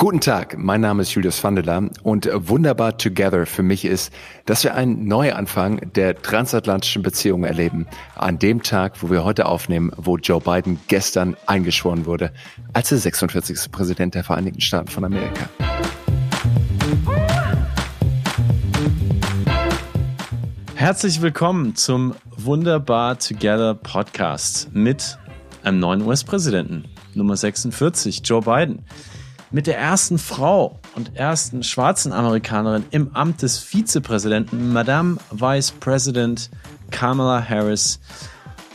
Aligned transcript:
Guten 0.00 0.22
Tag, 0.22 0.56
mein 0.56 0.80
Name 0.80 1.02
ist 1.02 1.12
Julius 1.12 1.44
Vandela 1.44 1.82
und 2.02 2.26
wunderbar 2.32 2.96
together 2.96 3.44
für 3.44 3.62
mich 3.62 3.84
ist, 3.84 4.10
dass 4.46 4.64
wir 4.64 4.74
einen 4.74 5.06
Neuanfang 5.06 5.92
der 5.94 6.16
transatlantischen 6.16 7.02
Beziehungen 7.02 7.44
erleben. 7.44 7.86
An 8.14 8.38
dem 8.38 8.62
Tag, 8.62 9.02
wo 9.02 9.10
wir 9.10 9.24
heute 9.24 9.44
aufnehmen, 9.44 9.92
wo 9.98 10.16
Joe 10.16 10.40
Biden 10.40 10.80
gestern 10.88 11.36
eingeschworen 11.44 12.06
wurde 12.06 12.32
als 12.72 12.88
der 12.88 12.96
46. 12.96 13.70
Präsident 13.70 14.14
der 14.14 14.24
Vereinigten 14.24 14.62
Staaten 14.62 14.88
von 14.88 15.04
Amerika. 15.04 15.50
Herzlich 20.76 21.20
willkommen 21.20 21.76
zum 21.76 22.14
Wunderbar 22.38 23.18
Together 23.18 23.74
Podcast 23.74 24.70
mit 24.72 25.18
einem 25.62 25.78
neuen 25.78 26.00
US-Präsidenten, 26.00 26.86
Nummer 27.12 27.36
46, 27.36 28.22
Joe 28.24 28.40
Biden 28.40 28.82
mit 29.50 29.66
der 29.66 29.78
ersten 29.78 30.18
Frau 30.18 30.78
und 30.94 31.16
ersten 31.16 31.62
schwarzen 31.62 32.12
Amerikanerin 32.12 32.84
im 32.90 33.14
Amt 33.14 33.42
des 33.42 33.58
Vizepräsidenten, 33.58 34.72
Madame 34.72 35.16
Vice 35.30 35.72
President 35.72 36.50
Kamala 36.90 37.46
Harris 37.46 38.00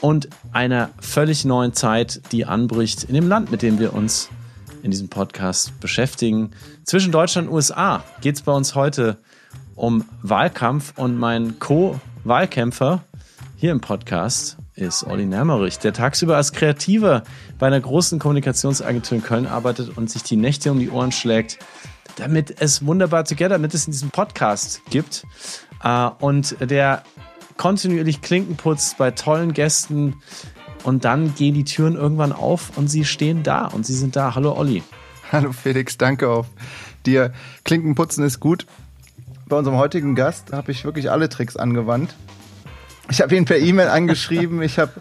und 0.01 0.29
einer 0.51 0.89
völlig 0.99 1.45
neuen 1.45 1.73
Zeit, 1.73 2.21
die 2.31 2.45
anbricht 2.45 3.03
in 3.03 3.15
dem 3.15 3.27
Land, 3.27 3.51
mit 3.51 3.61
dem 3.61 3.79
wir 3.79 3.93
uns 3.93 4.29
in 4.83 4.91
diesem 4.91 5.09
Podcast 5.09 5.79
beschäftigen. 5.79 6.51
Zwischen 6.83 7.11
Deutschland 7.11 7.47
und 7.47 7.55
USA 7.55 8.03
geht 8.21 8.35
es 8.35 8.41
bei 8.41 8.51
uns 8.51 8.75
heute 8.75 9.17
um 9.75 10.05
Wahlkampf 10.21 10.93
und 10.97 11.17
mein 11.17 11.59
Co-Wahlkämpfer 11.59 13.03
hier 13.55 13.71
im 13.71 13.81
Podcast 13.81 14.57
ist 14.75 15.05
Olli 15.05 15.25
Nermerich, 15.25 15.79
der 15.79 15.93
tagsüber 15.93 16.35
als 16.35 16.51
Kreativer 16.51 17.23
bei 17.57 17.67
einer 17.67 17.79
großen 17.79 18.19
Kommunikationsagentur 18.19 19.17
in 19.17 19.23
Köln 19.23 19.47
arbeitet 19.47 19.97
und 19.97 20.09
sich 20.09 20.23
die 20.23 20.35
Nächte 20.35 20.71
um 20.71 20.79
die 20.79 20.89
Ohren 20.89 21.13
schlägt, 21.13 21.59
damit 22.17 22.61
es 22.61 22.85
wunderbar 22.85 23.23
together, 23.23 23.49
damit 23.49 23.73
es 23.73 23.85
in 23.85 23.93
diesem 23.93 24.09
Podcast 24.09 24.81
gibt. 24.89 25.25
Äh, 25.81 26.09
und 26.19 26.57
der 26.59 27.03
kontinuierlich 27.57 28.21
Klinken 28.21 28.57
putzt 28.57 28.97
bei 28.97 29.11
tollen 29.11 29.53
Gästen 29.53 30.15
und 30.83 31.05
dann 31.05 31.33
gehen 31.35 31.53
die 31.53 31.63
Türen 31.63 31.95
irgendwann 31.95 32.33
auf 32.33 32.77
und 32.77 32.89
sie 32.89 33.05
stehen 33.05 33.43
da 33.43 33.67
und 33.67 33.85
sie 33.85 33.95
sind 33.95 34.15
da. 34.15 34.35
Hallo 34.35 34.57
Olli. 34.57 34.83
Hallo 35.31 35.53
Felix, 35.53 35.97
danke 35.97 36.29
auch 36.29 36.45
dir. 37.05 37.31
Klinkenputzen 37.63 38.25
ist 38.25 38.41
gut. 38.41 38.65
Bei 39.47 39.57
unserem 39.57 39.77
heutigen 39.77 40.15
Gast 40.15 40.51
habe 40.51 40.71
ich 40.71 40.83
wirklich 40.83 41.11
alle 41.11 41.29
Tricks 41.29 41.55
angewandt. 41.55 42.13
Ich 43.09 43.21
habe 43.21 43.35
ihn 43.35 43.45
per 43.45 43.57
E-Mail 43.57 43.87
angeschrieben, 43.87 44.61
ich 44.61 44.79
habe 44.79 44.91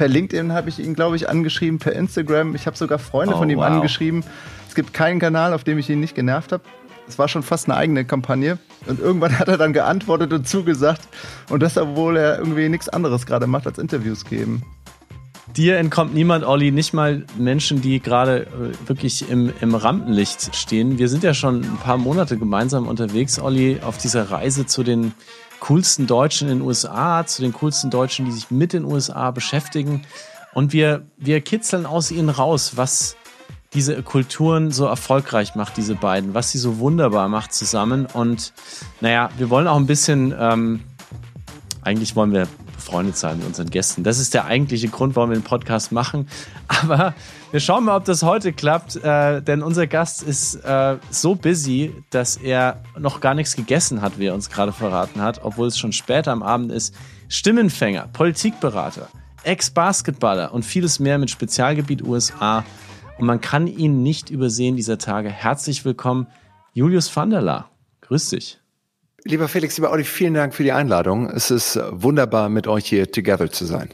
per 0.00 0.08
LinkedIn 0.08 0.52
habe 0.52 0.70
ich 0.70 0.78
ihn, 0.78 0.94
glaube 0.94 1.16
ich, 1.16 1.28
angeschrieben, 1.28 1.78
per 1.78 1.92
Instagram. 1.92 2.54
Ich 2.54 2.66
habe 2.66 2.74
sogar 2.74 2.98
Freunde 2.98 3.34
oh, 3.34 3.38
von 3.38 3.50
ihm 3.50 3.58
wow. 3.58 3.66
angeschrieben. 3.66 4.24
Es 4.66 4.74
gibt 4.74 4.94
keinen 4.94 5.20
Kanal, 5.20 5.52
auf 5.52 5.62
dem 5.62 5.76
ich 5.76 5.90
ihn 5.90 6.00
nicht 6.00 6.14
genervt 6.14 6.52
habe. 6.52 6.62
Es 7.06 7.18
war 7.18 7.28
schon 7.28 7.42
fast 7.42 7.68
eine 7.68 7.76
eigene 7.76 8.06
Kampagne. 8.06 8.58
Und 8.86 8.98
irgendwann 8.98 9.38
hat 9.38 9.48
er 9.48 9.58
dann 9.58 9.74
geantwortet 9.74 10.32
und 10.32 10.48
zugesagt. 10.48 11.06
Und 11.50 11.62
das, 11.62 11.76
obwohl 11.76 12.16
er 12.16 12.38
irgendwie 12.38 12.68
nichts 12.70 12.88
anderes 12.88 13.26
gerade 13.26 13.46
macht, 13.46 13.66
als 13.66 13.78
Interviews 13.78 14.24
geben. 14.24 14.62
Dir 15.56 15.76
entkommt 15.76 16.14
niemand, 16.14 16.44
Olli, 16.44 16.70
nicht 16.70 16.94
mal 16.94 17.26
Menschen, 17.36 17.82
die 17.82 18.00
gerade 18.00 18.46
äh, 18.46 18.88
wirklich 18.88 19.28
im, 19.28 19.52
im 19.60 19.74
Rampenlicht 19.74 20.56
stehen. 20.56 20.98
Wir 20.98 21.08
sind 21.08 21.24
ja 21.24 21.34
schon 21.34 21.62
ein 21.62 21.78
paar 21.82 21.98
Monate 21.98 22.38
gemeinsam 22.38 22.86
unterwegs, 22.86 23.38
Olli, 23.38 23.80
auf 23.82 23.98
dieser 23.98 24.30
Reise 24.30 24.64
zu 24.64 24.82
den 24.82 25.12
coolsten 25.60 26.06
Deutschen 26.06 26.48
in 26.48 26.58
den 26.58 26.66
USA, 26.66 27.24
zu 27.26 27.42
den 27.42 27.52
coolsten 27.52 27.90
Deutschen, 27.90 28.24
die 28.24 28.32
sich 28.32 28.50
mit 28.50 28.72
den 28.72 28.84
USA 28.84 29.30
beschäftigen. 29.30 30.02
Und 30.52 30.72
wir, 30.72 31.06
wir 31.16 31.40
kitzeln 31.40 31.86
aus 31.86 32.10
ihnen 32.10 32.28
raus, 32.28 32.72
was 32.76 33.16
diese 33.72 34.02
Kulturen 34.02 34.72
so 34.72 34.86
erfolgreich 34.86 35.54
macht, 35.54 35.76
diese 35.76 35.94
beiden, 35.94 36.34
was 36.34 36.50
sie 36.50 36.58
so 36.58 36.78
wunderbar 36.78 37.28
macht 37.28 37.54
zusammen. 37.54 38.06
Und 38.06 38.52
naja, 39.00 39.30
wir 39.38 39.48
wollen 39.48 39.68
auch 39.68 39.76
ein 39.76 39.86
bisschen, 39.86 40.34
ähm, 40.36 40.80
eigentlich 41.82 42.16
wollen 42.16 42.32
wir 42.32 42.48
befreundet 42.80 43.16
sein 43.16 43.38
mit 43.38 43.46
unseren 43.46 43.68
Gästen. 43.68 44.04
Das 44.04 44.18
ist 44.18 44.32
der 44.32 44.46
eigentliche 44.46 44.88
Grund, 44.88 45.14
warum 45.14 45.30
wir 45.30 45.36
den 45.36 45.44
Podcast 45.44 45.92
machen. 45.92 46.28
Aber 46.66 47.14
wir 47.50 47.60
schauen 47.60 47.84
mal, 47.84 47.96
ob 47.96 48.06
das 48.06 48.22
heute 48.22 48.54
klappt, 48.54 48.96
äh, 48.96 49.42
denn 49.42 49.62
unser 49.62 49.86
Gast 49.86 50.22
ist 50.22 50.54
äh, 50.56 50.96
so 51.10 51.34
busy, 51.34 51.92
dass 52.08 52.36
er 52.36 52.82
noch 52.98 53.20
gar 53.20 53.34
nichts 53.34 53.54
gegessen 53.54 54.00
hat, 54.00 54.18
wie 54.18 54.26
er 54.26 54.34
uns 54.34 54.48
gerade 54.48 54.72
verraten 54.72 55.20
hat, 55.20 55.44
obwohl 55.44 55.68
es 55.68 55.78
schon 55.78 55.92
später 55.92 56.32
am 56.32 56.42
Abend 56.42 56.72
ist. 56.72 56.94
Stimmenfänger, 57.28 58.08
Politikberater, 58.12 59.08
Ex-Basketballer 59.44 60.52
und 60.52 60.64
vieles 60.64 61.00
mehr 61.00 61.18
mit 61.18 61.30
Spezialgebiet 61.30 62.02
USA. 62.02 62.64
Und 63.18 63.26
man 63.26 63.42
kann 63.42 63.66
ihn 63.66 64.02
nicht 64.02 64.30
übersehen 64.30 64.76
dieser 64.76 64.96
Tage. 64.96 65.28
Herzlich 65.28 65.84
willkommen, 65.84 66.28
Julius 66.72 67.14
van. 67.14 67.30
Grüß 68.00 68.30
dich. 68.30 68.59
Lieber 69.24 69.48
Felix, 69.48 69.76
lieber 69.76 69.90
Olli, 69.90 70.04
vielen 70.04 70.34
Dank 70.34 70.54
für 70.54 70.62
die 70.62 70.72
Einladung. 70.72 71.28
Es 71.30 71.50
ist 71.50 71.78
wunderbar, 71.90 72.48
mit 72.48 72.66
euch 72.66 72.86
hier 72.86 73.10
together 73.10 73.50
zu 73.50 73.66
sein. 73.66 73.90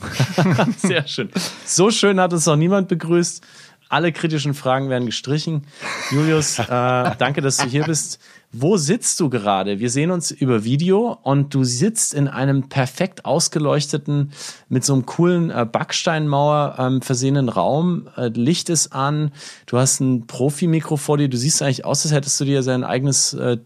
Sehr 0.78 1.06
schön. 1.06 1.30
So 1.64 1.90
schön 1.90 2.20
hat 2.20 2.32
uns 2.32 2.46
noch 2.46 2.56
niemand 2.56 2.88
begrüßt. 2.88 3.42
Alle 3.88 4.10
kritischen 4.10 4.54
Fragen 4.54 4.88
werden 4.88 5.06
gestrichen. 5.06 5.62
Julius, 6.10 6.58
äh, 6.58 6.64
danke, 6.66 7.40
dass 7.40 7.58
du 7.58 7.66
hier 7.66 7.84
bist. 7.84 8.18
Wo 8.52 8.76
sitzt 8.76 9.20
du 9.20 9.28
gerade? 9.28 9.78
Wir 9.78 9.90
sehen 9.90 10.10
uns 10.10 10.30
über 10.30 10.64
Video 10.64 11.18
und 11.22 11.54
du 11.54 11.62
sitzt 11.62 12.14
in 12.14 12.26
einem 12.26 12.68
perfekt 12.68 13.24
ausgeleuchteten, 13.24 14.32
mit 14.68 14.84
so 14.84 14.94
einem 14.94 15.06
coolen 15.06 15.50
äh, 15.50 15.66
Backsteinmauer 15.70 16.76
ähm, 16.78 17.02
versehenen 17.02 17.48
Raum. 17.48 18.08
Äh, 18.16 18.28
Licht 18.28 18.70
ist 18.70 18.92
an. 18.92 19.30
Du 19.66 19.78
hast 19.78 20.00
ein 20.00 20.26
Profi-Mikro 20.26 20.96
vor 20.96 21.18
dir. 21.18 21.28
Du 21.28 21.36
siehst 21.36 21.62
eigentlich 21.62 21.84
aus, 21.84 22.04
als 22.04 22.14
hättest 22.14 22.40
du 22.40 22.44
dir 22.44 22.62
sein 22.62 22.82
eigenes, 22.82 23.34
äh, 23.34 23.58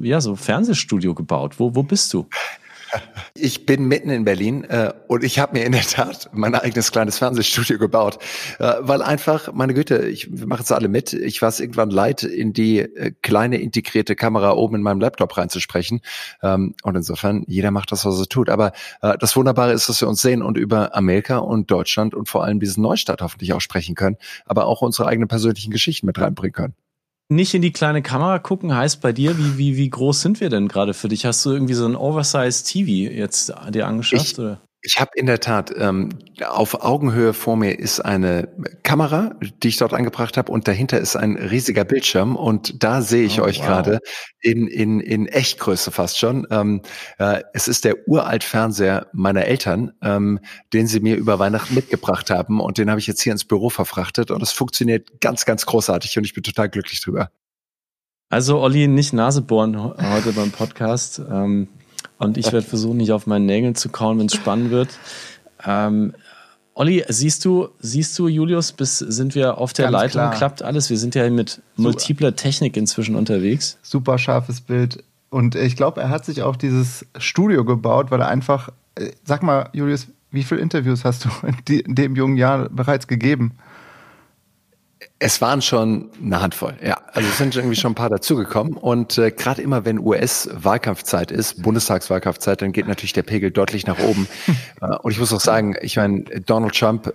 ja, 0.00 0.20
so 0.20 0.36
Fernsehstudio 0.36 1.14
gebaut. 1.14 1.58
Wo, 1.58 1.74
wo 1.74 1.82
bist 1.82 2.14
du? 2.14 2.26
Ich 3.38 3.66
bin 3.66 3.86
mitten 3.86 4.08
in 4.08 4.24
Berlin 4.24 4.64
äh, 4.64 4.94
und 5.08 5.22
ich 5.22 5.38
habe 5.38 5.58
mir 5.58 5.66
in 5.66 5.72
der 5.72 5.82
Tat 5.82 6.30
mein 6.32 6.54
eigenes 6.54 6.90
kleines 6.90 7.18
Fernsehstudio 7.18 7.78
gebaut, 7.78 8.18
äh, 8.58 8.74
weil 8.80 9.02
einfach, 9.02 9.52
meine 9.52 9.74
Güte, 9.74 10.08
ich 10.08 10.28
wir 10.30 10.46
machen 10.46 10.62
es 10.62 10.72
alle 10.72 10.88
mit. 10.88 11.12
Ich 11.12 11.42
war 11.42 11.50
es 11.50 11.60
irgendwann 11.60 11.90
leid, 11.90 12.22
in 12.22 12.52
die 12.52 12.78
äh, 12.78 13.12
kleine 13.22 13.60
integrierte 13.60 14.16
Kamera 14.16 14.52
oben 14.52 14.76
in 14.76 14.82
meinem 14.82 15.00
Laptop 15.00 15.36
reinzusprechen. 15.36 16.00
Ähm, 16.42 16.74
und 16.82 16.96
insofern, 16.96 17.44
jeder 17.46 17.70
macht 17.70 17.92
das, 17.92 18.04
was 18.06 18.18
er 18.18 18.26
tut. 18.26 18.48
Aber 18.48 18.72
äh, 19.02 19.16
das 19.18 19.36
Wunderbare 19.36 19.72
ist, 19.72 19.88
dass 19.88 20.00
wir 20.00 20.08
uns 20.08 20.22
sehen 20.22 20.42
und 20.42 20.56
über 20.56 20.96
Amerika 20.96 21.38
und 21.38 21.70
Deutschland 21.70 22.14
und 22.14 22.28
vor 22.28 22.44
allem 22.44 22.58
diesen 22.58 22.82
Neustadt 22.82 23.20
hoffentlich 23.20 23.52
auch 23.52 23.60
sprechen 23.60 23.94
können, 23.94 24.16
aber 24.46 24.66
auch 24.66 24.82
unsere 24.82 25.08
eigenen 25.08 25.28
persönlichen 25.28 25.70
Geschichten 25.70 26.06
mit 26.06 26.18
reinbringen 26.18 26.52
können 26.52 26.85
nicht 27.28 27.54
in 27.54 27.62
die 27.62 27.72
kleine 27.72 28.02
Kamera 28.02 28.38
gucken 28.38 28.74
heißt 28.74 29.00
bei 29.00 29.12
dir, 29.12 29.36
wie, 29.38 29.58
wie, 29.58 29.76
wie 29.76 29.90
groß 29.90 30.20
sind 30.20 30.40
wir 30.40 30.48
denn 30.48 30.68
gerade 30.68 30.94
für 30.94 31.08
dich? 31.08 31.26
Hast 31.26 31.44
du 31.44 31.50
irgendwie 31.50 31.74
so 31.74 31.86
ein 31.86 31.96
Oversized 31.96 32.66
TV 32.66 33.12
jetzt 33.12 33.52
dir 33.70 33.86
angeschafft? 33.86 34.32
Ich, 34.32 34.38
oder? 34.38 34.60
Ich 34.86 35.00
habe 35.00 35.10
in 35.16 35.26
der 35.26 35.40
Tat 35.40 35.74
ähm, 35.76 36.10
auf 36.46 36.84
Augenhöhe 36.84 37.34
vor 37.34 37.56
mir 37.56 37.76
ist 37.76 37.98
eine 37.98 38.48
Kamera, 38.84 39.34
die 39.60 39.66
ich 39.66 39.78
dort 39.78 39.92
angebracht 39.92 40.36
habe, 40.36 40.52
und 40.52 40.68
dahinter 40.68 41.00
ist 41.00 41.16
ein 41.16 41.34
riesiger 41.34 41.84
Bildschirm 41.84 42.36
und 42.36 42.84
da 42.84 43.02
sehe 43.02 43.26
ich 43.26 43.40
oh, 43.40 43.44
euch 43.44 43.58
wow. 43.58 43.66
gerade 43.66 43.98
in, 44.40 44.68
in, 44.68 45.00
in 45.00 45.26
Echtgröße 45.26 45.90
fast 45.90 46.20
schon. 46.20 46.46
Ähm, 46.52 46.82
äh, 47.18 47.42
es 47.52 47.66
ist 47.66 47.84
der 47.84 48.06
uralt 48.06 48.44
Fernseher 48.44 49.08
meiner 49.12 49.46
Eltern, 49.46 49.90
ähm, 50.02 50.38
den 50.72 50.86
sie 50.86 51.00
mir 51.00 51.16
über 51.16 51.40
Weihnachten 51.40 51.74
mitgebracht 51.74 52.30
haben 52.30 52.60
und 52.60 52.78
den 52.78 52.88
habe 52.88 53.00
ich 53.00 53.08
jetzt 53.08 53.22
hier 53.22 53.32
ins 53.32 53.44
Büro 53.44 53.70
verfrachtet 53.70 54.30
und 54.30 54.40
es 54.40 54.52
funktioniert 54.52 55.20
ganz, 55.20 55.46
ganz 55.46 55.66
großartig 55.66 56.16
und 56.16 56.24
ich 56.24 56.32
bin 56.32 56.44
total 56.44 56.68
glücklich 56.68 57.02
drüber. 57.02 57.32
Also 58.28 58.60
Olli, 58.60 58.86
nicht 58.86 59.12
Nase 59.12 59.42
bohren 59.42 59.76
heute 59.76 60.32
beim 60.32 60.52
Podcast. 60.52 61.18
Ähm, 61.18 61.66
und 62.18 62.38
ich 62.38 62.52
werde 62.52 62.66
versuchen, 62.66 62.96
nicht 62.96 63.12
auf 63.12 63.26
meinen 63.26 63.46
Nägeln 63.46 63.74
zu 63.74 63.88
kauen, 63.88 64.18
wenn 64.18 64.26
es 64.26 64.34
spannend 64.34 64.70
wird. 64.70 64.88
Ähm, 65.64 66.14
Olli, 66.74 67.04
siehst 67.08 67.44
du, 67.44 67.68
siehst 67.80 68.18
du, 68.18 68.28
Julius, 68.28 68.72
bis 68.72 68.98
sind 68.98 69.34
wir 69.34 69.56
auf 69.58 69.72
der 69.72 69.86
Ganz 69.86 69.92
Leitung? 69.92 70.20
Klar. 70.20 70.34
Klappt 70.34 70.62
alles? 70.62 70.90
Wir 70.90 70.98
sind 70.98 71.14
ja 71.14 71.28
mit 71.30 71.62
multipler 71.76 72.36
Technik 72.36 72.76
inzwischen 72.76 73.16
unterwegs. 73.16 73.78
Super 73.82 74.18
scharfes 74.18 74.60
Bild. 74.60 75.02
Und 75.30 75.54
ich 75.54 75.76
glaube, 75.76 76.02
er 76.02 76.10
hat 76.10 76.26
sich 76.26 76.42
auch 76.42 76.56
dieses 76.56 77.06
Studio 77.16 77.64
gebaut, 77.64 78.10
weil 78.10 78.20
er 78.20 78.28
einfach, 78.28 78.68
äh, 78.94 79.10
sag 79.24 79.42
mal, 79.42 79.70
Julius, 79.72 80.08
wie 80.30 80.42
viele 80.42 80.60
Interviews 80.60 81.04
hast 81.04 81.24
du 81.24 81.28
in, 81.72 81.94
dem 81.94 82.14
jungen 82.14 82.36
Jahr 82.36 82.68
bereits 82.68 83.06
gegeben? 83.06 83.52
Es 85.18 85.40
waren 85.40 85.62
schon 85.62 86.10
eine 86.22 86.42
Handvoll, 86.42 86.74
ja. 86.82 87.00
Also 87.12 87.26
es 87.26 87.38
sind 87.38 87.56
irgendwie 87.56 87.76
schon 87.76 87.92
ein 87.92 87.94
paar 87.94 88.10
dazugekommen. 88.10 88.74
Und 88.74 89.16
äh, 89.16 89.30
gerade 89.30 89.62
immer, 89.62 89.86
wenn 89.86 89.98
US-Wahlkampfzeit 89.98 91.30
ist, 91.30 91.62
Bundestagswahlkampfzeit, 91.62 92.60
dann 92.60 92.72
geht 92.72 92.86
natürlich 92.86 93.14
der 93.14 93.22
Pegel 93.22 93.50
deutlich 93.50 93.86
nach 93.86 93.98
oben. 93.98 94.28
äh, 94.82 94.94
und 94.96 95.12
ich 95.12 95.18
muss 95.18 95.32
auch 95.32 95.40
sagen, 95.40 95.74
ich 95.80 95.96
meine, 95.96 96.24
Donald 96.24 96.78
Trump 96.78 97.06
äh, 97.06 97.12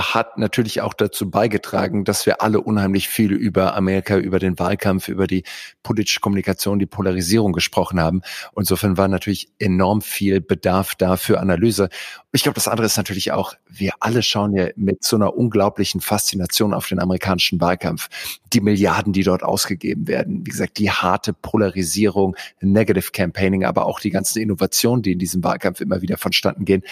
hat 0.00 0.38
natürlich 0.38 0.80
auch 0.80 0.94
dazu 0.94 1.30
beigetragen, 1.30 2.04
dass 2.04 2.26
wir 2.26 2.42
alle 2.42 2.60
unheimlich 2.60 3.08
viel 3.08 3.32
über 3.32 3.76
Amerika, 3.76 4.16
über 4.16 4.38
den 4.38 4.58
Wahlkampf, 4.58 5.08
über 5.08 5.26
die 5.26 5.44
politische 5.82 6.20
Kommunikation, 6.20 6.78
die 6.78 6.86
Polarisierung 6.86 7.52
gesprochen 7.52 8.00
haben. 8.00 8.22
Insofern 8.56 8.96
war 8.96 9.08
natürlich 9.08 9.48
enorm 9.58 10.02
viel 10.02 10.40
Bedarf 10.40 10.94
da 10.94 11.16
für 11.16 11.40
Analyse. 11.40 11.88
Ich 12.32 12.42
glaube, 12.42 12.54
das 12.54 12.68
andere 12.68 12.86
ist 12.86 12.96
natürlich 12.96 13.32
auch, 13.32 13.54
wir 13.68 13.92
alle 14.00 14.22
schauen 14.22 14.54
ja 14.54 14.68
mit 14.76 15.02
so 15.04 15.16
einer 15.16 15.36
unglaublichen 15.36 16.00
Faszination 16.00 16.74
auf 16.74 16.86
den 16.88 17.00
amerikanischen 17.00 17.60
Wahlkampf. 17.60 18.08
Die 18.52 18.60
Milliarden, 18.60 19.12
die 19.12 19.22
dort 19.22 19.42
ausgegeben 19.42 20.08
werden. 20.08 20.46
Wie 20.46 20.50
gesagt, 20.50 20.78
die 20.78 20.90
harte 20.90 21.32
Polarisierung, 21.32 22.36
Negative 22.60 23.10
Campaigning, 23.12 23.64
aber 23.64 23.86
auch 23.86 24.00
die 24.00 24.10
ganzen 24.10 24.40
Innovationen, 24.40 25.02
die 25.02 25.12
in 25.12 25.18
diesem 25.18 25.42
Wahlkampf 25.44 25.80
immer 25.80 26.02
wieder 26.02 26.16
vonstatten 26.16 26.64
gehen 26.64 26.82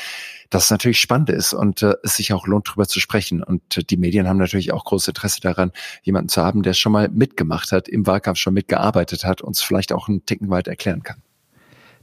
das 0.50 0.70
natürlich 0.70 1.00
spannend 1.00 1.30
ist 1.30 1.52
und 1.52 1.82
äh, 1.82 1.94
es 2.02 2.16
sich 2.16 2.32
auch 2.32 2.46
lohnt, 2.46 2.68
darüber 2.68 2.86
zu 2.86 3.00
sprechen. 3.00 3.42
Und 3.42 3.76
äh, 3.76 3.84
die 3.84 3.96
Medien 3.96 4.28
haben 4.28 4.38
natürlich 4.38 4.72
auch 4.72 4.84
großes 4.84 5.08
Interesse 5.08 5.40
daran, 5.40 5.72
jemanden 6.02 6.28
zu 6.28 6.42
haben, 6.42 6.62
der 6.62 6.72
schon 6.72 6.92
mal 6.92 7.08
mitgemacht 7.08 7.72
hat, 7.72 7.88
im 7.88 8.06
Wahlkampf 8.06 8.38
schon 8.38 8.54
mitgearbeitet 8.54 9.24
hat, 9.24 9.42
uns 9.42 9.60
vielleicht 9.60 9.92
auch 9.92 10.08
einen 10.08 10.24
Ticken 10.24 10.50
weit 10.50 10.68
erklären 10.68 11.02
kann. 11.02 11.22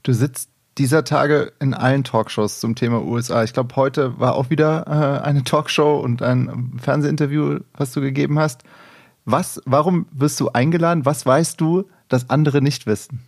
Du 0.04 0.14
sitzt 0.14 0.50
dieser 0.78 1.04
Tage 1.04 1.54
in 1.60 1.74
allen 1.74 2.04
Talkshows 2.04 2.60
zum 2.60 2.76
Thema 2.76 3.02
USA. 3.04 3.44
Ich 3.44 3.54
glaube, 3.54 3.76
heute 3.76 4.20
war 4.20 4.36
auch 4.36 4.50
wieder 4.50 4.86
äh, 4.88 5.26
eine 5.26 5.44
Talkshow 5.44 6.00
und 6.00 6.22
ein 6.22 6.78
Fernsehinterview, 6.82 7.60
was 7.74 7.94
du 7.94 8.02
gegeben 8.02 8.38
hast. 8.38 8.64
Was, 9.24 9.62
warum 9.66 10.06
wirst 10.12 10.40
du 10.40 10.50
eingeladen? 10.50 11.06
Was 11.06 11.26
weißt 11.26 11.60
du, 11.60 11.90
dass 12.10 12.30
andere 12.30 12.62
nicht 12.62 12.86
wissen? 12.86 13.22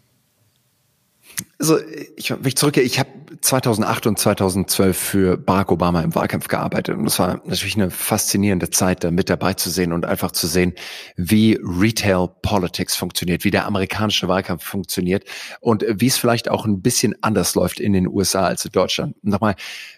Also 1.59 1.79
ich, 2.15 2.31
wenn 2.31 2.45
ich 2.45 2.55
zurückgehe, 2.55 2.83
ich 2.83 2.99
habe 2.99 3.09
2008 3.41 4.07
und 4.07 4.19
2012 4.19 4.97
für 4.97 5.37
Barack 5.37 5.71
Obama 5.71 6.01
im 6.01 6.15
Wahlkampf 6.15 6.47
gearbeitet 6.47 6.97
und 6.97 7.05
es 7.05 7.19
war 7.19 7.41
natürlich 7.45 7.75
eine 7.75 7.91
faszinierende 7.91 8.69
Zeit, 8.69 9.03
da 9.03 9.11
mit 9.11 9.29
dabei 9.29 9.53
zu 9.53 9.69
sehen 9.69 9.91
und 9.91 10.05
einfach 10.05 10.31
zu 10.31 10.47
sehen, 10.47 10.73
wie 11.15 11.59
Retail 11.61 12.27
Politics 12.41 12.95
funktioniert, 12.95 13.43
wie 13.43 13.51
der 13.51 13.65
amerikanische 13.65 14.27
Wahlkampf 14.27 14.63
funktioniert 14.63 15.25
und 15.59 15.85
wie 15.87 16.07
es 16.07 16.17
vielleicht 16.17 16.49
auch 16.49 16.65
ein 16.65 16.81
bisschen 16.81 17.15
anders 17.21 17.55
läuft 17.55 17.79
in 17.79 17.93
den 17.93 18.07
USA 18.07 18.45
als 18.45 18.65
in 18.65 18.71
Deutschland. 18.71 19.15
Nochmal, 19.23 19.55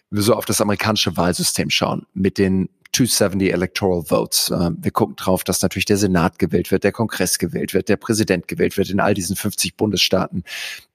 wir 0.09 0.21
so 0.21 0.35
auf 0.35 0.45
das 0.45 0.61
amerikanische 0.61 1.15
Wahlsystem 1.17 1.69
schauen 1.69 2.05
mit 2.13 2.37
den 2.37 2.69
270 2.91 3.53
Electoral 3.53 4.03
Votes. 4.03 4.51
Ähm, 4.51 4.77
wir 4.81 4.91
gucken 4.91 5.15
drauf, 5.15 5.43
dass 5.43 5.61
natürlich 5.61 5.85
der 5.85 5.97
Senat 5.97 6.39
gewählt 6.39 6.71
wird, 6.71 6.83
der 6.83 6.91
Kongress 6.91 7.37
gewählt 7.37 7.73
wird, 7.73 7.87
der 7.89 7.97
Präsident 7.97 8.47
gewählt 8.47 8.77
wird 8.77 8.89
in 8.89 8.99
all 8.99 9.13
diesen 9.13 9.35
50 9.35 9.77
Bundesstaaten. 9.77 10.43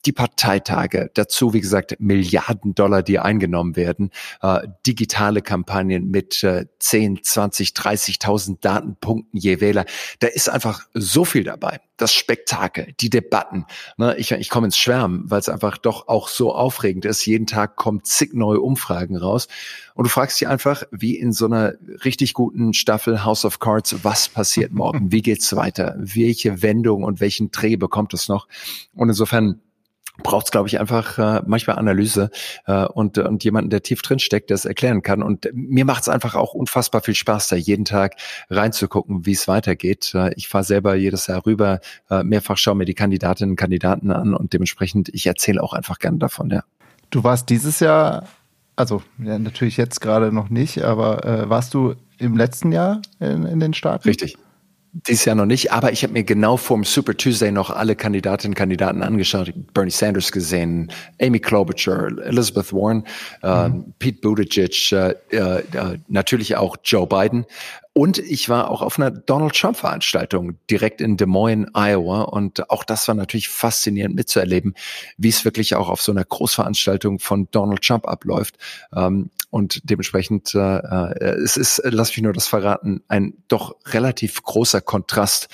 Die 0.07 0.13
Parteitage, 0.13 1.11
dazu, 1.15 1.55
wie 1.55 1.61
gesagt, 1.61 1.97
Milliarden 1.99 2.75
Dollar, 2.75 3.03
die 3.03 3.19
eingenommen 3.19 3.77
werden, 3.77 4.11
äh, 4.43 4.67
digitale 4.87 5.43
Kampagnen 5.43 6.11
mit 6.11 6.43
äh, 6.45 6.67
10, 6.79 7.23
20, 7.23 7.71
30.000 7.71 8.59
Datenpunkten 8.61 9.39
je 9.39 9.61
Wähler. 9.61 9.85
Da 10.21 10.29
ist 10.29 10.49
einfach 10.49 10.87
so 10.93 11.25
viel 11.25 11.45
dabei. 11.45 11.81
Das 11.97 12.13
Spektakel, 12.13 12.93
die 13.01 13.09
Debatten. 13.09 13.67
Ne? 13.97 14.17
Ich, 14.17 14.33
ich 14.33 14.51
komme 14.51 14.67
ins 14.67 14.77
Schwärmen, 14.77 15.31
weil 15.31 15.39
es 15.41 15.49
einfach 15.49 15.79
doch 15.79 16.09
auch 16.09 16.29
so 16.29 16.55
aufregend 16.55 17.05
ist. 17.05 17.25
Jeden 17.25 17.47
Tag 17.47 17.77
kommen 17.77 18.03
zig 18.03 18.35
neue 18.35 18.61
Umfragen 18.61 19.17
raus. 19.17 19.49
Und 19.95 20.05
du 20.05 20.11
fragst 20.11 20.41
dich 20.41 20.49
einfach, 20.49 20.83
wie 20.91 21.17
in 21.17 21.33
so 21.33 21.47
einer 21.47 21.75
richtig 22.05 22.35
guten 22.35 22.75
Staffel 22.75 23.25
House 23.25 23.45
of 23.45 23.61
Cards, 23.61 24.03
was 24.03 24.29
passiert 24.29 24.73
morgen? 24.73 25.13
Wie 25.13 25.23
geht's 25.23 25.55
weiter? 25.55 25.95
Welche 25.99 26.63
Wendung 26.63 27.05
und 27.05 27.21
welchen 27.21 27.53
Dreh 27.53 27.77
bekommt 27.77 28.13
es 28.13 28.29
noch? 28.29 28.49
Und 28.95 29.09
insofern 29.09 29.61
braucht 30.23 30.47
es, 30.47 30.53
glaube 30.53 30.69
ich, 30.69 30.79
einfach 30.79 31.19
äh, 31.19 31.43
manchmal 31.47 31.77
Analyse 31.77 32.31
äh, 32.67 32.85
und, 32.85 33.19
und 33.19 33.43
jemanden, 33.43 33.71
der 33.71 33.83
tief 33.83 34.03
drin 34.03 34.19
steckt, 34.19 34.51
der 34.51 34.55
es 34.55 34.65
erklären 34.65 35.03
kann. 35.03 35.23
Und 35.23 35.49
mir 35.53 35.85
macht 35.85 36.03
es 36.03 36.09
einfach 36.09 36.35
auch 36.35 36.55
unfassbar 36.55 37.01
viel 37.01 37.15
Spaß, 37.15 37.49
da 37.49 37.57
jeden 37.57 37.85
Tag 37.85 38.15
reinzugucken, 38.49 39.27
wie 39.27 39.33
es 39.33 39.49
weitergeht. 39.49 40.13
Äh, 40.15 40.33
ich 40.37 40.49
fahre 40.49 40.65
selber 40.65 40.95
jedes 40.95 41.27
Jahr 41.27 41.45
rüber, 41.45 41.81
äh, 42.11 42.23
mehrfach 42.23 42.57
schaue 42.57 42.77
mir 42.77 42.85
die 42.85 42.95
Kandidatinnen 42.95 43.53
und 43.53 43.57
Kandidaten 43.57 44.13
an 44.13 44.35
und 44.35 44.53
dementsprechend, 44.53 45.09
ich 45.13 45.27
erzähle 45.27 45.63
auch 45.63 45.73
einfach 45.73 45.99
gerne 45.99 46.19
davon, 46.19 46.51
ja. 46.51 46.63
Du 47.11 47.23
warst 47.23 47.51
dieses 47.51 47.81
Jahr 47.81 48.25
also 48.77 49.03
ja, 49.19 49.39
natürlich 49.39 49.77
jetzt 49.77 50.01
gerade 50.01 50.33
noch 50.33 50.51
nicht, 50.51 50.83
aber 50.83 51.25
äh, 51.25 51.49
warst 51.49 51.75
du 51.75 51.95
im 52.19 52.37
letzten 52.37 52.73
Jahr 52.73 53.03
in, 53.21 53.45
in 53.45 53.61
den 53.61 53.75
Staaten? 53.75 54.09
Richtig. 54.09 54.37
Dieses 54.97 55.25
Jahr 55.25 55.35
noch 55.35 55.47
nicht, 55.47 55.73
aber 55.73 55.91
ich 55.91 56.05
habe 56.05 56.13
mir 56.13 56.23
genau 56.23 56.57
vorm 56.57 56.85
Super 56.85 57.17
Tuesday 57.17 57.51
noch 57.51 57.71
alle 57.71 57.97
Kandidatinnen 57.97 58.53
und 58.53 58.57
Kandidaten 58.57 59.03
angeschaut. 59.03 59.53
Bernie 59.75 59.91
Sanders 59.91 60.31
gesehen, 60.31 60.93
Amy 61.21 61.41
Klobuchar, 61.41 62.17
Elizabeth 62.25 62.73
Warren, 62.73 63.05
äh, 63.43 63.69
mhm. 63.69 63.81
äh, 63.81 63.93
Pete 63.99 64.21
Buttigieg, 64.21 64.93
äh, 64.93 65.15
äh, 65.31 65.99
natürlich 66.07 66.55
auch 66.57 66.77
Joe 66.85 67.09
Biden. 67.09 67.45
Und 67.97 68.19
ich 68.19 68.49
war 68.49 68.73
auch 68.73 68.83
auf 68.83 68.99
einer 68.99 69.13
Donald 69.13 69.55
Trump 69.55 69.77
Veranstaltung 69.77 70.59
direkt 70.69 71.01
in 71.01 71.17
Des 71.17 71.29
Moines, 71.29 71.71
Iowa. 71.75 72.23
Und 72.23 72.69
auch 72.69 72.83
das 72.83 73.07
war 73.07 73.15
natürlich 73.15 73.49
faszinierend 73.49 74.17
mitzuerleben, 74.17 74.75
wie 75.17 75.29
es 75.29 75.45
wirklich 75.45 75.77
auch 75.77 75.89
auf 75.89 76.03
so 76.03 76.11
einer 76.11 76.25
Großveranstaltung 76.25 77.21
von 77.21 77.49
Donald 77.53 77.83
Trump 77.83 78.09
abläuft. 78.09 78.57
Ähm, 78.95 79.31
und 79.51 79.89
dementsprechend, 79.89 80.57
äh, 80.57 80.79
äh, 80.79 81.35
es 81.37 81.57
ist, 81.57 81.83
lass 81.85 82.09
mich 82.09 82.23
nur 82.23 82.33
das 82.33 82.49
verraten, 82.49 83.05
ein 83.07 83.35
doch 83.47 83.77
relativ 83.87 84.43
großer 84.43 84.81
Kontrast 84.81 85.49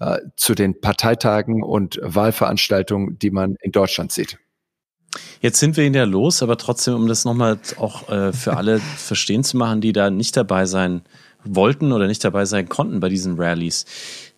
äh, 0.00 0.18
zu 0.34 0.56
den 0.56 0.80
Parteitagen 0.80 1.62
und 1.62 2.00
Wahlveranstaltungen, 2.02 3.20
die 3.20 3.30
man 3.30 3.54
in 3.60 3.70
Deutschland 3.70 4.10
sieht. 4.10 4.36
Jetzt 5.40 5.60
sind 5.60 5.76
wir 5.76 5.84
in 5.84 5.92
der 5.92 6.06
los, 6.06 6.42
aber 6.42 6.56
trotzdem, 6.58 6.94
um 6.94 7.06
das 7.06 7.24
nochmal 7.24 7.60
auch 7.78 8.08
äh, 8.08 8.32
für 8.32 8.56
alle 8.56 8.80
verstehen 8.80 9.44
zu 9.44 9.56
machen, 9.56 9.80
die 9.80 9.92
da 9.92 10.10
nicht 10.10 10.36
dabei 10.36 10.66
sein 10.66 11.02
wollten 11.44 11.92
oder 11.92 12.06
nicht 12.06 12.24
dabei 12.24 12.44
sein 12.44 12.68
konnten 12.68 13.00
bei 13.00 13.08
diesen 13.08 13.38
Rallyes. 13.38 13.84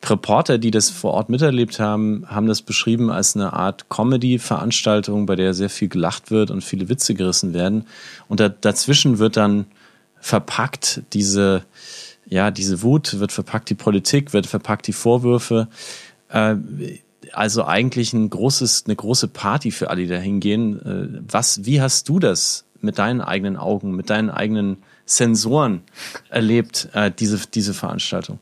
Reporter, 0.05 0.59
die 0.59 0.71
das 0.71 0.91
vor 0.91 1.13
Ort 1.15 1.29
miterlebt 1.29 1.81
haben, 1.81 2.25
haben 2.29 2.47
das 2.47 2.63
beschrieben 2.63 3.11
als 3.11 3.35
eine 3.35 3.53
Art 3.53 3.89
Comedy-Veranstaltung, 3.89 5.27
bei 5.27 5.37
der 5.37 5.55
sehr 5.55 5.71
viel 5.71 5.89
gelacht 5.89 6.31
wird 6.31 6.51
und 6.51 6.63
viele 6.63 6.89
Witze 6.89 7.15
gerissen 7.15 7.55
werden. 7.55 7.87
Und 8.29 8.41
da, 8.41 8.49
dazwischen 8.49 9.19
wird 9.19 9.37
dann 9.37 9.67
verpackt 10.21 11.03
diese, 11.13 11.63
ja, 12.27 12.51
diese 12.51 12.83
Wut, 12.83 13.19
wird 13.19 13.33
verpackt 13.33 13.71
die 13.71 13.75
Politik, 13.75 14.33
wird 14.33 14.47
verpackt 14.47 14.87
die 14.87 14.93
Vorwürfe. 14.93 15.69
Äh, 16.29 16.57
also 17.33 17.65
eigentlich 17.65 18.13
ein 18.13 18.31
großes, 18.31 18.85
eine 18.87 18.97
große 18.97 19.29
Party 19.29 19.71
für 19.71 19.91
alle, 19.91 20.03
die 20.03 20.09
da 20.09 20.19
hingehen. 20.19 20.81
Äh, 20.81 21.23
was, 21.29 21.65
wie 21.65 21.81
hast 21.81 22.09
du 22.09 22.19
das 22.19 22.65
mit 22.81 22.99
deinen 22.99 23.21
eigenen 23.21 23.57
Augen, 23.57 23.93
mit 23.97 24.11
deinen 24.11 24.31
eigenen 24.31 24.79
Sensoren 25.07 25.83
erlebt, 26.29 26.89
äh, 26.93 27.11
diese, 27.11 27.47
diese 27.47 27.73
Veranstaltung? 27.73 28.39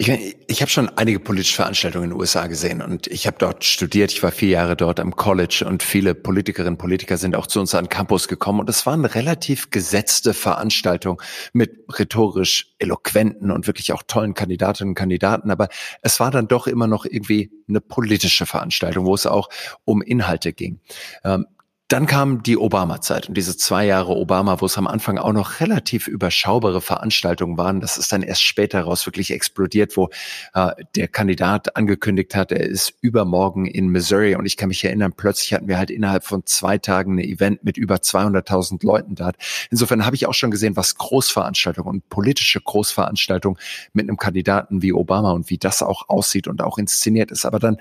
Ich, 0.00 0.36
ich 0.46 0.60
habe 0.60 0.70
schon 0.70 0.88
einige 0.90 1.18
politische 1.18 1.56
Veranstaltungen 1.56 2.04
in 2.04 2.10
den 2.10 2.20
USA 2.20 2.46
gesehen 2.46 2.82
und 2.82 3.08
ich 3.08 3.26
habe 3.26 3.36
dort 3.40 3.64
studiert. 3.64 4.12
Ich 4.12 4.22
war 4.22 4.30
vier 4.30 4.50
Jahre 4.50 4.76
dort 4.76 5.00
am 5.00 5.16
College 5.16 5.64
und 5.66 5.82
viele 5.82 6.14
Politikerinnen 6.14 6.74
und 6.74 6.78
Politiker 6.78 7.16
sind 7.16 7.34
auch 7.34 7.48
zu 7.48 7.58
uns 7.58 7.74
an 7.74 7.88
Campus 7.88 8.28
gekommen 8.28 8.60
und 8.60 8.70
es 8.70 8.86
war 8.86 8.92
eine 8.92 9.12
relativ 9.16 9.70
gesetzte 9.70 10.34
Veranstaltung 10.34 11.20
mit 11.52 11.84
rhetorisch 11.90 12.74
eloquenten 12.78 13.50
und 13.50 13.66
wirklich 13.66 13.92
auch 13.92 14.04
tollen 14.06 14.34
Kandidatinnen 14.34 14.90
und 14.90 14.94
Kandidaten. 14.94 15.50
Aber 15.50 15.68
es 16.00 16.20
war 16.20 16.30
dann 16.30 16.46
doch 16.46 16.68
immer 16.68 16.86
noch 16.86 17.04
irgendwie 17.04 17.50
eine 17.68 17.80
politische 17.80 18.46
Veranstaltung, 18.46 19.04
wo 19.04 19.16
es 19.16 19.26
auch 19.26 19.48
um 19.84 20.00
Inhalte 20.00 20.52
ging. 20.52 20.78
Ähm, 21.24 21.46
dann 21.88 22.04
kam 22.04 22.42
die 22.42 22.58
Obama-Zeit 22.58 23.30
und 23.30 23.34
diese 23.34 23.56
zwei 23.56 23.86
Jahre 23.86 24.14
Obama, 24.14 24.60
wo 24.60 24.66
es 24.66 24.76
am 24.76 24.86
Anfang 24.86 25.16
auch 25.16 25.32
noch 25.32 25.60
relativ 25.60 26.06
überschaubare 26.06 26.82
Veranstaltungen 26.82 27.56
waren. 27.56 27.80
Das 27.80 27.96
ist 27.96 28.12
dann 28.12 28.22
erst 28.22 28.42
später 28.42 28.82
raus 28.82 29.06
wirklich 29.06 29.30
explodiert, 29.30 29.96
wo 29.96 30.10
äh, 30.52 30.72
der 30.96 31.08
Kandidat 31.08 31.76
angekündigt 31.76 32.34
hat, 32.34 32.52
er 32.52 32.60
ist 32.60 32.92
übermorgen 33.00 33.64
in 33.64 33.88
Missouri. 33.88 34.34
Und 34.34 34.44
ich 34.44 34.58
kann 34.58 34.68
mich 34.68 34.84
erinnern, 34.84 35.14
plötzlich 35.16 35.54
hatten 35.54 35.66
wir 35.66 35.78
halt 35.78 35.90
innerhalb 35.90 36.24
von 36.24 36.44
zwei 36.44 36.76
Tagen 36.76 37.14
ein 37.14 37.24
Event 37.24 37.64
mit 37.64 37.78
über 37.78 37.96
200.000 37.96 38.84
Leuten 38.84 39.14
da. 39.14 39.32
Insofern 39.70 40.04
habe 40.04 40.14
ich 40.14 40.26
auch 40.26 40.34
schon 40.34 40.50
gesehen, 40.50 40.76
was 40.76 40.96
Großveranstaltungen 40.96 41.88
und 41.88 42.08
politische 42.10 42.60
Großveranstaltungen 42.60 43.58
mit 43.94 44.06
einem 44.06 44.18
Kandidaten 44.18 44.82
wie 44.82 44.92
Obama 44.92 45.30
und 45.30 45.48
wie 45.48 45.56
das 45.56 45.82
auch 45.82 46.10
aussieht 46.10 46.48
und 46.48 46.60
auch 46.60 46.76
inszeniert 46.76 47.30
ist. 47.30 47.46
Aber 47.46 47.58
dann, 47.58 47.78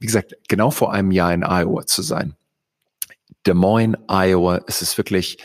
wie 0.00 0.06
gesagt, 0.06 0.36
genau 0.48 0.70
vor 0.70 0.92
einem 0.92 1.12
Jahr 1.12 1.32
in 1.32 1.44
Iowa 1.44 1.86
zu 1.86 2.02
sein 2.02 2.34
Des 3.46 3.54
Moines, 3.54 3.96
Iowa. 4.08 4.60
Es 4.66 4.82
ist 4.82 4.98
wirklich 4.98 5.38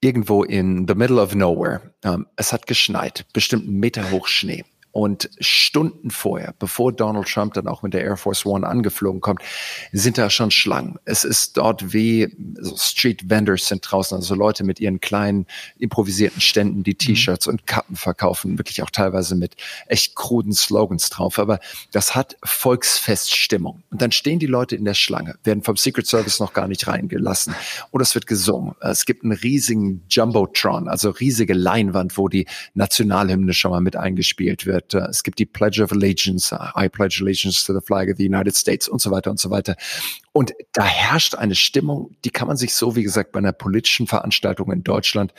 irgendwo 0.00 0.42
in 0.42 0.86
the 0.88 0.94
middle 0.94 1.20
of 1.20 1.34
nowhere. 1.34 1.94
Ähm, 2.04 2.26
es 2.36 2.52
hat 2.52 2.66
geschneit, 2.66 3.24
bestimmt 3.32 3.66
einen 3.68 3.78
Meter 3.78 4.10
hoch 4.10 4.26
Schnee. 4.26 4.64
Und 4.92 5.30
Stunden 5.40 6.10
vorher, 6.10 6.54
bevor 6.58 6.92
Donald 6.92 7.26
Trump 7.26 7.54
dann 7.54 7.66
auch 7.66 7.82
mit 7.82 7.94
der 7.94 8.02
Air 8.02 8.18
Force 8.18 8.44
One 8.44 8.66
angeflogen 8.66 9.22
kommt, 9.22 9.40
sind 9.90 10.18
da 10.18 10.28
schon 10.28 10.50
Schlangen. 10.50 10.98
Es 11.06 11.24
ist 11.24 11.56
dort 11.56 11.94
wie 11.94 12.36
so 12.60 12.76
Street 12.76 13.30
Vendors 13.30 13.66
sind 13.66 13.80
draußen, 13.90 14.16
also 14.16 14.34
Leute 14.34 14.64
mit 14.64 14.80
ihren 14.80 15.00
kleinen 15.00 15.46
improvisierten 15.78 16.42
Ständen, 16.42 16.82
die 16.82 16.92
mhm. 16.92 16.98
T-Shirts 16.98 17.46
und 17.46 17.66
Kappen 17.66 17.96
verkaufen, 17.96 18.58
wirklich 18.58 18.82
auch 18.82 18.90
teilweise 18.90 19.34
mit 19.34 19.56
echt 19.86 20.14
kruden 20.14 20.52
Slogans 20.52 21.08
drauf. 21.08 21.38
Aber 21.38 21.58
das 21.90 22.14
hat 22.14 22.36
Volksfeststimmung. 22.44 23.82
Und 23.90 24.02
dann 24.02 24.12
stehen 24.12 24.40
die 24.40 24.46
Leute 24.46 24.76
in 24.76 24.84
der 24.84 24.94
Schlange, 24.94 25.36
werden 25.42 25.62
vom 25.62 25.78
Secret 25.78 26.06
Service 26.06 26.38
noch 26.38 26.52
gar 26.52 26.68
nicht 26.68 26.86
reingelassen. 26.86 27.54
Und 27.90 28.02
es 28.02 28.14
wird 28.14 28.26
gesungen. 28.26 28.74
Es 28.80 29.06
gibt 29.06 29.24
einen 29.24 29.32
riesigen 29.32 30.04
Jumbotron, 30.10 30.88
also 30.88 31.08
riesige 31.08 31.54
Leinwand, 31.54 32.18
wo 32.18 32.28
die 32.28 32.46
Nationalhymne 32.74 33.54
schon 33.54 33.70
mal 33.70 33.80
mit 33.80 33.96
eingespielt 33.96 34.66
wird 34.66 34.81
wird. 34.82 34.94
Äh, 34.94 35.08
es 35.08 35.22
gibt 35.22 35.38
die 35.38 35.46
Pledge 35.46 35.82
of 35.82 35.92
Allegiance, 35.92 36.54
I 36.76 36.88
pledge 36.88 37.18
allegiance 37.22 37.64
to 37.66 37.72
the 37.72 37.84
flag 37.84 38.10
of 38.10 38.16
the 38.18 38.26
United 38.26 38.56
States 38.56 38.88
und 38.88 39.00
so 39.00 39.10
weiter 39.10 39.30
und 39.30 39.40
so 39.40 39.50
weiter. 39.50 39.76
Und 40.32 40.54
da 40.72 40.84
herrscht 40.84 41.34
eine 41.34 41.54
Stimmung, 41.54 42.16
die 42.24 42.30
kann 42.30 42.48
man 42.48 42.56
sich 42.56 42.74
so, 42.74 42.96
wie 42.96 43.02
gesagt, 43.02 43.32
bei 43.32 43.38
einer 43.38 43.52
politischen 43.52 44.06
Veranstaltung 44.06 44.72
in 44.72 44.82
Deutschland 44.82 45.34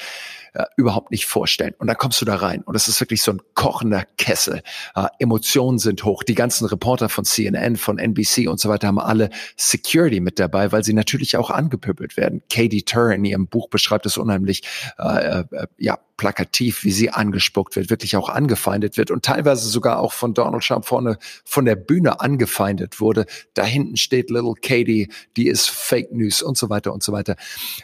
äh, 0.53 0.65
überhaupt 0.77 1.09
nicht 1.09 1.25
vorstellen. 1.25 1.73
Und 1.79 1.88
dann 1.88 1.97
kommst 1.97 2.21
du 2.21 2.25
da 2.25 2.35
rein 2.35 2.62
und 2.62 2.75
es 2.75 2.88
ist 2.88 3.00
wirklich 3.00 3.23
so 3.23 3.31
ein 3.31 3.41
kochender 3.55 4.05
Kessel. 4.17 4.62
Äh, 4.95 5.07
Emotionen 5.17 5.79
sind 5.79 6.03
hoch. 6.03 6.23
Die 6.23 6.35
ganzen 6.35 6.65
Reporter 6.67 7.09
von 7.09 7.25
CNN, 7.25 7.75
von 7.75 7.97
NBC 7.97 8.47
und 8.47 8.59
so 8.59 8.69
weiter 8.69 8.88
haben 8.88 9.00
alle 9.00 9.31
Security 9.57 10.19
mit 10.19 10.38
dabei, 10.39 10.71
weil 10.71 10.83
sie 10.83 10.93
natürlich 10.93 11.38
auch 11.38 11.50
angepöbelt 11.50 12.15
werden. 12.15 12.43
Katie 12.51 12.83
Turr 12.83 13.13
in 13.13 13.25
ihrem 13.25 13.47
Buch 13.47 13.69
beschreibt 13.69 14.05
es 14.05 14.17
unheimlich, 14.17 14.62
äh, 15.00 15.39
äh, 15.39 15.67
ja, 15.77 15.97
plakativ, 16.17 16.83
wie 16.83 16.91
sie 16.91 17.09
angespuckt 17.09 17.75
wird, 17.75 17.89
wirklich 17.89 18.15
auch 18.15 18.29
angefeindet 18.29 18.97
wird 18.97 19.12
und 19.12 19.25
teilweise 19.25 19.67
sogar 19.67 20.00
auch 20.00 20.13
von 20.13 20.33
Donald 20.33 20.63
Trump 20.63 20.85
vorne 20.85 21.17
von 21.43 21.65
der 21.65 21.75
Bühne 21.75 22.21
angefeindet 22.21 23.00
wurde. 23.00 23.25
Da 23.55 23.65
hinten 23.65 23.97
steht 23.97 24.29
Little 24.29 24.53
Katie, 24.62 24.83
die 24.84 25.48
ist 25.48 25.70
Fake 25.70 26.12
News 26.12 26.42
und 26.42 26.58
so 26.58 26.70
weiter 26.70 26.94
und 26.94 27.04
so 27.04 27.12
weiter. 27.12 27.36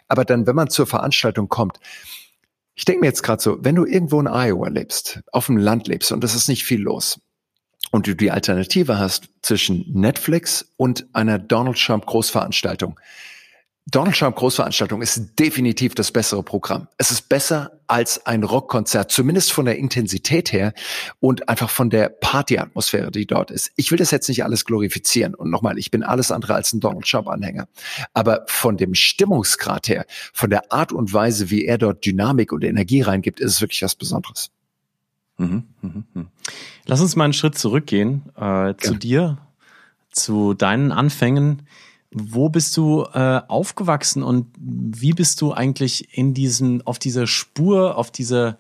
Aber 0.08 0.26
dann, 0.26 0.48
wenn 0.48 0.56
man 0.56 0.70
zur 0.70 0.88
Veranstaltung 0.88 1.50
kommt, 1.50 1.80
ich 2.76 2.86
denke 2.86 3.02
mir 3.02 3.08
jetzt 3.08 3.24
gerade 3.24 3.42
so, 3.42 3.58
wenn 3.62 3.76
du 3.76 3.86
irgendwo 3.86 4.22
in 4.22 4.28
Iowa 4.28 4.70
lebst, 4.70 5.22
auf 5.32 5.48
dem 5.48 5.58
Land 5.58 5.88
lebst 5.88 6.12
und 6.12 6.24
es 6.24 6.34
ist 6.34 6.48
nicht 6.48 6.64
viel 6.64 6.82
los 6.82 7.20
und 7.92 8.08
du 8.08 8.16
die 8.16 8.32
Alternative 8.32 8.98
hast 8.98 9.30
zwischen 9.42 9.86
Netflix 9.94 10.72
und 10.78 11.08
einer 11.14 11.40
Donald 11.40 11.78
Trump 11.78 12.06
Großveranstaltung, 12.06 13.00
Donald 13.92 14.16
Trump 14.16 14.36
Großveranstaltung 14.36 15.02
ist 15.02 15.40
definitiv 15.40 15.96
das 15.96 16.12
bessere 16.12 16.44
Programm. 16.44 16.88
Es 16.98 17.12
ist 17.12 17.28
besser 17.28 17.72
als 17.88 18.26
ein 18.26 18.44
Rockkonzert, 18.44 19.12
zumindest 19.12 19.52
von 19.52 19.66
der 19.66 19.78
Intensität 19.78 20.52
her 20.52 20.74
und 21.20 21.50
einfach 21.50 21.70
von 21.70 21.90
der 21.90 22.10
Partyatmosphäre, 22.10 23.10
die 23.10 23.26
dort 23.26 23.50
ist. 23.50 23.72
Ich 23.78 23.90
will 23.90 23.98
das 23.98 24.12
jetzt 24.12 24.28
nicht 24.28 24.44
alles 24.44 24.66
glorifizieren 24.66 25.34
und 25.34 25.50
nochmal, 25.50 25.80
ich 25.80 25.90
bin 25.90 26.04
alles 26.04 26.32
andere 26.32 26.54
als 26.54 26.72
ein 26.74 26.82
Donald 26.82 27.06
Trump 27.10 27.28
Anhänger. 27.28 27.68
Aber 28.14 28.44
von 28.48 28.78
dem 28.78 28.94
Stimmungsgrad 28.94 29.88
her, 29.88 30.06
von 30.34 30.50
der 30.50 30.72
Art 30.72 30.92
und 30.92 31.12
Weise, 31.12 31.50
wie 31.50 31.66
er 31.66 31.78
dort 31.80 32.06
Dynamik 32.06 32.52
und 32.52 32.64
Energie 32.64 33.02
reingibt, 33.02 33.40
ist 33.40 33.54
es 33.54 33.62
wirklich 33.62 33.82
was 33.82 33.96
Besonderes. 33.96 34.52
Mhm, 35.38 35.64
mh, 35.82 36.04
mh. 36.14 36.26
Lass 36.86 37.02
uns 37.02 37.16
mal 37.16 37.24
einen 37.24 37.34
Schritt 37.34 37.58
zurückgehen 37.58 38.30
äh, 38.36 38.76
zu 38.76 38.96
dir, 38.96 39.38
zu 40.12 40.54
deinen 40.54 40.92
Anfängen 40.92 41.64
wo 42.12 42.50
bist 42.50 42.76
du 42.76 43.06
äh, 43.14 43.42
aufgewachsen 43.48 44.24
und 44.24 44.48
wie 44.58 45.14
bist 45.14 45.42
du 45.42 45.54
eigentlich 45.54 46.18
in 46.18 46.34
diesen, 46.34 46.86
auf 46.86 46.98
dieser 46.98 47.28
Spur, 47.28 47.98
auf 47.98 48.12
dieser 48.12 48.58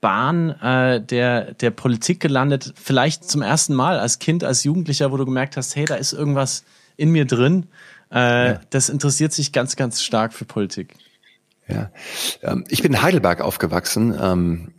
Bahn 0.00 0.50
äh, 0.50 1.00
der, 1.00 1.54
der 1.54 1.70
Politik 1.70 2.20
gelandet? 2.20 2.74
Vielleicht 2.76 3.28
zum 3.28 3.42
ersten 3.42 3.74
Mal 3.74 3.98
als 3.98 4.18
Kind, 4.18 4.42
als 4.42 4.64
Jugendlicher, 4.64 5.12
wo 5.12 5.16
du 5.16 5.24
gemerkt 5.24 5.56
hast, 5.56 5.76
hey, 5.76 5.84
da 5.84 5.94
ist 5.94 6.12
irgendwas 6.12 6.64
in 6.96 7.10
mir 7.10 7.24
drin. 7.24 7.66
Äh, 8.10 8.48
ja. 8.48 8.60
Das 8.70 8.88
interessiert 8.88 9.32
sich 9.32 9.52
ganz, 9.52 9.76
ganz 9.76 10.02
stark 10.02 10.32
für 10.32 10.44
Politik. 10.44 10.94
Ja, 11.68 11.90
ähm, 12.42 12.64
ich 12.68 12.82
bin 12.82 12.94
in 12.94 13.02
Heidelberg 13.02 13.42
aufgewachsen, 13.42 14.18
ähm, 14.20 14.72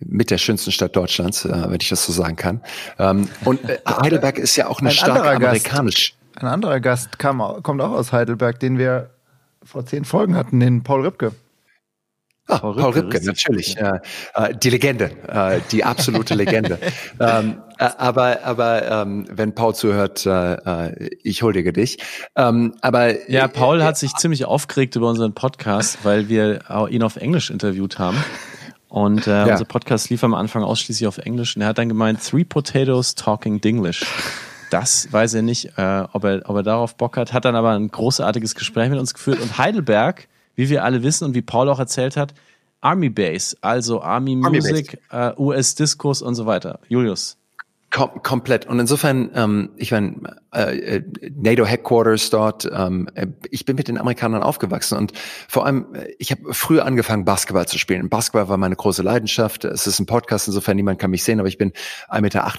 mit 0.00 0.30
der 0.30 0.38
schönsten 0.38 0.72
Stadt 0.72 0.96
Deutschlands, 0.96 1.44
äh, 1.44 1.70
wenn 1.70 1.80
ich 1.80 1.88
das 1.88 2.04
so 2.04 2.12
sagen 2.12 2.36
kann. 2.36 2.60
Ähm, 2.98 3.28
und 3.44 3.64
äh, 3.68 3.78
Heidelberg 3.88 4.38
ist 4.38 4.56
ja 4.56 4.66
auch 4.66 4.80
eine 4.80 4.90
stark 4.90 5.24
amerikanisch. 5.24 6.14
Ein 6.42 6.48
anderer 6.48 6.80
Gast 6.80 7.18
kam, 7.18 7.40
kommt 7.62 7.80
auch 7.80 7.92
aus 7.92 8.12
Heidelberg, 8.12 8.58
den 8.58 8.76
wir 8.76 9.10
vor 9.62 9.86
zehn 9.86 10.04
Folgen 10.04 10.34
hatten, 10.34 10.58
den 10.58 10.82
Paul 10.82 11.02
Ripke. 11.02 11.32
Ah, 12.48 12.58
Paul 12.58 12.72
Ripke, 12.72 12.82
Paul 12.82 12.92
Ripke 12.92 13.24
natürlich. 13.24 13.74
Ja. 13.74 14.00
Äh, 14.34 14.56
die 14.56 14.70
Legende, 14.70 15.12
äh, 15.28 15.60
die 15.70 15.84
absolute 15.84 16.34
Legende. 16.34 16.78
ähm, 17.20 17.62
äh, 17.78 17.88
aber 17.96 18.40
aber 18.42 18.90
ähm, 18.90 19.26
wenn 19.30 19.54
Paul 19.54 19.76
zuhört, 19.76 20.26
äh, 20.26 20.54
äh 20.54 21.10
ich 21.22 21.44
huldige 21.44 21.72
dich. 21.72 21.98
Ähm, 22.34 22.74
aber 22.80 23.30
ja, 23.30 23.46
Paul 23.46 23.84
hat 23.84 23.96
sich 23.96 24.12
ziemlich 24.14 24.44
aufgeregt 24.44 24.96
über 24.96 25.08
unseren 25.08 25.34
Podcast, 25.34 25.98
weil 26.02 26.28
wir 26.28 26.88
ihn 26.90 27.04
auf 27.04 27.14
Englisch 27.14 27.50
interviewt 27.50 28.00
haben. 28.00 28.18
Und 28.88 29.28
äh, 29.28 29.30
ja. 29.30 29.52
unser 29.52 29.64
Podcast 29.64 30.10
lief 30.10 30.24
am 30.24 30.34
Anfang 30.34 30.64
ausschließlich 30.64 31.06
auf 31.06 31.18
Englisch. 31.18 31.54
Und 31.54 31.62
er 31.62 31.68
hat 31.68 31.78
dann 31.78 31.88
gemeint, 31.88 32.28
Three 32.28 32.44
Potatoes 32.44 33.14
Talking 33.14 33.60
Dinglish 33.60 34.04
das 34.72 35.12
weiß 35.12 35.34
er 35.34 35.42
nicht, 35.42 35.76
äh, 35.76 36.04
ob, 36.12 36.24
er, 36.24 36.42
ob 36.48 36.56
er 36.56 36.62
darauf 36.62 36.96
Bock 36.96 37.16
hat. 37.16 37.32
Hat 37.32 37.44
dann 37.44 37.56
aber 37.56 37.72
ein 37.72 37.88
großartiges 37.88 38.54
Gespräch 38.54 38.88
mit 38.90 38.98
uns 38.98 39.14
geführt. 39.14 39.40
Und 39.40 39.58
Heidelberg, 39.58 40.28
wie 40.54 40.68
wir 40.68 40.84
alle 40.84 41.02
wissen 41.02 41.24
und 41.24 41.34
wie 41.34 41.42
Paul 41.42 41.68
auch 41.68 41.78
erzählt 41.78 42.16
hat, 42.16 42.34
Army 42.80 43.10
Base, 43.10 43.56
also 43.60 44.02
Army, 44.02 44.40
Army 44.42 44.56
Music, 44.56 44.98
äh, 45.10 45.32
US-Diskurs 45.36 46.22
und 46.22 46.34
so 46.34 46.46
weiter. 46.46 46.80
Julius. 46.88 47.36
Kom 47.92 48.22
komplett. 48.22 48.66
Und 48.66 48.80
insofern, 48.80 49.30
ähm, 49.34 49.70
ich 49.76 49.92
meine, 49.92 50.40
äh, 50.54 50.96
äh, 50.96 51.02
NATO 51.34 51.64
Headquarters 51.64 52.30
dort. 52.30 52.70
Ähm, 52.70 53.08
äh, 53.14 53.26
ich 53.50 53.64
bin 53.64 53.76
mit 53.76 53.88
den 53.88 53.96
Amerikanern 53.96 54.42
aufgewachsen 54.42 54.98
und 54.98 55.12
vor 55.48 55.64
allem, 55.64 55.94
äh, 55.94 56.08
ich 56.18 56.30
habe 56.30 56.54
früher 56.54 56.84
angefangen, 56.84 57.24
Basketball 57.24 57.66
zu 57.66 57.78
spielen. 57.78 58.10
Basketball 58.10 58.48
war 58.48 58.58
meine 58.58 58.76
große 58.76 59.02
Leidenschaft. 59.02 59.64
Es 59.64 59.86
ist 59.86 59.98
ein 59.98 60.06
Podcast, 60.06 60.48
insofern 60.48 60.76
niemand 60.76 60.98
kann 60.98 61.10
mich 61.10 61.24
sehen, 61.24 61.38
aber 61.38 61.48
ich 61.48 61.56
bin 61.56 61.72
1,98 62.08 62.20
Meter 62.20 62.52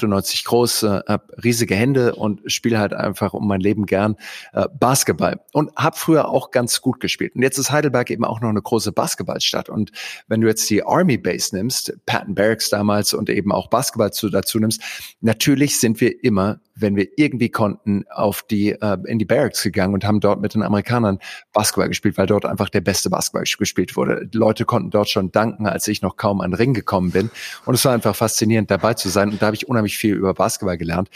groß, 0.43 0.83
äh, 0.83 0.87
habe 1.07 1.23
riesige 1.43 1.75
Hände 1.75 2.15
und 2.15 2.41
spiele 2.51 2.79
halt 2.79 2.93
einfach 2.93 3.33
um 3.33 3.47
mein 3.47 3.59
Leben 3.59 3.85
gern 3.85 4.15
äh, 4.53 4.67
Basketball 4.79 5.41
und 5.51 5.75
habe 5.75 5.95
früher 5.95 6.29
auch 6.29 6.49
ganz 6.49 6.81
gut 6.81 6.99
gespielt. 6.99 7.35
Und 7.35 7.43
jetzt 7.43 7.59
ist 7.59 7.71
Heidelberg 7.71 8.09
eben 8.09 8.25
auch 8.25 8.41
noch 8.41 8.49
eine 8.49 8.61
große 8.61 8.91
Basketballstadt. 8.91 9.69
Und 9.69 9.91
wenn 10.27 10.41
du 10.41 10.47
jetzt 10.47 10.67
die 10.69 10.83
Army 10.83 11.17
Base 11.17 11.55
nimmst, 11.55 11.93
Patton 12.07 12.35
Barracks 12.35 12.69
damals 12.69 13.13
und 13.13 13.29
eben 13.29 13.51
auch 13.51 13.67
Basketball 13.67 14.11
zu, 14.11 14.29
dazu 14.29 14.59
nimmst, 14.59 14.81
natürlich 15.23 15.77
sind 15.77 15.99
wir 16.01 16.23
immer 16.23 16.59
wenn 16.75 16.95
wir 16.95 17.07
irgendwie 17.17 17.49
konnten, 17.49 18.05
auf 18.09 18.43
die 18.43 18.71
äh, 18.71 18.97
in 19.05 19.19
die 19.19 19.25
Barracks 19.25 19.63
gegangen 19.63 19.93
und 19.93 20.05
haben 20.05 20.19
dort 20.19 20.41
mit 20.41 20.53
den 20.53 20.63
Amerikanern 20.63 21.19
Basketball 21.51 21.87
gespielt, 21.87 22.17
weil 22.17 22.25
dort 22.25 22.45
einfach 22.45 22.69
der 22.69 22.81
beste 22.81 23.09
Basketball 23.09 23.43
gespielt 23.43 23.95
wurde. 23.95 24.27
Die 24.27 24.37
Leute 24.37 24.65
konnten 24.65 24.89
dort 24.89 25.09
schon 25.09 25.31
danken, 25.31 25.67
als 25.67 25.87
ich 25.87 26.01
noch 26.01 26.17
kaum 26.17 26.41
an 26.41 26.51
den 26.51 26.55
Ring 26.55 26.73
gekommen 26.73 27.11
bin. 27.11 27.29
Und 27.65 27.75
es 27.75 27.85
war 27.85 27.93
einfach 27.93 28.15
faszinierend, 28.15 28.71
dabei 28.71 28.93
zu 28.95 29.09
sein. 29.09 29.29
Und 29.29 29.41
da 29.41 29.47
habe 29.47 29.55
ich 29.55 29.67
unheimlich 29.67 29.97
viel 29.97 30.15
über 30.15 30.33
Basketball 30.33 30.77
gelernt. 30.77 31.09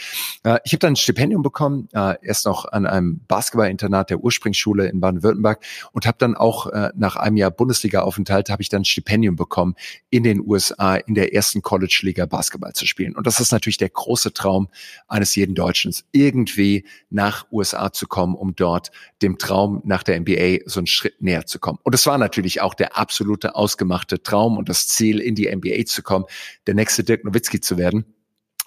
Äh, 0.44 0.58
ich 0.64 0.72
habe 0.72 0.80
dann 0.80 0.92
ein 0.92 0.96
Stipendium 0.96 1.42
bekommen, 1.42 1.88
äh, 1.92 2.14
erst 2.22 2.46
noch 2.46 2.64
an 2.66 2.86
einem 2.86 3.20
Basketballinternat 3.26 4.10
der 4.10 4.18
Ursprungsschule 4.18 4.86
in 4.88 5.00
Baden-Württemberg 5.00 5.64
und 5.92 6.06
habe 6.06 6.18
dann 6.18 6.36
auch 6.36 6.66
äh, 6.68 6.90
nach 6.94 7.16
einem 7.16 7.36
Jahr 7.36 7.50
Bundesliga-Aufenthalt 7.50 8.50
habe 8.50 8.62
ich 8.62 8.68
dann 8.68 8.82
ein 8.82 8.84
Stipendium 8.84 9.36
bekommen, 9.36 9.74
in 10.10 10.22
den 10.22 10.40
USA 10.40 10.96
in 10.96 11.14
der 11.14 11.34
ersten 11.34 11.62
College-Liga 11.62 12.26
Basketball 12.26 12.72
zu 12.72 12.86
spielen. 12.86 13.16
Und 13.16 13.26
das 13.26 13.40
ist 13.40 13.52
natürlich 13.52 13.78
der 13.78 13.90
große 13.90 14.32
Traum 14.32 14.68
eines 15.08 15.34
jeden 15.34 15.47
jeden 15.48 15.54
Deutschen 15.54 15.94
irgendwie 16.12 16.84
nach 17.10 17.46
USA 17.50 17.92
zu 17.92 18.06
kommen, 18.06 18.34
um 18.34 18.54
dort 18.54 18.90
dem 19.22 19.38
Traum 19.38 19.80
nach 19.84 20.02
der 20.02 20.20
NBA 20.20 20.58
so 20.66 20.80
einen 20.80 20.86
Schritt 20.86 21.20
näher 21.22 21.46
zu 21.46 21.58
kommen. 21.58 21.78
Und 21.82 21.94
es 21.94 22.06
war 22.06 22.18
natürlich 22.18 22.60
auch 22.60 22.74
der 22.74 22.96
absolute 22.96 23.54
ausgemachte 23.54 24.22
Traum 24.22 24.58
und 24.58 24.68
das 24.68 24.86
Ziel, 24.88 25.20
in 25.20 25.34
die 25.34 25.54
NBA 25.54 25.86
zu 25.86 26.02
kommen, 26.02 26.26
der 26.66 26.74
nächste 26.74 27.02
Dirk 27.02 27.24
Nowitzki 27.24 27.60
zu 27.60 27.78
werden. 27.78 28.04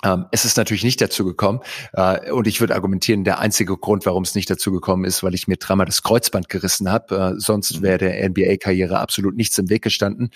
Ähm, 0.03 0.25
es 0.31 0.45
ist 0.45 0.57
natürlich 0.57 0.83
nicht 0.83 1.00
dazu 1.00 1.23
gekommen. 1.23 1.59
Äh, 1.93 2.31
und 2.31 2.47
ich 2.47 2.59
würde 2.59 2.73
argumentieren, 2.73 3.23
der 3.23 3.38
einzige 3.38 3.77
Grund, 3.77 4.03
warum 4.07 4.23
es 4.23 4.33
nicht 4.33 4.50
dazu 4.50 4.71
gekommen 4.71 5.05
ist, 5.05 5.21
weil 5.21 5.35
ich 5.35 5.47
mir 5.47 5.57
dreimal 5.57 5.85
das 5.85 6.01
Kreuzband 6.01 6.50
gerissen 6.50 6.89
habe. 6.89 7.35
Äh, 7.35 7.39
sonst 7.39 7.79
mhm. 7.79 7.83
wäre 7.83 7.97
der 8.00 8.29
NBA-Karriere 8.29 8.97
absolut 8.97 9.35
nichts 9.35 9.59
im 9.59 9.69
Weg 9.69 9.83
gestanden. 9.83 10.31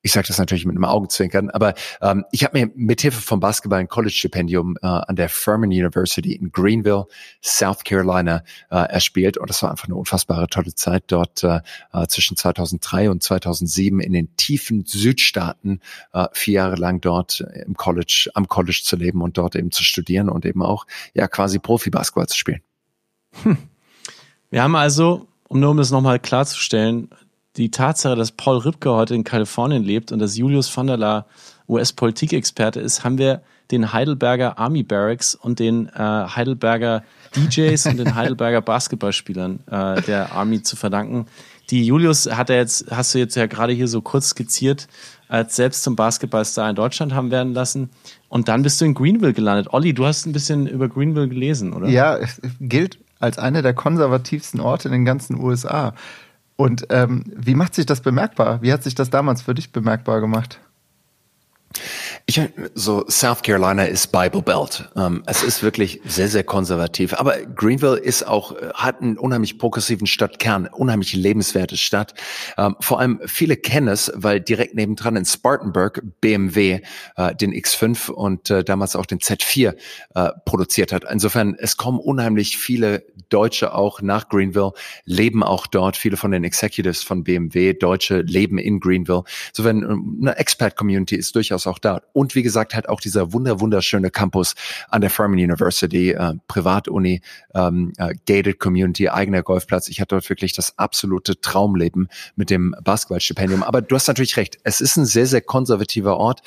Ich 0.00 0.12
sage 0.12 0.28
das 0.28 0.38
natürlich 0.38 0.64
mit 0.64 0.76
einem 0.76 0.84
Augenzwinkern, 0.84 1.50
aber 1.50 1.74
ähm, 2.00 2.24
ich 2.30 2.44
habe 2.44 2.58
mir 2.58 2.70
mithilfe 2.76 3.20
vom 3.20 3.40
Basketball 3.40 3.80
ein 3.80 3.88
College-Stipendium 3.88 4.76
äh, 4.80 4.86
an 4.86 5.16
der 5.16 5.28
Furman 5.28 5.70
University 5.70 6.34
in 6.34 6.52
Greenville, 6.52 7.06
South 7.42 7.82
Carolina 7.84 8.44
äh, 8.70 8.76
erspielt 8.76 9.38
und 9.38 9.50
das 9.50 9.62
war 9.62 9.70
einfach 9.70 9.86
eine 9.86 9.96
unfassbare 9.96 10.46
tolle 10.46 10.72
Zeit 10.74 11.04
dort 11.08 11.42
äh, 11.42 11.60
äh 11.92 12.06
zwischen 12.06 12.36
2003 12.36 13.10
und 13.10 13.24
2007 13.24 13.98
in 13.98 14.12
den 14.12 14.36
tiefen 14.36 14.84
Südstaaten 14.86 15.80
äh, 16.12 16.26
vier 16.32 16.54
Jahre 16.54 16.76
lang 16.76 17.00
dort 17.00 17.40
im 17.66 17.74
College, 17.74 18.30
am 18.34 18.46
College 18.46 18.82
zu 18.84 18.94
leben 18.94 19.20
und 19.20 19.36
dort 19.36 19.56
eben 19.56 19.72
zu 19.72 19.82
studieren 19.82 20.28
und 20.28 20.46
eben 20.46 20.62
auch 20.62 20.86
ja 21.12 21.26
quasi 21.26 21.58
Profi-Basketball 21.58 22.28
zu 22.28 22.38
spielen. 22.38 22.60
Hm. 23.42 23.58
Wir 24.50 24.62
haben 24.62 24.76
also, 24.76 25.26
um 25.48 25.60
nur 25.60 25.70
um 25.70 25.76
das 25.76 25.90
nochmal 25.90 26.20
klarzustellen, 26.20 27.10
die 27.58 27.70
Tatsache, 27.70 28.16
dass 28.16 28.32
Paul 28.32 28.58
Ripke 28.58 28.92
heute 28.92 29.14
in 29.14 29.24
Kalifornien 29.24 29.82
lebt 29.82 30.12
und 30.12 30.20
dass 30.20 30.36
Julius 30.36 30.74
van 30.74 30.86
der 30.86 30.96
La 30.96 31.26
US-Politikexperte 31.68 32.80
ist, 32.80 33.04
haben 33.04 33.18
wir 33.18 33.42
den 33.70 33.92
Heidelberger 33.92 34.58
Army 34.58 34.82
Barracks 34.82 35.34
und 35.34 35.58
den 35.58 35.88
äh, 35.88 35.98
Heidelberger 35.98 37.02
DJs 37.36 37.86
und 37.86 37.98
den 37.98 38.14
Heidelberger 38.14 38.62
Basketballspielern 38.62 39.60
äh, 39.70 40.00
der 40.02 40.32
Army 40.32 40.62
zu 40.62 40.76
verdanken. 40.76 41.26
Die 41.68 41.84
Julius 41.84 42.30
hat 42.30 42.48
er 42.48 42.56
jetzt, 42.56 42.90
hast 42.90 43.14
du 43.14 43.18
jetzt 43.18 43.34
ja 43.34 43.46
gerade 43.46 43.74
hier 43.74 43.88
so 43.88 44.00
kurz 44.00 44.30
skizziert, 44.30 44.88
als 45.28 45.56
selbst 45.56 45.82
zum 45.82 45.96
Basketballstar 45.96 46.70
in 46.70 46.76
Deutschland 46.76 47.12
haben 47.12 47.30
werden 47.30 47.52
lassen. 47.52 47.90
Und 48.30 48.48
dann 48.48 48.62
bist 48.62 48.80
du 48.80 48.86
in 48.86 48.94
Greenville 48.94 49.34
gelandet. 49.34 49.74
Olli, 49.74 49.92
du 49.92 50.06
hast 50.06 50.24
ein 50.24 50.32
bisschen 50.32 50.66
über 50.66 50.88
Greenville 50.88 51.28
gelesen, 51.28 51.74
oder? 51.74 51.88
Ja, 51.88 52.16
es 52.16 52.40
gilt 52.60 52.98
als 53.20 53.38
einer 53.38 53.60
der 53.60 53.74
konservativsten 53.74 54.60
Orte 54.60 54.88
in 54.88 54.92
den 54.92 55.04
ganzen 55.04 55.38
USA. 55.38 55.92
Und 56.60 56.88
ähm, 56.90 57.22
wie 57.36 57.54
macht 57.54 57.76
sich 57.76 57.86
das 57.86 58.00
bemerkbar? 58.00 58.60
Wie 58.62 58.72
hat 58.72 58.82
sich 58.82 58.96
das 58.96 59.10
damals 59.10 59.42
für 59.42 59.54
dich 59.54 59.70
bemerkbar 59.70 60.20
gemacht? 60.20 60.58
Ich 62.30 62.38
so 62.74 63.06
South 63.08 63.40
Carolina 63.40 63.84
ist 63.84 64.12
Bible 64.12 64.42
Belt. 64.42 64.86
Ähm, 64.96 65.22
es 65.24 65.42
ist 65.42 65.62
wirklich 65.62 66.02
sehr 66.04 66.28
sehr 66.28 66.44
konservativ, 66.44 67.14
aber 67.14 67.38
Greenville 67.38 67.96
ist 67.96 68.22
auch 68.26 68.54
hat 68.74 69.00
einen 69.00 69.16
unheimlich 69.16 69.56
progressiven 69.56 70.06
Stadtkern, 70.06 70.66
unheimlich 70.66 71.14
lebenswerte 71.14 71.78
Stadt. 71.78 72.12
Ähm, 72.58 72.76
vor 72.80 73.00
allem 73.00 73.22
viele 73.24 73.56
kennen 73.56 73.88
es, 73.88 74.12
weil 74.14 74.42
direkt 74.42 74.74
nebendran 74.74 75.16
in 75.16 75.24
Spartanburg 75.24 76.02
BMW 76.20 76.82
äh, 77.16 77.34
den 77.34 77.54
X5 77.54 78.10
und 78.10 78.50
äh, 78.50 78.62
damals 78.62 78.94
auch 78.94 79.06
den 79.06 79.20
Z4 79.20 79.74
äh, 80.14 80.30
produziert 80.44 80.92
hat. 80.92 81.04
Insofern 81.10 81.56
es 81.58 81.78
kommen 81.78 81.98
unheimlich 81.98 82.58
viele 82.58 83.06
Deutsche 83.30 83.74
auch 83.74 84.02
nach 84.02 84.28
Greenville, 84.28 84.72
leben 85.06 85.42
auch 85.42 85.66
dort. 85.66 85.96
Viele 85.96 86.18
von 86.18 86.30
den 86.30 86.44
Executives 86.44 87.02
von 87.02 87.24
BMW 87.24 87.72
Deutsche 87.72 88.20
leben 88.20 88.58
in 88.58 88.80
Greenville. 88.80 89.22
Insofern 89.48 89.82
ähm, 89.82 90.18
eine 90.20 90.36
Expat 90.36 90.76
Community 90.76 91.16
ist 91.16 91.34
durchaus 91.34 91.66
auch 91.66 91.78
da 91.78 92.02
und 92.18 92.34
wie 92.34 92.42
gesagt 92.42 92.74
halt 92.74 92.88
auch 92.88 93.00
dieser 93.00 93.32
wunder 93.32 93.60
wunderschöne 93.60 94.10
Campus 94.10 94.56
an 94.88 95.02
der 95.02 95.10
Furman 95.10 95.38
University, 95.38 96.10
äh, 96.10 96.34
Privatuni, 96.48 97.20
ähm, 97.54 97.92
äh, 97.96 98.12
gated 98.26 98.58
Community, 98.58 99.08
eigener 99.08 99.44
Golfplatz. 99.44 99.88
Ich 99.88 100.00
hatte 100.00 100.16
dort 100.16 100.28
wirklich 100.28 100.52
das 100.52 100.76
absolute 100.78 101.40
Traumleben 101.40 102.08
mit 102.34 102.50
dem 102.50 102.74
Basketballstipendium. 102.82 103.62
Aber 103.62 103.82
du 103.82 103.94
hast 103.94 104.08
natürlich 104.08 104.36
recht. 104.36 104.58
Es 104.64 104.80
ist 104.80 104.96
ein 104.96 105.06
sehr, 105.06 105.26
sehr 105.26 105.42
konservativer 105.42 106.16
Ort 106.16 106.42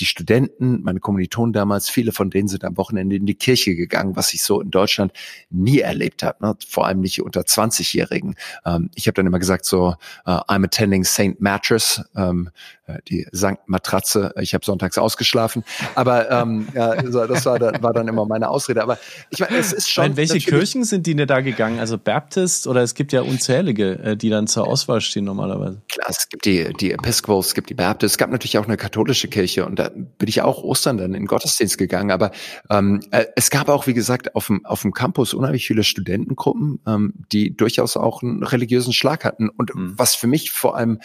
die 0.00 0.06
Studenten, 0.06 0.82
meine 0.82 1.00
Kommilitonen 1.00 1.52
damals, 1.52 1.90
viele 1.90 2.12
von 2.12 2.30
denen 2.30 2.48
sind 2.48 2.64
am 2.64 2.76
Wochenende 2.76 3.16
in 3.16 3.26
die 3.26 3.34
Kirche 3.34 3.74
gegangen, 3.74 4.16
was 4.16 4.32
ich 4.32 4.42
so 4.42 4.60
in 4.60 4.70
Deutschland 4.70 5.12
nie 5.50 5.80
erlebt 5.80 6.22
habe, 6.22 6.44
ne? 6.44 6.56
vor 6.66 6.86
allem 6.86 7.00
nicht 7.00 7.20
unter 7.22 7.42
20-Jährigen. 7.42 8.34
Ähm, 8.64 8.90
ich 8.94 9.06
habe 9.06 9.14
dann 9.14 9.26
immer 9.26 9.38
gesagt 9.38 9.66
so, 9.66 9.94
uh, 10.26 10.30
I'm 10.48 10.64
attending 10.64 11.04
St. 11.04 11.40
Mattress, 11.40 12.02
ähm, 12.16 12.50
äh, 12.79 12.79
die 13.08 13.26
Sankt 13.32 13.68
Matratze, 13.68 14.32
ich 14.40 14.54
habe 14.54 14.64
sonntags 14.64 14.98
ausgeschlafen, 14.98 15.64
aber 15.94 16.30
ähm, 16.30 16.68
ja, 16.74 16.96
das 16.96 17.46
war 17.46 17.58
dann, 17.58 17.82
war 17.82 17.92
dann 17.92 18.08
immer 18.08 18.26
meine 18.26 18.48
Ausrede. 18.48 18.82
Aber 18.82 18.98
ich 19.30 19.40
meine, 19.40 19.56
es 19.56 19.72
ist 19.72 19.90
schon. 19.90 20.06
In 20.06 20.16
welche 20.16 20.38
Kirchen 20.38 20.84
sind 20.84 21.06
die 21.06 21.14
denn 21.14 21.26
da 21.26 21.40
gegangen? 21.40 21.78
Also 21.78 21.98
Baptist 21.98 22.66
oder 22.66 22.82
es 22.82 22.94
gibt 22.94 23.12
ja 23.12 23.22
unzählige, 23.22 23.98
äh, 23.98 24.16
die 24.16 24.30
dann 24.30 24.46
zur 24.46 24.66
Auswahl 24.66 25.00
stehen 25.00 25.24
normalerweise. 25.24 25.82
Klar, 25.88 26.08
es 26.10 26.28
gibt 26.28 26.44
die, 26.44 26.72
die 26.74 26.92
Episcopals, 26.92 27.48
es 27.48 27.54
gibt 27.54 27.70
die 27.70 27.74
Baptist, 27.74 28.14
es 28.14 28.18
gab 28.18 28.30
natürlich 28.30 28.58
auch 28.58 28.66
eine 28.66 28.76
katholische 28.76 29.28
Kirche 29.28 29.66
und 29.66 29.78
da 29.78 29.90
bin 29.90 30.28
ich 30.28 30.42
auch 30.42 30.62
Ostern 30.62 30.98
dann 30.98 31.14
in 31.14 31.26
Gottesdienst 31.26 31.78
gegangen. 31.78 32.10
Aber 32.10 32.30
ähm, 32.70 33.00
äh, 33.10 33.26
es 33.36 33.50
gab 33.50 33.68
auch, 33.68 33.86
wie 33.86 33.94
gesagt, 33.94 34.34
auf 34.34 34.46
dem, 34.46 34.64
auf 34.64 34.82
dem 34.82 34.92
Campus 34.92 35.34
unheimlich 35.34 35.66
viele 35.66 35.84
Studentengruppen, 35.84 36.80
ähm, 36.86 37.14
die 37.32 37.56
durchaus 37.56 37.96
auch 37.96 38.22
einen 38.22 38.42
religiösen 38.42 38.92
Schlag 38.92 39.24
hatten. 39.24 39.48
Und 39.48 39.74
mhm. 39.74 39.94
was 39.96 40.14
für 40.14 40.26
mich 40.26 40.50
vor 40.50 40.76
allem 40.76 41.00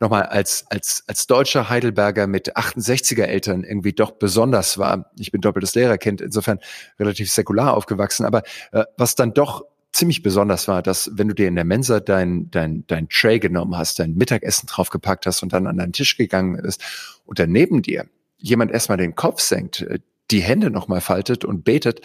nochmal 0.00 0.22
als, 0.22 0.64
als, 0.70 1.04
als 1.06 1.26
deutscher 1.26 1.68
Heidelberger 1.68 2.26
mit 2.26 2.56
68er 2.56 3.24
Eltern 3.24 3.64
irgendwie 3.64 3.92
doch 3.92 4.12
besonders 4.12 4.78
war. 4.78 5.10
Ich 5.18 5.30
bin 5.30 5.40
doppeltes 5.40 5.74
Lehrerkind, 5.74 6.20
insofern 6.20 6.58
relativ 6.98 7.30
säkular 7.30 7.76
aufgewachsen. 7.76 8.24
Aber 8.24 8.42
äh, 8.72 8.84
was 8.96 9.14
dann 9.14 9.34
doch 9.34 9.64
ziemlich 9.92 10.22
besonders 10.22 10.68
war, 10.68 10.82
dass 10.82 11.10
wenn 11.14 11.28
du 11.28 11.34
dir 11.34 11.48
in 11.48 11.56
der 11.56 11.64
Mensa 11.64 12.00
dein, 12.00 12.50
dein, 12.50 12.84
dein 12.86 13.08
Tray 13.08 13.40
genommen 13.40 13.76
hast, 13.76 13.98
dein 13.98 14.14
Mittagessen 14.14 14.66
draufgepackt 14.66 15.26
hast 15.26 15.42
und 15.42 15.52
dann 15.52 15.66
an 15.66 15.76
deinen 15.76 15.92
Tisch 15.92 16.16
gegangen 16.16 16.60
bist 16.62 16.82
und 17.26 17.38
dann 17.38 17.50
neben 17.50 17.82
dir 17.82 18.06
jemand 18.38 18.70
erstmal 18.70 18.98
den 18.98 19.14
Kopf 19.14 19.40
senkt, 19.40 19.82
äh, 19.82 19.98
die 20.30 20.40
Hände 20.40 20.70
nochmal 20.70 21.00
faltet 21.00 21.44
und 21.44 21.64
betet, 21.64 22.00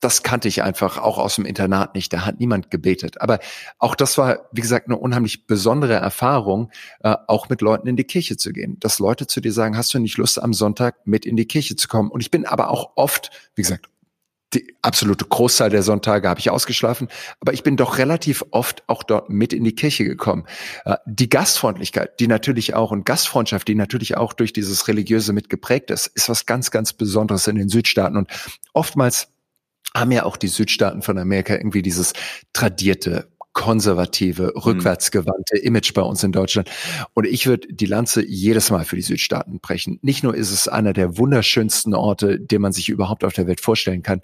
das 0.00 0.22
kannte 0.22 0.48
ich 0.48 0.62
einfach 0.62 0.98
auch 0.98 1.18
aus 1.18 1.36
dem 1.36 1.46
Internat 1.46 1.94
nicht. 1.94 2.12
Da 2.12 2.26
hat 2.26 2.38
niemand 2.38 2.70
gebetet. 2.70 3.20
Aber 3.20 3.38
auch 3.78 3.94
das 3.94 4.18
war, 4.18 4.48
wie 4.52 4.60
gesagt, 4.60 4.88
eine 4.88 4.98
unheimlich 4.98 5.46
besondere 5.46 5.94
Erfahrung, 5.94 6.70
äh, 7.00 7.16
auch 7.26 7.48
mit 7.48 7.62
Leuten 7.62 7.88
in 7.88 7.96
die 7.96 8.04
Kirche 8.04 8.36
zu 8.36 8.52
gehen. 8.52 8.78
Dass 8.80 8.98
Leute 8.98 9.26
zu 9.26 9.40
dir 9.40 9.52
sagen, 9.52 9.76
hast 9.76 9.94
du 9.94 9.98
nicht 9.98 10.18
Lust, 10.18 10.42
am 10.42 10.52
Sonntag 10.52 11.06
mit 11.06 11.24
in 11.24 11.36
die 11.36 11.46
Kirche 11.46 11.76
zu 11.76 11.88
kommen? 11.88 12.10
Und 12.10 12.20
ich 12.20 12.30
bin 12.30 12.44
aber 12.44 12.70
auch 12.70 12.92
oft, 12.96 13.30
wie 13.54 13.62
gesagt, 13.62 13.88
die 14.54 14.76
absolute 14.82 15.24
Großteil 15.24 15.70
der 15.70 15.82
Sonntage 15.82 16.28
habe 16.28 16.40
ich 16.40 16.50
ausgeschlafen, 16.50 17.08
aber 17.40 17.52
ich 17.52 17.62
bin 17.62 17.76
doch 17.76 17.98
relativ 17.98 18.44
oft 18.50 18.84
auch 18.86 19.02
dort 19.02 19.30
mit 19.30 19.52
in 19.52 19.64
die 19.64 19.74
Kirche 19.74 20.04
gekommen. 20.04 20.44
Äh, 20.84 20.96
die 21.06 21.28
Gastfreundlichkeit, 21.28 22.20
die 22.20 22.28
natürlich 22.28 22.74
auch 22.74 22.90
und 22.90 23.04
Gastfreundschaft, 23.04 23.66
die 23.68 23.74
natürlich 23.74 24.16
auch 24.16 24.32
durch 24.32 24.52
dieses 24.52 24.86
Religiöse 24.88 25.32
mit 25.32 25.48
geprägt 25.48 25.90
ist, 25.90 26.06
ist 26.08 26.28
was 26.28 26.46
ganz, 26.46 26.70
ganz 26.70 26.92
Besonderes 26.92 27.46
in 27.46 27.56
den 27.56 27.68
Südstaaten 27.68 28.16
und 28.16 28.30
oftmals 28.72 29.33
haben 29.96 30.10
ja 30.10 30.24
auch 30.24 30.36
die 30.36 30.48
Südstaaten 30.48 31.02
von 31.02 31.18
Amerika 31.18 31.54
irgendwie 31.54 31.82
dieses 31.82 32.12
tradierte 32.52 33.28
konservative, 33.54 34.52
mhm. 34.54 34.60
rückwärtsgewandte 34.60 35.56
Image 35.56 35.94
bei 35.94 36.02
uns 36.02 36.22
in 36.22 36.32
Deutschland. 36.32 36.70
Und 37.14 37.26
ich 37.26 37.46
würde 37.46 37.68
die 37.72 37.86
Lanze 37.86 38.24
jedes 38.24 38.70
Mal 38.70 38.84
für 38.84 38.96
die 38.96 39.02
Südstaaten 39.02 39.60
brechen. 39.60 39.98
Nicht 40.02 40.22
nur 40.22 40.34
ist 40.34 40.50
es 40.50 40.68
einer 40.68 40.92
der 40.92 41.16
wunderschönsten 41.16 41.94
Orte, 41.94 42.38
den 42.38 42.60
man 42.60 42.72
sich 42.72 42.88
überhaupt 42.88 43.24
auf 43.24 43.32
der 43.32 43.46
Welt 43.46 43.60
vorstellen 43.60 44.02
kann, 44.02 44.20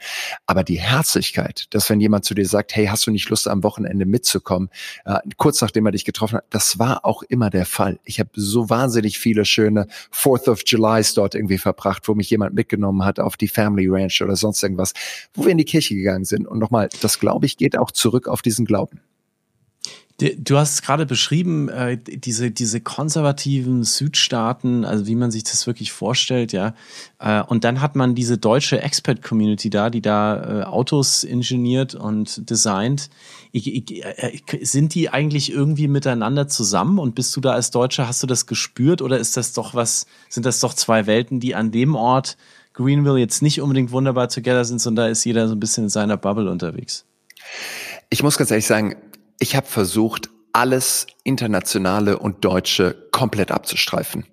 aber 0.46 0.64
die 0.64 0.80
Herzlichkeit, 0.80 1.66
dass 1.70 1.88
wenn 1.88 2.00
jemand 2.00 2.24
zu 2.24 2.34
dir 2.34 2.46
sagt, 2.46 2.74
hey, 2.74 2.86
hast 2.86 3.06
du 3.06 3.12
nicht 3.12 3.30
Lust 3.30 3.48
am 3.48 3.62
Wochenende 3.62 4.04
mitzukommen, 4.04 4.68
äh, 5.04 5.18
kurz 5.36 5.60
nachdem 5.60 5.86
er 5.86 5.92
dich 5.92 6.04
getroffen 6.04 6.38
hat, 6.38 6.44
das 6.50 6.78
war 6.78 7.04
auch 7.04 7.22
immer 7.22 7.50
der 7.50 7.66
Fall. 7.66 8.00
Ich 8.04 8.18
habe 8.18 8.30
so 8.34 8.68
wahnsinnig 8.68 9.18
viele 9.18 9.44
schöne 9.44 9.86
Fourth 10.10 10.48
of 10.48 10.62
Julys 10.66 11.14
dort 11.14 11.36
irgendwie 11.36 11.58
verbracht, 11.58 12.08
wo 12.08 12.14
mich 12.14 12.28
jemand 12.30 12.54
mitgenommen 12.54 13.04
hat 13.04 13.20
auf 13.20 13.36
die 13.36 13.48
Family 13.48 13.86
Ranch 13.88 14.20
oder 14.22 14.34
sonst 14.34 14.62
irgendwas, 14.62 14.92
wo 15.34 15.44
wir 15.44 15.52
in 15.52 15.58
die 15.58 15.64
Kirche 15.64 15.94
gegangen 15.94 16.24
sind. 16.24 16.48
Und 16.48 16.58
nochmal, 16.58 16.88
das 17.00 17.20
glaube 17.20 17.46
ich 17.46 17.56
geht 17.56 17.78
auch 17.78 17.92
zurück 17.92 18.26
auf 18.26 18.42
diesen 18.42 18.64
Glauben. 18.64 19.00
Du 20.20 20.58
hast 20.58 20.74
es 20.74 20.82
gerade 20.82 21.06
beschrieben, 21.06 21.70
äh, 21.70 21.96
diese, 21.96 22.50
diese 22.50 22.82
konservativen 22.82 23.84
Südstaaten, 23.84 24.84
also 24.84 25.06
wie 25.06 25.14
man 25.14 25.30
sich 25.30 25.44
das 25.44 25.66
wirklich 25.66 25.92
vorstellt, 25.92 26.52
ja. 26.52 26.74
Äh, 27.18 27.42
und 27.42 27.64
dann 27.64 27.80
hat 27.80 27.96
man 27.96 28.14
diese 28.14 28.36
deutsche 28.36 28.82
Expert-Community 28.82 29.70
da, 29.70 29.88
die 29.88 30.02
da 30.02 30.60
äh, 30.60 30.64
Autos 30.64 31.24
ingeniert 31.24 31.94
und 31.94 32.50
designt. 32.50 33.08
Sind 34.60 34.94
die 34.94 35.08
eigentlich 35.08 35.52
irgendwie 35.52 35.88
miteinander 35.88 36.48
zusammen 36.48 36.98
und 36.98 37.14
bist 37.14 37.34
du 37.34 37.40
da 37.40 37.52
als 37.52 37.70
Deutscher, 37.70 38.06
hast 38.06 38.22
du 38.22 38.26
das 38.26 38.46
gespürt 38.46 39.00
oder 39.00 39.18
ist 39.18 39.38
das 39.38 39.54
doch 39.54 39.74
was, 39.74 40.06
sind 40.28 40.44
das 40.44 40.60
doch 40.60 40.74
zwei 40.74 41.06
Welten, 41.06 41.40
die 41.40 41.54
an 41.54 41.70
dem 41.70 41.94
Ort 41.94 42.36
Greenville 42.74 43.18
jetzt 43.18 43.40
nicht 43.40 43.62
unbedingt 43.62 43.90
wunderbar 43.90 44.28
together 44.28 44.66
sind, 44.66 44.80
sondern 44.80 45.06
da 45.06 45.10
ist 45.10 45.24
jeder 45.24 45.48
so 45.48 45.54
ein 45.54 45.60
bisschen 45.60 45.84
in 45.84 45.90
seiner 45.90 46.18
Bubble 46.18 46.50
unterwegs? 46.50 47.06
Ich 48.10 48.22
muss 48.22 48.36
ganz 48.36 48.50
ehrlich 48.50 48.66
sagen, 48.66 48.96
ich 49.40 49.56
habe 49.56 49.66
versucht, 49.66 50.30
alles 50.52 51.06
internationale 51.24 52.18
und 52.18 52.44
deutsche 52.44 53.08
komplett 53.10 53.50
abzustreifen. 53.50 54.26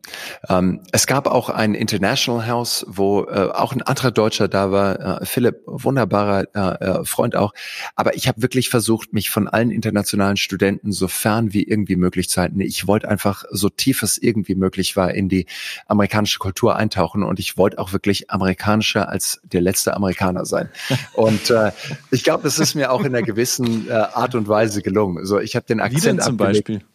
Ähm, 0.50 0.82
es 0.92 1.08
gab 1.08 1.28
auch 1.28 1.50
ein 1.50 1.74
International 1.74 2.48
House, 2.48 2.86
wo 2.88 3.24
äh, 3.26 3.50
auch 3.54 3.74
ein 3.74 3.82
anderer 3.82 4.12
Deutscher 4.12 4.48
da 4.48 4.72
war, 4.72 5.22
äh, 5.22 5.26
Philipp, 5.26 5.62
wunderbarer 5.66 6.46
äh, 6.54 6.86
äh 6.86 7.06
Freund 7.06 7.36
auch. 7.36 7.54
Aber 7.96 8.16
ich 8.16 8.28
habe 8.28 8.42
wirklich 8.42 8.70
versucht, 8.70 9.14
mich 9.14 9.30
von 9.30 9.48
allen 9.48 9.72
internationalen 9.72 10.38
Studenten 10.38 10.92
so 10.92 11.08
fern 11.08 11.54
wie 11.54 11.64
irgendwie 11.64 11.96
möglich 11.96 12.30
zu 12.30 12.42
halten. 12.42 12.60
Ich 12.62 12.88
wollte 12.88 13.10
einfach 13.10 13.44
so 13.52 13.70
tief 13.70 14.04
es 14.04 14.18
irgendwie 14.18 14.56
möglich 14.56 14.96
war 14.96 15.14
in 15.14 15.30
die 15.30 15.46
amerikanische 15.88 16.40
Kultur 16.40 16.76
eintauchen 16.76 17.24
und 17.24 17.40
ich 17.40 17.58
wollte 17.58 17.80
auch 17.80 17.94
wirklich 17.94 18.30
amerikanischer 18.30 19.10
als 19.10 19.40
der 19.44 19.62
letzte 19.62 19.96
Amerikaner 19.96 20.46
sein. 20.46 20.70
Und 21.14 21.50
äh, 21.50 21.72
ich 22.12 22.24
glaube, 22.24 22.44
das 22.44 22.60
ist 22.60 22.76
mir 22.76 22.92
auch 22.92 23.02
in 23.02 23.08
einer 23.08 23.24
gewissen 23.24 23.90
äh, 23.90 23.94
Art 23.94 24.36
und 24.36 24.48
Weise 24.48 24.82
gelungen. 24.82 25.26
So, 25.26 25.40
ich 25.40 25.56
habe 25.56 25.66
den 25.66 25.80
Akzent 25.80 26.04
wie 26.04 26.06
denn 26.06 26.20
zum 26.20 26.40
abgelegt. 26.40 26.68
Beispiel? 26.68 26.88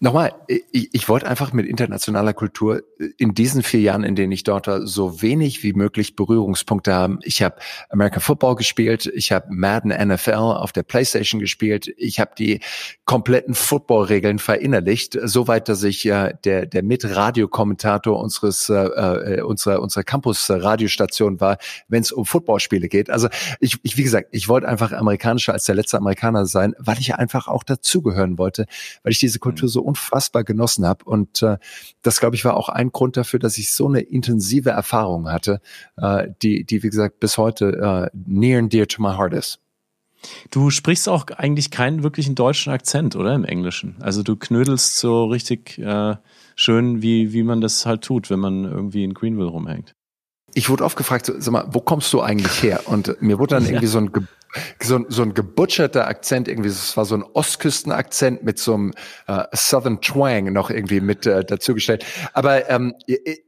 Nochmal, 0.00 0.32
ich, 0.46 0.90
ich 0.92 1.08
wollte 1.08 1.26
einfach 1.26 1.52
mit 1.52 1.66
internationaler 1.66 2.32
Kultur 2.32 2.84
in 3.16 3.34
diesen 3.34 3.64
vier 3.64 3.80
Jahren, 3.80 4.04
in 4.04 4.14
denen 4.14 4.30
ich 4.30 4.44
dort 4.44 4.68
war, 4.68 4.86
so 4.86 5.22
wenig 5.22 5.64
wie 5.64 5.72
möglich 5.72 6.14
Berührungspunkte 6.14 6.94
haben. 6.94 7.18
Ich 7.24 7.42
habe 7.42 7.56
American 7.90 8.20
Football 8.20 8.54
gespielt, 8.54 9.06
ich 9.06 9.32
habe 9.32 9.46
Madden 9.50 9.90
NFL 9.90 10.34
auf 10.34 10.70
der 10.70 10.84
PlayStation 10.84 11.40
gespielt, 11.40 11.92
ich 11.96 12.20
habe 12.20 12.30
die 12.38 12.60
kompletten 13.06 13.54
Football-Regeln 13.54 14.38
verinnerlicht, 14.38 15.18
soweit, 15.20 15.68
dass 15.68 15.82
ich 15.82 16.04
ja 16.04 16.28
äh, 16.28 16.34
der 16.44 16.66
der 16.66 16.82
Mitradiokommentator 16.82 18.20
unseres 18.20 18.68
äh, 18.68 18.74
äh, 18.74 19.42
unserer 19.42 19.82
unserer 19.82 20.04
Campus-Radiostation 20.04 21.40
war, 21.40 21.58
wenn 21.88 22.02
es 22.02 22.12
um 22.12 22.24
Footballspiele 22.24 22.88
geht. 22.88 23.10
Also 23.10 23.28
ich, 23.60 23.78
ich 23.82 23.96
wie 23.96 24.04
gesagt, 24.04 24.28
ich 24.30 24.48
wollte 24.48 24.68
einfach 24.68 24.92
amerikanischer 24.92 25.52
als 25.52 25.64
der 25.64 25.74
letzte 25.74 25.96
Amerikaner 25.96 26.46
sein, 26.46 26.74
weil 26.78 26.98
ich 26.98 27.14
einfach 27.16 27.48
auch 27.48 27.64
dazugehören 27.64 28.38
wollte, 28.38 28.66
weil 29.02 29.12
ich 29.12 29.18
diese 29.18 29.38
Kultur 29.38 29.68
so 29.68 29.87
unfassbar 29.88 30.44
genossen 30.44 30.86
habe. 30.86 31.04
Und 31.04 31.42
äh, 31.42 31.58
das, 32.02 32.20
glaube 32.20 32.36
ich, 32.36 32.44
war 32.44 32.56
auch 32.56 32.68
ein 32.68 32.92
Grund 32.92 33.16
dafür, 33.16 33.40
dass 33.40 33.58
ich 33.58 33.72
so 33.72 33.88
eine 33.88 34.00
intensive 34.00 34.70
Erfahrung 34.70 35.30
hatte, 35.30 35.60
äh, 35.96 36.28
die, 36.42 36.64
die, 36.64 36.82
wie 36.82 36.90
gesagt, 36.90 37.20
bis 37.20 37.38
heute 37.38 38.10
äh, 38.12 38.18
near 38.26 38.58
and 38.58 38.72
dear 38.72 38.86
to 38.86 39.02
my 39.02 39.16
heart 39.16 39.32
ist. 39.32 39.60
Du 40.50 40.70
sprichst 40.70 41.08
auch 41.08 41.26
eigentlich 41.28 41.70
keinen 41.70 42.02
wirklichen 42.02 42.34
deutschen 42.34 42.72
Akzent, 42.72 43.14
oder 43.14 43.34
im 43.34 43.44
Englischen? 43.44 43.96
Also 44.00 44.22
du 44.22 44.36
knödelst 44.36 44.98
so 44.98 45.26
richtig 45.26 45.78
äh, 45.78 46.16
schön, 46.56 47.02
wie, 47.02 47.32
wie 47.32 47.44
man 47.44 47.60
das 47.60 47.86
halt 47.86 48.02
tut, 48.02 48.30
wenn 48.30 48.40
man 48.40 48.64
irgendwie 48.64 49.04
in 49.04 49.14
Greenville 49.14 49.48
rumhängt. 49.48 49.94
Ich 50.54 50.68
wurde 50.70 50.84
oft 50.84 50.96
gefragt, 50.96 51.26
so, 51.26 51.34
sag 51.38 51.52
mal, 51.52 51.66
wo 51.70 51.80
kommst 51.80 52.12
du 52.12 52.20
eigentlich 52.20 52.62
her? 52.62 52.80
Und 52.86 53.20
mir 53.20 53.38
wurde 53.38 53.56
dann 53.56 53.66
irgendwie 53.66 53.86
so 53.86 53.98
ein 53.98 54.10
so, 54.82 55.04
so 55.08 55.22
ein 55.22 55.34
gebutcherter 55.34 56.06
Akzent, 56.06 56.48
irgendwie, 56.48 56.70
es 56.70 56.96
war 56.96 57.04
so 57.04 57.14
ein 57.16 57.22
Ostküstenakzent 57.22 58.42
mit 58.42 58.58
so 58.58 58.74
einem 58.74 58.92
äh, 59.26 59.44
Southern 59.54 60.00
Twang 60.00 60.52
noch 60.52 60.70
irgendwie 60.70 61.00
mit 61.00 61.26
äh, 61.26 61.44
dazugestellt. 61.44 62.04
Aber 62.32 62.68
ähm, 62.70 62.94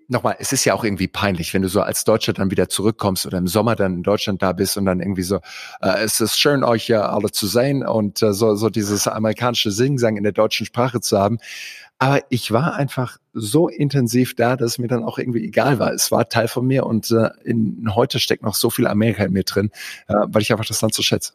nochmal, 0.08 0.36
es 0.38 0.52
ist 0.52 0.64
ja 0.64 0.74
auch 0.74 0.84
irgendwie 0.84 1.08
peinlich, 1.08 1.54
wenn 1.54 1.62
du 1.62 1.68
so 1.68 1.80
als 1.80 2.04
Deutscher 2.04 2.32
dann 2.32 2.50
wieder 2.50 2.68
zurückkommst 2.68 3.26
oder 3.26 3.38
im 3.38 3.46
Sommer 3.46 3.76
dann 3.76 3.94
in 3.94 4.02
Deutschland 4.02 4.42
da 4.42 4.52
bist 4.52 4.76
und 4.76 4.84
dann 4.84 5.00
irgendwie 5.00 5.22
so, 5.22 5.36
äh, 5.80 6.02
es 6.02 6.20
ist 6.20 6.38
schön, 6.38 6.64
euch 6.64 6.88
ja 6.88 7.08
alle 7.08 7.30
zu 7.30 7.46
sehen 7.46 7.86
und 7.86 8.22
äh, 8.22 8.34
so, 8.34 8.54
so 8.56 8.68
dieses 8.68 9.08
amerikanische 9.08 9.70
Singsang 9.70 10.16
in 10.16 10.22
der 10.22 10.32
deutschen 10.32 10.66
Sprache 10.66 11.00
zu 11.00 11.18
haben. 11.18 11.38
Aber 12.02 12.22
ich 12.30 12.50
war 12.50 12.74
einfach 12.76 13.18
so 13.34 13.68
intensiv 13.68 14.34
da, 14.34 14.56
dass 14.56 14.72
es 14.72 14.78
mir 14.78 14.88
dann 14.88 15.04
auch 15.04 15.18
irgendwie 15.18 15.44
egal 15.44 15.78
war. 15.78 15.92
Es 15.92 16.10
war 16.10 16.30
Teil 16.30 16.48
von 16.48 16.66
mir 16.66 16.86
und 16.86 17.10
äh, 17.10 17.28
in, 17.44 17.94
heute 17.94 18.18
steckt 18.18 18.42
noch 18.42 18.54
so 18.54 18.70
viel 18.70 18.86
Amerika 18.86 19.24
in 19.24 19.34
mir 19.34 19.44
drin, 19.44 19.70
äh, 20.08 20.14
weil 20.28 20.40
ich 20.40 20.50
einfach 20.50 20.64
das 20.64 20.80
Land 20.80 20.94
so 20.94 21.02
schätze. 21.02 21.34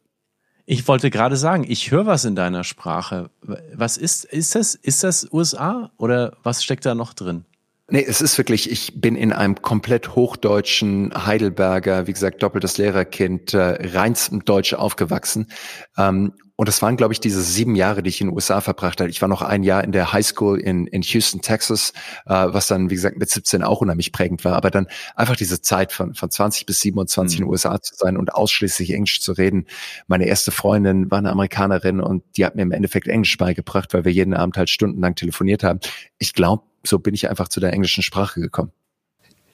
Ich 0.66 0.88
wollte 0.88 1.12
gerade 1.12 1.38
sagen, 1.38 1.66
ich 1.70 1.92
höre 1.92 2.08
was 2.08 2.26
in 2.26 2.36
deiner 2.36 2.64
Sprache. 2.64 3.30
Was 3.76 3.98
ist, 3.98 4.26
ist 4.26 4.56
das, 4.56 4.74
ist 4.74 5.04
das 5.04 5.32
USA 5.32 5.92
oder 5.98 6.36
was 6.42 6.64
steckt 6.64 6.88
da 6.88 6.96
noch 6.96 7.14
drin? 7.14 7.46
Nee, 7.88 8.04
es 8.04 8.20
ist 8.20 8.36
wirklich, 8.40 8.72
ich 8.72 9.00
bin 9.00 9.16
in 9.16 9.32
einem 9.32 9.62
komplett 9.62 10.16
hochdeutschen 10.16 11.14
Heidelberger, 11.28 12.08
wie 12.08 12.14
gesagt, 12.14 12.42
doppeltes 12.42 12.80
Lehrerkind, 12.80 13.54
äh, 13.54 13.88
reinstem 13.96 14.44
Deutsch 14.44 14.74
aufgewachsen. 14.74 15.52
Ähm, 15.96 16.34
und 16.58 16.70
das 16.70 16.82
waren, 16.82 16.96
glaube 16.96 17.14
ich, 17.14 17.20
diese 17.20 17.42
sieben 17.42 17.76
Jahre, 17.76 18.02
die 18.02 18.10
ich 18.10 18.22
in 18.22 18.28
den 18.28 18.34
USA 18.34 18.62
verbracht 18.62 19.02
habe. 19.02 19.10
Ich 19.10 19.22
war 19.22 19.28
noch 19.28 19.42
ein 19.42 19.64
Jahr 19.64 19.84
in 19.84 19.92
der 19.92 20.14
High 20.14 20.26
School 20.26 20.60
in, 20.60 20.88
in 20.88 21.02
Houston, 21.02 21.42
Texas, 21.42 21.92
äh, 22.26 22.34
was 22.34 22.68
dann, 22.68 22.90
wie 22.90 22.96
gesagt, 22.96 23.18
mit 23.18 23.30
17 23.30 23.62
auch 23.62 23.82
unheimlich 23.82 24.14
prägend 24.14 24.46
war. 24.46 24.56
Aber 24.56 24.72
dann 24.72 24.88
einfach 25.16 25.36
diese 25.36 25.62
Zeit 25.62 25.92
von, 25.92 26.14
von 26.14 26.32
20 26.32 26.66
bis 26.66 26.80
27 26.80 27.40
mhm. 27.40 27.44
in 27.44 27.48
den 27.48 27.52
USA 27.52 27.82
zu 27.82 27.96
sein 27.96 28.16
und 28.16 28.34
ausschließlich 28.34 28.92
Englisch 28.92 29.20
zu 29.20 29.34
reden. 29.34 29.66
Meine 30.08 30.26
erste 30.28 30.52
Freundin 30.52 31.12
war 31.12 31.18
eine 31.18 31.32
Amerikanerin 31.32 32.00
und 32.00 32.24
die 32.38 32.46
hat 32.46 32.56
mir 32.56 32.62
im 32.62 32.72
Endeffekt 32.72 33.08
Englisch 33.10 33.38
beigebracht, 33.38 33.94
weil 33.94 34.06
wir 34.06 34.14
jeden 34.14 34.34
Abend 34.34 34.56
halt 34.56 34.70
stundenlang 34.70 35.16
telefoniert 35.16 35.64
haben. 35.64 35.82
Ich 36.20 36.34
glaube, 36.34 36.64
so 36.84 37.00
bin 37.00 37.14
ich 37.14 37.30
einfach 37.30 37.50
zu 37.50 37.60
der 37.60 37.74
englischen 37.74 38.02
Sprache 38.04 38.40
gekommen. 38.40 38.72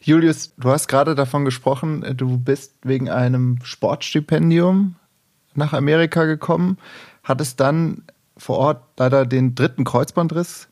Julius, 0.04 0.54
du 0.58 0.70
hast 0.70 0.88
gerade 0.88 1.16
davon 1.16 1.46
gesprochen, 1.46 2.16
du 2.16 2.38
bist 2.38 2.76
wegen 2.84 3.10
einem 3.10 3.60
Sportstipendium 3.64 4.96
nach 5.56 5.74
Amerika 5.74 6.26
gekommen, 6.26 6.78
hattest 7.24 7.60
dann 7.60 8.04
vor 8.38 8.58
Ort 8.58 8.84
leider 8.98 9.26
den 9.26 9.56
dritten 9.56 9.84
Kreuzbandriss. 9.84 10.70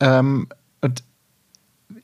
Ähm, 0.00 0.48
und 0.80 1.02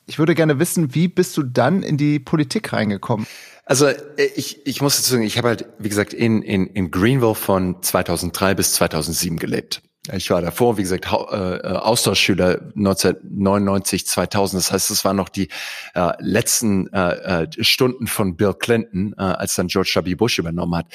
ich 0.07 0.19
würde 0.19 0.35
gerne 0.35 0.59
wissen, 0.59 0.95
wie 0.95 1.09
bist 1.09 1.37
du 1.37 1.43
dann 1.43 1.83
in 1.83 1.97
die 1.97 2.19
Politik 2.19 2.73
reingekommen? 2.73 3.27
Also 3.65 3.87
äh, 3.87 3.97
ich, 4.35 4.67
ich 4.67 4.81
muss 4.81 4.97
dazu 4.97 5.13
sagen, 5.13 5.23
ich 5.23 5.39
habe 5.39 5.49
halt, 5.49 5.67
wie 5.79 5.89
gesagt, 5.89 6.13
in, 6.13 6.43
in, 6.43 6.67
in 6.67 6.91
Greenville 6.91 7.35
von 7.35 7.83
2003 7.83 8.55
bis 8.55 8.75
2007 8.75 9.39
gelebt. 9.39 9.83
Ich 10.11 10.31
war 10.31 10.43
davor, 10.43 10.79
wie 10.79 10.83
gesagt, 10.83 11.07
äh, 11.07 11.37
äh, 11.37 11.77
Austauschschüler 11.77 12.73
1999, 12.75 14.05
2000. 14.05 14.61
Das 14.61 14.73
heißt, 14.73 14.91
es 14.91 15.05
waren 15.05 15.17
noch 15.17 15.29
die 15.29 15.47
äh, 15.95 16.11
letzten 16.19 16.93
äh, 16.93 17.45
äh, 17.45 17.63
Stunden 17.63 18.09
von 18.09 18.37
Bill 18.37 18.53
Clinton, 18.53 19.15
äh, 19.17 19.23
als 19.23 19.55
dann 19.55 19.69
George 19.69 19.93
W. 20.03 20.17
Bush 20.17 20.41
übernommen 20.41 20.75
hat. 20.75 20.87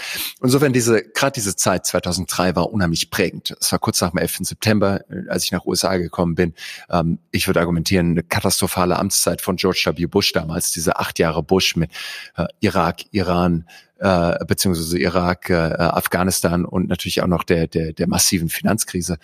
Insofern 0.43 0.74
diese, 0.74 1.04
gerade 1.04 1.32
diese 1.32 1.56
Zeit 1.56 1.86
2003 1.86 2.58
war 2.58 2.74
unheimlich 2.74 3.10
prägend. 3.10 3.56
Es 3.62 3.72
war 3.72 3.80
kurz 3.80 4.02
nach 4.02 4.10
dem 4.10 4.17
11. 4.17 4.39
September, 4.41 5.00
als 5.30 5.46
ich 5.46 5.54
nach 5.54 5.65
USA 5.65 5.96
gekommen 5.96 6.36
bin. 6.36 6.54
Ähm, 6.89 7.20
ich 7.32 7.48
würde 7.48 7.62
argumentieren, 7.62 8.12
eine 8.12 8.24
katastrophale 8.24 8.98
Amtszeit 8.98 9.41
von 9.41 9.56
George 9.56 9.89
W. 9.96 10.06
Bush 10.08 10.34
damals, 10.34 10.74
diese 10.74 10.98
acht 10.98 11.17
Jahre 11.17 11.43
Bush 11.43 11.78
mit 11.78 11.91
äh, 12.36 12.48
Irak, 12.60 13.04
Iran, 13.12 13.67
äh, 14.00 14.46
beziehungsweise 14.46 14.98
Irak, 15.00 15.50
äh, 15.50 15.54
Afghanistan 15.54 16.66
und 16.66 16.88
natürlich 16.88 17.22
auch 17.22 17.28
noch 17.28 17.44
der, 17.44 17.68
der, 17.68 17.94
der 17.94 18.08
massiven 18.08 18.50
Finanzkrise. 18.50 19.18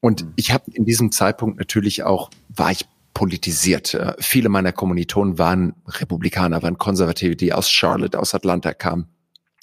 Und 0.00 0.24
mhm. 0.24 0.32
ich 0.36 0.52
habe 0.52 0.64
in 0.72 0.84
diesem 0.84 1.12
Zeitpunkt 1.12 1.58
natürlich 1.58 2.02
auch, 2.02 2.30
war 2.48 2.70
ich 2.70 2.86
politisiert. 3.14 3.94
Äh, 3.94 4.14
viele 4.18 4.48
meiner 4.48 4.72
Kommilitonen 4.72 5.38
waren 5.38 5.74
Republikaner, 5.86 6.62
waren 6.62 6.78
Konservative, 6.78 7.36
die 7.36 7.52
aus 7.52 7.70
Charlotte, 7.70 8.18
aus 8.18 8.34
Atlanta 8.34 8.74
kamen 8.74 9.08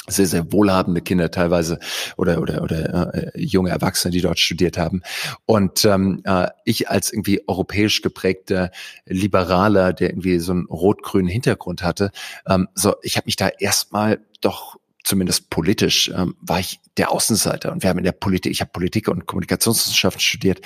sehr, 0.08 0.28
sehr 0.28 0.52
wohlhabende 0.52 1.02
Kinder 1.02 1.32
teilweise 1.32 1.80
oder 2.18 2.42
oder 2.42 2.62
oder 2.62 3.14
äh, 3.14 3.32
junge 3.40 3.72
Erwachsene, 3.72 4.12
die 4.12 4.22
dort 4.22 4.40
studiert 4.40 4.78
haben. 4.78 5.02
Und 5.46 5.86
ähm, 5.86 6.22
äh, 6.26 6.48
ich 6.64 6.90
als 6.90 7.12
irgendwie 7.12 7.42
europäisch 7.48 8.02
geprägter 8.02 8.72
Liberaler, 9.06 9.94
der 9.94 10.12
irgendwie 10.12 10.40
so 10.40 10.52
einen 10.52 10.66
rot-grünen 10.66 11.28
Hintergrund 11.28 11.84
hatte, 11.84 12.12
ähm, 12.48 12.68
so 12.76 12.96
ich 13.02 13.18
habe 13.18 13.26
mich 13.26 13.36
da 13.36 13.50
erstmal 13.60 14.20
doch 14.42 14.78
zumindest 15.06 15.50
politisch, 15.52 16.12
ähm, 16.14 16.36
war 16.42 16.60
ich 16.60 16.80
der 16.98 17.12
Außenseiter. 17.12 17.72
Und 17.72 17.84
wir 17.84 17.90
haben 17.90 18.00
in 18.00 18.04
der 18.04 18.12
Politik, 18.12 18.52
ich 18.52 18.60
habe 18.60 18.72
Politik 18.72 19.08
und 19.08 19.28
Kommunikationswissenschaften 19.28 20.20
studiert. 20.20 20.62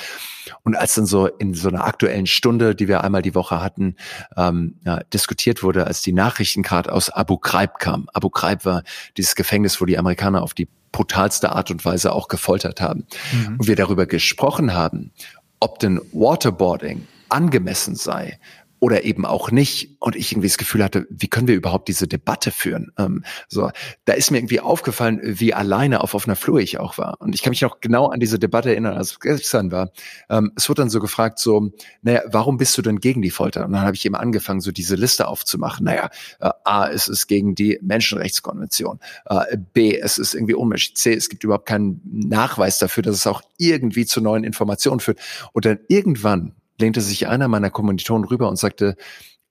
Und 0.64 0.76
als 0.76 0.96
dann 0.96 1.06
so 1.06 1.28
in 1.28 1.54
so 1.54 1.68
einer 1.68 1.86
aktuellen 1.86 2.26
Stunde, 2.26 2.74
die 2.74 2.88
wir 2.88 3.04
einmal 3.04 3.22
die 3.22 3.36
Woche 3.36 3.62
hatten, 3.62 3.98
ähm, 4.38 4.76
ja, 4.86 5.02
diskutiert 5.14 5.62
wurde, 5.62 5.86
als 5.86 6.02
die 6.02 6.14
Nachrichten 6.14 6.64
gerade 6.64 6.92
aus 6.92 7.10
Abu 7.10 7.38
Ghraib 7.38 7.80
kamen. 7.80 8.08
Abu 8.14 8.30
Ghraib 8.30 8.66
war 8.66 8.84
dieses 9.18 9.36
Gefängnis, 9.36 9.82
wo 9.82 9.86
die 9.86 9.98
Amerikaner 9.98 10.42
auf 10.42 10.54
die 10.54 10.70
brutalste 10.92 11.52
Art 11.52 11.70
und 11.70 11.84
Weise 11.84 12.14
auch 12.14 12.30
gefoltert 12.30 12.82
haben. 12.82 13.06
Mhm. 13.34 13.58
Und 13.60 13.68
wir 13.68 13.76
darüber 13.76 14.06
gesprochen 14.06 14.74
haben, 14.74 15.12
ob 15.60 15.80
denn 15.80 16.00
Waterboarding 16.14 17.06
angemessen 17.28 17.96
sei, 17.96 18.40
oder 18.80 19.04
eben 19.04 19.26
auch 19.26 19.52
nicht. 19.52 19.98
Und 20.00 20.16
ich 20.16 20.32
irgendwie 20.32 20.48
das 20.48 20.58
Gefühl 20.58 20.84
hatte, 20.84 21.08
wie 21.10 21.28
können 21.28 21.48
wir 21.48 21.56
überhaupt 21.56 21.88
diese 21.88 22.08
Debatte 22.08 22.52
führen? 22.52 22.92
Ähm, 22.98 23.24
so, 23.48 23.70
da 24.06 24.14
ist 24.14 24.32
mir 24.32 24.38
irgendwie 24.38 24.60
aufgefallen, 24.60 25.20
wie 25.24 25.54
alleine 25.54 26.02
auf 26.02 26.14
offener 26.14 26.36
Flur 26.36 26.60
ich 26.60 26.80
auch 26.80 26.98
war. 26.98 27.18
Und 27.20 27.36
ich 27.36 27.42
kann 27.42 27.52
mich 27.52 27.62
noch 27.62 27.82
genau 27.82 28.08
an 28.08 28.20
diese 28.20 28.40
Debatte 28.40 28.70
erinnern, 28.70 28.98
als 28.98 29.12
es 29.12 29.20
gestern 29.20 29.72
war. 29.72 29.92
Ähm, 30.30 30.52
es 30.56 30.70
wurde 30.70 30.82
dann 30.82 30.90
so 30.90 31.00
gefragt, 31.00 31.40
so, 31.40 31.72
naja, 32.02 32.22
warum 32.28 32.58
bist 32.58 32.78
du 32.78 32.82
denn 32.82 33.00
gegen 33.00 33.22
die 33.22 33.32
Folter? 33.32 33.66
Und 33.66 33.74
dann 33.74 33.82
habe 33.82 33.96
ich 33.96 34.06
eben 34.06 34.16
angefangen, 34.16 34.62
so 34.62 34.72
diese 34.72 34.96
Liste 34.96 35.28
aufzumachen. 35.28 35.86
Naja, 35.86 36.10
äh, 36.40 36.50
A, 36.64 36.88
es 36.88 37.08
ist 37.08 37.28
gegen 37.28 37.56
die 37.56 37.80
Menschenrechtskonvention. 37.82 39.00
Äh, 39.26 39.58
B, 39.74 39.98
es 39.98 40.18
ist 40.18 40.34
irgendwie 40.34 40.54
unmenschlich. 40.54 40.96
C, 40.96 41.14
es 41.14 41.30
gibt 41.30 41.44
überhaupt 41.44 41.68
keinen 41.68 42.02
Nachweis 42.06 42.80
dafür, 42.80 43.04
dass 43.04 43.16
es 43.16 43.28
auch 43.28 43.42
irgendwie 43.58 44.06
zu 44.06 44.22
neuen 44.22 44.44
Informationen 44.44 45.00
führt. 45.00 45.20
Und 45.54 45.66
dann 45.66 45.80
irgendwann 45.88 46.54
lehnte 46.80 47.02
sich 47.02 47.28
einer 47.28 47.48
meiner 47.48 47.70
Kommilitonen 47.70 48.28
rüber 48.28 48.50
und 48.50 48.58
sagte, 48.58 48.96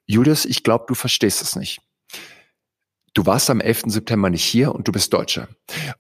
Julius, 0.06 0.44
ich 0.44 0.62
glaube, 0.62 0.86
du 0.88 0.94
verstehst 0.94 1.42
es 1.42 1.56
nicht. 1.56 1.80
Du 3.18 3.26
warst 3.26 3.50
am 3.50 3.60
11. 3.60 3.84
September 3.86 4.30
nicht 4.30 4.44
hier 4.44 4.72
und 4.72 4.86
du 4.86 4.92
bist 4.92 5.12
Deutscher. 5.12 5.48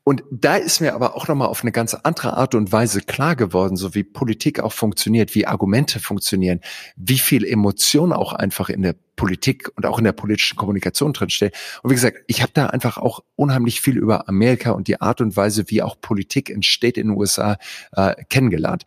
Und 0.04 0.22
da 0.30 0.54
ist 0.54 0.80
mir 0.80 0.94
aber 0.94 1.16
auch 1.16 1.26
nochmal 1.26 1.48
auf 1.48 1.62
eine 1.62 1.72
ganz 1.72 1.94
andere 1.94 2.36
Art 2.36 2.54
und 2.54 2.70
Weise 2.70 3.00
klar 3.00 3.34
geworden, 3.34 3.76
so 3.76 3.94
wie 3.94 4.04
Politik 4.04 4.60
auch 4.60 4.72
funktioniert, 4.72 5.34
wie 5.34 5.44
Argumente 5.44 5.98
funktionieren, 5.98 6.60
wie 6.96 7.18
viel 7.18 7.44
Emotion 7.44 8.12
auch 8.12 8.34
einfach 8.34 8.68
in 8.68 8.82
der 8.82 8.94
Politik 9.16 9.68
und 9.74 9.84
auch 9.84 9.98
in 9.98 10.04
der 10.04 10.12
politischen 10.12 10.56
Kommunikation 10.56 11.12
drinsteht. 11.12 11.56
Und 11.82 11.90
wie 11.90 11.96
gesagt, 11.96 12.18
ich 12.28 12.40
habe 12.40 12.52
da 12.54 12.66
einfach 12.66 12.98
auch 12.98 13.20
unheimlich 13.34 13.80
viel 13.80 13.98
über 13.98 14.28
Amerika 14.28 14.70
und 14.70 14.86
die 14.86 15.00
Art 15.00 15.20
und 15.20 15.36
Weise, 15.36 15.64
wie 15.70 15.82
auch 15.82 16.00
Politik 16.00 16.50
entsteht 16.50 16.96
in 16.96 17.08
den 17.08 17.16
USA, 17.16 17.56
äh, 17.96 18.14
kennengelernt 18.28 18.86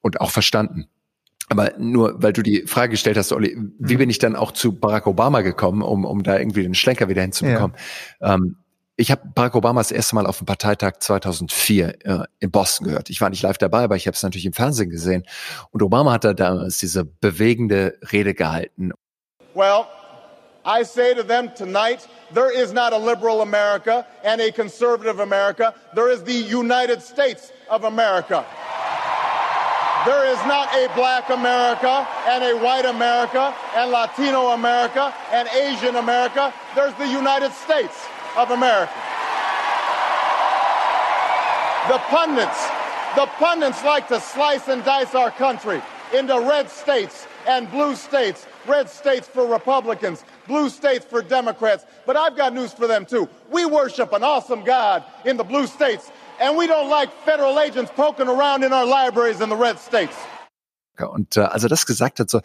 und 0.00 0.20
auch 0.20 0.32
verstanden. 0.32 0.88
Aber 1.48 1.72
nur, 1.78 2.22
weil 2.22 2.32
du 2.32 2.42
die 2.42 2.64
Frage 2.66 2.90
gestellt 2.90 3.16
hast, 3.16 3.32
Olli, 3.32 3.56
wie 3.78 3.94
mhm. 3.94 3.98
bin 3.98 4.10
ich 4.10 4.18
dann 4.18 4.36
auch 4.36 4.52
zu 4.52 4.72
Barack 4.72 5.06
Obama 5.06 5.40
gekommen, 5.40 5.82
um, 5.82 6.04
um 6.04 6.22
da 6.22 6.38
irgendwie 6.38 6.62
den 6.62 6.74
Schlenker 6.74 7.08
wieder 7.08 7.22
hinzubekommen? 7.22 7.76
Ja. 8.20 8.34
Ähm, 8.34 8.56
ich 8.96 9.12
habe 9.12 9.22
Barack 9.32 9.54
Obama 9.54 9.80
das 9.80 9.92
erste 9.92 10.16
Mal 10.16 10.26
auf 10.26 10.38
dem 10.38 10.46
Parteitag 10.46 10.98
2004 10.98 12.04
äh, 12.04 12.24
in 12.40 12.50
Boston 12.50 12.88
gehört. 12.88 13.10
Ich 13.10 13.20
war 13.20 13.30
nicht 13.30 13.42
live 13.42 13.56
dabei, 13.56 13.84
aber 13.84 13.96
ich 13.96 14.06
habe 14.06 14.14
es 14.16 14.22
natürlich 14.22 14.44
im 14.44 14.52
Fernsehen 14.52 14.90
gesehen. 14.90 15.22
Und 15.70 15.82
Obama 15.82 16.12
hat 16.12 16.24
da 16.24 16.34
damals 16.34 16.78
diese 16.78 17.04
bewegende 17.04 17.96
Rede 18.12 18.34
gehalten. 18.34 18.90
Well, 19.54 19.86
I 20.66 20.84
say 20.84 21.14
to 21.14 21.22
them 21.22 21.50
tonight, 21.54 22.08
there 22.34 22.50
is 22.50 22.72
not 22.72 22.92
a 22.92 22.98
liberal 22.98 23.40
America 23.40 24.04
and 24.24 24.40
a 24.40 24.50
conservative 24.50 25.22
America. 25.22 25.74
There 25.94 26.12
is 26.12 26.22
the 26.24 26.34
United 26.34 27.00
States 27.00 27.52
of 27.70 27.84
America. 27.84 28.44
There 30.08 30.24
is 30.24 30.38
not 30.46 30.74
a 30.74 30.88
black 30.94 31.28
America 31.28 32.08
and 32.28 32.42
a 32.42 32.56
white 32.64 32.86
America 32.86 33.54
and 33.76 33.90
Latino 33.90 34.52
America 34.52 35.12
and 35.30 35.46
Asian 35.48 35.96
America. 35.96 36.50
There's 36.74 36.94
the 36.94 37.08
United 37.08 37.52
States 37.52 38.06
of 38.34 38.50
America. 38.50 38.90
The 41.92 41.98
pundits, 42.08 42.68
the 43.16 43.26
pundits 43.36 43.84
like 43.84 44.08
to 44.08 44.18
slice 44.18 44.68
and 44.68 44.82
dice 44.82 45.14
our 45.14 45.30
country. 45.30 45.82
into 46.12 46.38
red 46.40 46.70
states 46.70 47.26
and 47.46 47.70
blue 47.70 47.94
states. 47.94 48.46
Red 48.66 48.88
states 48.88 49.26
for 49.28 49.46
Republicans, 49.46 50.24
blue 50.46 50.68
states 50.68 51.04
for 51.04 51.22
Democrats. 51.22 51.84
But 52.06 52.16
I've 52.16 52.36
got 52.36 52.54
news 52.54 52.72
for 52.72 52.86
them 52.86 53.06
too. 53.06 53.28
We 53.50 53.64
worship 53.66 54.12
an 54.12 54.22
awesome 54.22 54.64
God 54.64 55.04
in 55.24 55.36
the 55.36 55.44
blue 55.44 55.66
states, 55.66 56.10
and 56.40 56.56
we 56.56 56.66
don't 56.66 56.88
like 56.88 57.10
federal 57.24 57.58
agents 57.58 57.90
poking 57.94 58.28
around 58.28 58.64
in 58.64 58.72
our 58.72 58.86
libraries 58.86 59.40
in 59.40 59.48
the 59.48 59.56
red 59.56 59.78
states. 59.78 60.16
Und 60.98 61.36
äh, 61.36 61.40
als 61.40 61.62
er 61.62 61.68
das 61.68 61.86
gesagt 61.86 62.18
hat, 62.18 62.28
so 62.28 62.40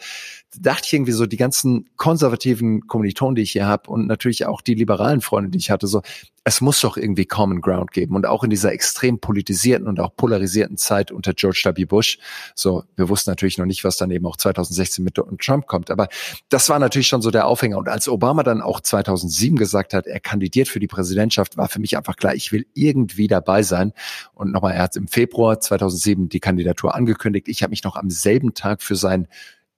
dachte 0.60 0.86
ich 0.86 0.92
irgendwie 0.92 1.12
so 1.12 1.26
die 1.26 1.36
ganzen 1.36 1.88
konservativen 1.96 2.86
Kommilitonen, 2.86 3.34
die 3.36 3.42
ich 3.42 3.52
hier 3.52 3.66
habe 3.66 3.90
und 3.90 4.06
natürlich 4.06 4.46
auch 4.46 4.60
die 4.60 4.74
liberalen 4.74 5.20
Freunde, 5.20 5.50
die 5.50 5.58
ich 5.58 5.70
hatte, 5.70 5.86
so 5.86 6.02
es 6.46 6.60
muss 6.60 6.80
doch 6.80 6.98
irgendwie 6.98 7.24
Common 7.24 7.62
Ground 7.62 7.90
geben. 7.90 8.14
Und 8.14 8.26
auch 8.26 8.44
in 8.44 8.50
dieser 8.50 8.70
extrem 8.70 9.18
politisierten 9.18 9.88
und 9.88 9.98
auch 9.98 10.14
polarisierten 10.14 10.76
Zeit 10.76 11.10
unter 11.10 11.32
George 11.32 11.62
W. 11.64 11.86
Bush, 11.86 12.18
so, 12.54 12.84
wir 12.96 13.08
wussten 13.08 13.30
natürlich 13.30 13.56
noch 13.56 13.64
nicht, 13.64 13.82
was 13.82 13.96
dann 13.96 14.10
eben 14.10 14.26
auch 14.26 14.36
2016 14.36 15.02
mit 15.02 15.16
Donald 15.16 15.40
Trump 15.40 15.66
kommt. 15.66 15.90
Aber 15.90 16.08
das 16.50 16.68
war 16.68 16.78
natürlich 16.78 17.08
schon 17.08 17.22
so 17.22 17.30
der 17.30 17.46
Aufhänger. 17.46 17.78
Und 17.78 17.88
als 17.88 18.08
Obama 18.08 18.42
dann 18.42 18.60
auch 18.60 18.80
2007 18.80 19.56
gesagt 19.56 19.94
hat, 19.94 20.06
er 20.06 20.20
kandidiert 20.20 20.68
für 20.68 20.80
die 20.80 20.86
Präsidentschaft, 20.86 21.56
war 21.56 21.68
für 21.68 21.80
mich 21.80 21.96
einfach 21.96 22.16
klar, 22.16 22.34
ich 22.34 22.52
will 22.52 22.66
irgendwie 22.74 23.26
dabei 23.26 23.62
sein. 23.62 23.94
Und 24.34 24.52
nochmal, 24.52 24.74
er 24.74 24.82
hat 24.82 24.96
im 24.96 25.08
Februar 25.08 25.60
2007 25.60 26.28
die 26.28 26.40
Kandidatur 26.40 26.94
angekündigt. 26.94 27.48
Ich 27.48 27.62
habe 27.62 27.70
mich 27.70 27.84
noch 27.84 27.96
am 27.96 28.10
selben 28.10 28.52
Tag 28.52 28.82
für 28.82 28.96
sein 28.96 29.28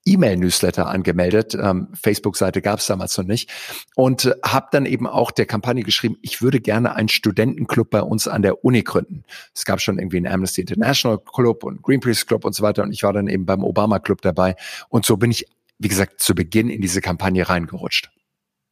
E-Mail-Newsletter 0.07 0.87
angemeldet. 0.87 1.55
Ähm, 1.55 1.89
Facebook-Seite 2.01 2.63
gab 2.63 2.79
es 2.79 2.87
damals 2.87 3.19
noch 3.19 3.25
nicht. 3.25 3.51
Und 3.95 4.25
äh, 4.25 4.35
habe 4.45 4.69
dann 4.71 4.87
eben 4.87 5.07
auch 5.07 5.31
der 5.31 5.47
Kampagne 5.47 5.83
geschrieben, 5.83 6.17
ich 6.23 6.41
würde 6.41 6.61
gerne 6.61 6.95
einen 6.95 7.09
Studentenclub 7.09 7.91
bei 7.91 8.03
uns 8.03 8.29
an 8.29 8.43
der 8.43 8.65
Uni 8.65 8.83
gründen. 8.83 9.25
Es 9.55 9.65
gab 9.65 9.81
schon 9.81 9.99
irgendwie 9.99 10.19
einen 10.19 10.29
Amnesty 10.29 10.63
International 10.63 11.19
Club 11.19 11.65
und 11.65 11.83
Greenpeace 11.83 12.27
Club 12.27 12.45
und 12.45 12.55
so 12.55 12.63
weiter. 12.63 12.83
Und 12.83 12.93
ich 12.93 13.03
war 13.03 13.13
dann 13.13 13.29
eben 13.29 13.45
beim 13.45 13.63
Obama 13.63 13.99
Club 13.99 14.23
dabei. 14.23 14.57
Und 14.89 15.05
so 15.05 15.17
bin 15.17 15.31
ich, 15.31 15.47
wie 15.79 15.89
gesagt, 15.89 16.21
zu 16.21 16.35
Beginn 16.35 16.71
in 16.71 16.81
diese 16.81 17.01
Kampagne 17.01 17.49
reingerutscht. 17.49 18.11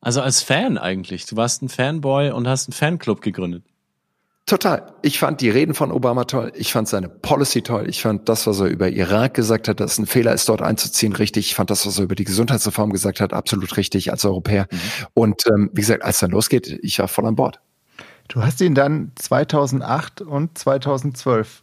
Also 0.00 0.20
als 0.20 0.42
Fan 0.42 0.78
eigentlich. 0.78 1.26
Du 1.26 1.36
warst 1.36 1.62
ein 1.62 1.68
Fanboy 1.68 2.30
und 2.30 2.46
hast 2.46 2.68
einen 2.68 2.74
Fanclub 2.74 3.22
gegründet. 3.22 3.64
Total. 4.46 4.92
Ich 5.00 5.18
fand 5.18 5.40
die 5.40 5.48
Reden 5.48 5.72
von 5.72 5.90
Obama 5.90 6.24
toll. 6.24 6.52
Ich 6.54 6.70
fand 6.70 6.86
seine 6.86 7.08
Policy 7.08 7.62
toll. 7.62 7.88
Ich 7.88 8.02
fand 8.02 8.28
das, 8.28 8.46
was 8.46 8.60
er 8.60 8.66
über 8.66 8.90
Irak 8.90 9.32
gesagt 9.32 9.68
hat, 9.68 9.80
dass 9.80 9.92
es 9.92 9.98
ein 9.98 10.06
Fehler 10.06 10.34
ist, 10.34 10.50
dort 10.50 10.60
einzuziehen, 10.60 11.14
richtig. 11.14 11.46
Ich 11.46 11.54
fand 11.54 11.70
das, 11.70 11.86
was 11.86 11.96
er 11.96 12.04
über 12.04 12.14
die 12.14 12.24
Gesundheitsreform 12.24 12.90
gesagt 12.90 13.20
hat, 13.20 13.32
absolut 13.32 13.78
richtig 13.78 14.10
als 14.10 14.22
Europäer. 14.26 14.66
Mhm. 14.70 14.78
Und 15.14 15.46
ähm, 15.46 15.70
wie 15.72 15.80
gesagt, 15.80 16.02
als 16.02 16.18
dann 16.18 16.30
losgeht, 16.30 16.78
ich 16.82 16.98
war 16.98 17.08
voll 17.08 17.24
an 17.24 17.36
Bord. 17.36 17.60
Du 18.28 18.42
hast 18.42 18.60
ihn 18.60 18.74
dann 18.74 19.12
2008 19.16 20.20
und 20.20 20.58
2012 20.58 21.62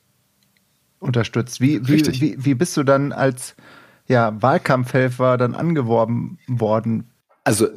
unterstützt. 1.00 1.62
Wie, 1.62 1.88
wie, 1.88 2.04
wie, 2.20 2.36
wie 2.44 2.56
bist 2.56 2.76
du 2.78 2.84
dann 2.84 3.12
als 3.12 3.56
ja, 4.08 4.42
Wahlkampfhelfer 4.42 5.38
dann 5.38 5.54
angeworben 5.54 6.40
worden? 6.48 7.11
Also 7.44 7.68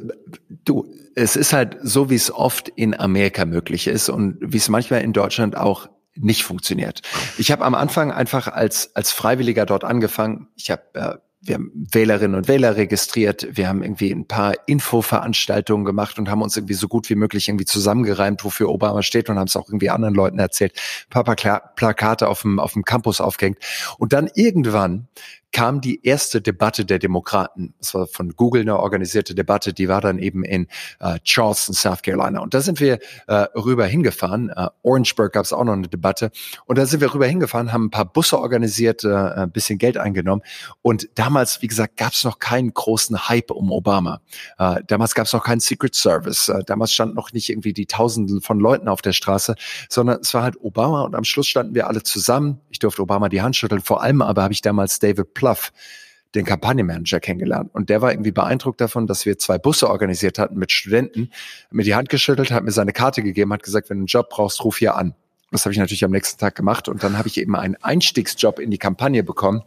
du, 0.49 0.93
es 1.15 1.35
ist 1.35 1.53
halt 1.53 1.77
so, 1.81 2.09
wie 2.09 2.15
es 2.15 2.31
oft 2.31 2.69
in 2.69 2.97
Amerika 2.99 3.45
möglich 3.45 3.87
ist 3.87 4.09
und 4.09 4.37
wie 4.41 4.57
es 4.57 4.69
manchmal 4.69 5.01
in 5.01 5.13
Deutschland 5.13 5.57
auch 5.57 5.89
nicht 6.15 6.43
funktioniert. 6.43 7.01
Ich 7.37 7.51
habe 7.51 7.65
am 7.65 7.75
Anfang 7.75 8.11
einfach 8.11 8.47
als 8.47 8.95
als 8.95 9.11
Freiwilliger 9.11 9.65
dort 9.65 9.83
angefangen. 9.83 10.47
Ich 10.55 10.71
habe 10.71 10.83
äh, 10.93 11.15
wir 11.47 11.55
haben 11.55 11.71
Wählerinnen 11.91 12.35
und 12.35 12.47
Wähler 12.47 12.75
registriert, 12.75 13.47
wir 13.51 13.67
haben 13.67 13.83
irgendwie 13.83 14.11
ein 14.11 14.27
paar 14.27 14.53
Infoveranstaltungen 14.65 15.85
gemacht 15.85 16.17
und 16.17 16.29
haben 16.29 16.41
uns 16.41 16.57
irgendwie 16.57 16.73
so 16.73 16.87
gut 16.87 17.09
wie 17.09 17.15
möglich 17.15 17.47
irgendwie 17.47 17.65
zusammengereimt, 17.65 18.43
wofür 18.43 18.69
Obama 18.69 19.03
steht 19.03 19.29
und 19.29 19.37
haben 19.37 19.47
es 19.47 19.55
auch 19.55 19.69
irgendwie 19.69 19.91
anderen 19.91 20.15
Leuten 20.15 20.39
erzählt, 20.39 20.73
ein 21.07 21.23
paar 21.23 21.35
Plakate 21.75 22.27
auf 22.27 22.41
dem, 22.41 22.59
auf 22.59 22.73
dem 22.73 22.83
Campus 22.83 23.21
aufgehängt. 23.21 23.59
Und 23.99 24.13
dann 24.13 24.29
irgendwann 24.33 25.07
kam 25.55 25.79
die 25.79 26.05
erste 26.05 26.41
Debatte 26.41 26.83
der 26.83 26.99
Demokraten. 26.99 27.75
Das 27.79 27.93
war 27.93 28.07
von 28.07 28.31
Google 28.35 28.63
eine 28.63 28.77
organisierte 28.77 29.33
Debatte, 29.33 29.71
die 29.71 29.87
war 29.87 30.01
dann 30.01 30.19
eben 30.19 30.43
in 30.43 30.67
äh, 30.99 31.17
Charleston, 31.23 31.73
South 31.73 32.01
Carolina. 32.01 32.41
Und 32.41 32.53
da 32.53 32.59
sind 32.59 32.81
wir 32.81 32.99
äh, 33.27 33.33
rüber 33.55 33.85
hingefahren. 33.85 34.49
Äh, 34.49 34.67
Orangeburg 34.81 35.31
gab 35.31 35.45
es 35.45 35.53
auch 35.53 35.63
noch 35.63 35.71
eine 35.71 35.87
Debatte. 35.87 36.31
Und 36.65 36.77
da 36.77 36.85
sind 36.85 36.99
wir 36.99 37.13
rüber 37.13 37.25
hingefahren, 37.25 37.71
haben 37.71 37.85
ein 37.85 37.89
paar 37.89 38.03
Busse 38.03 38.37
organisiert, 38.37 39.05
äh, 39.05 39.15
ein 39.15 39.51
bisschen 39.51 39.77
Geld 39.77 39.95
eingenommen. 39.95 40.41
Und 40.81 41.07
damals, 41.15 41.61
wie 41.61 41.67
gesagt, 41.67 41.95
gab 41.95 42.11
es 42.11 42.25
noch 42.25 42.39
keinen 42.39 42.73
großen 42.73 43.29
Hype 43.29 43.51
um 43.51 43.71
Obama. 43.71 44.19
Äh, 44.57 44.81
damals 44.87 45.15
gab 45.15 45.25
es 45.25 45.31
noch 45.31 45.45
keinen 45.45 45.61
Secret 45.61 45.95
Service. 45.95 46.49
Äh, 46.49 46.65
damals 46.65 46.91
stand 46.91 47.15
noch 47.15 47.31
nicht 47.31 47.49
irgendwie 47.49 47.71
die 47.71 47.85
Tausenden 47.85 48.41
von 48.41 48.59
Leuten 48.59 48.89
auf 48.89 49.01
der 49.01 49.13
Straße, 49.13 49.55
sondern 49.87 50.19
es 50.19 50.33
war 50.33 50.43
halt 50.43 50.57
Obama. 50.59 51.03
Und 51.03 51.15
am 51.15 51.23
Schluss 51.23 51.47
standen 51.47 51.75
wir 51.75 51.87
alle 51.87 52.03
zusammen. 52.03 52.59
Ich 52.71 52.79
durfte 52.79 53.01
Obama 53.01 53.29
die 53.29 53.41
Hand 53.41 53.55
schütteln. 53.55 53.79
Vor 53.79 54.03
allem 54.03 54.21
aber 54.21 54.43
habe 54.43 54.51
ich 54.51 54.59
damals 54.61 54.99
David 54.99 55.33
Pluff, 55.45 55.71
den 56.33 56.43
Kampagnenmanager 56.43 57.19
kennengelernt. 57.19 57.69
Und 57.73 57.89
der 57.89 58.01
war 58.01 58.11
irgendwie 58.11 58.31
beeindruckt 58.31 58.81
davon, 58.81 59.05
dass 59.05 59.27
wir 59.27 59.37
zwei 59.37 59.59
Busse 59.59 59.87
organisiert 59.87 60.39
hatten 60.39 60.57
mit 60.57 60.71
Studenten, 60.71 61.29
mir 61.69 61.83
die 61.83 61.93
Hand 61.93 62.09
geschüttelt, 62.09 62.49
hat 62.51 62.63
mir 62.63 62.71
seine 62.71 62.93
Karte 62.93 63.21
gegeben, 63.21 63.53
hat 63.53 63.61
gesagt, 63.61 63.91
wenn 63.91 63.97
du 63.97 64.01
einen 64.01 64.07
Job 64.07 64.29
brauchst, 64.31 64.63
ruf 64.63 64.77
hier 64.77 64.95
an. 64.95 65.13
Das 65.51 65.63
habe 65.65 65.71
ich 65.71 65.77
natürlich 65.77 66.03
am 66.03 66.09
nächsten 66.09 66.39
Tag 66.39 66.55
gemacht 66.55 66.89
und 66.89 67.03
dann 67.03 67.19
habe 67.19 67.27
ich 67.27 67.37
eben 67.39 67.55
einen 67.55 67.75
Einstiegsjob 67.75 68.57
in 68.59 68.71
die 68.71 68.79
Kampagne 68.79 69.23
bekommen 69.23 69.61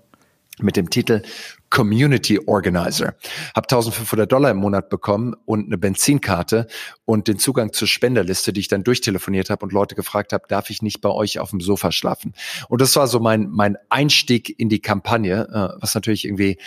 mit 0.60 0.76
dem 0.76 0.90
Titel 0.90 1.22
Community 1.70 2.40
Organizer. 2.46 3.14
Hab 3.54 3.64
1500 3.64 4.30
Dollar 4.30 4.50
im 4.50 4.58
Monat 4.58 4.88
bekommen 4.88 5.34
und 5.44 5.66
eine 5.66 5.78
Benzinkarte 5.78 6.66
und 7.04 7.28
den 7.28 7.38
Zugang 7.38 7.72
zur 7.72 7.88
Spenderliste, 7.88 8.52
die 8.52 8.60
ich 8.60 8.68
dann 8.68 8.84
durchtelefoniert 8.84 9.50
habe 9.50 9.64
und 9.64 9.72
Leute 9.72 9.94
gefragt 9.94 10.32
habe, 10.32 10.44
darf 10.48 10.70
ich 10.70 10.82
nicht 10.82 11.00
bei 11.00 11.10
euch 11.10 11.38
auf 11.38 11.50
dem 11.50 11.60
Sofa 11.60 11.92
schlafen? 11.92 12.34
Und 12.68 12.80
das 12.80 12.96
war 12.96 13.06
so 13.06 13.20
mein, 13.20 13.48
mein 13.50 13.76
Einstieg 13.88 14.58
in 14.58 14.68
die 14.68 14.80
Kampagne, 14.80 15.48
äh, 15.48 15.80
was 15.80 15.94
natürlich 15.94 16.24
irgendwie 16.24 16.58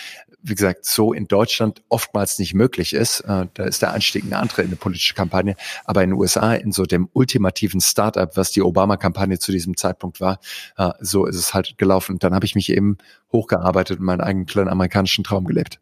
wie 0.43 0.55
gesagt, 0.55 0.85
so 0.85 1.13
in 1.13 1.27
Deutschland 1.27 1.83
oftmals 1.89 2.39
nicht 2.39 2.53
möglich 2.53 2.93
ist. 2.93 3.21
Äh, 3.21 3.47
da 3.53 3.63
ist 3.63 3.81
der 3.81 3.93
Einstieg 3.93 4.23
ein 4.23 4.33
anderer 4.33 4.63
in 4.63 4.69
eine 4.69 4.75
politische 4.75 5.13
Kampagne. 5.13 5.55
Aber 5.85 6.03
in 6.03 6.11
den 6.11 6.19
USA, 6.19 6.53
in 6.53 6.71
so 6.71 6.85
dem 6.85 7.09
ultimativen 7.13 7.79
Startup, 7.79 8.35
was 8.35 8.51
die 8.51 8.61
Obama-Kampagne 8.61 9.37
zu 9.39 9.51
diesem 9.51 9.77
Zeitpunkt 9.77 10.19
war, 10.19 10.39
äh, 10.77 10.91
so 10.99 11.25
ist 11.25 11.35
es 11.35 11.53
halt 11.53 11.77
gelaufen. 11.77 12.17
Dann 12.19 12.33
habe 12.33 12.45
ich 12.45 12.55
mich 12.55 12.69
eben 12.69 12.97
hochgearbeitet 13.31 13.99
und 13.99 14.05
meinen 14.05 14.21
eigenen 14.21 14.45
kleinen 14.45 14.69
amerikanischen 14.91 15.23
Traum 15.23 15.45
gelebt. 15.45 15.79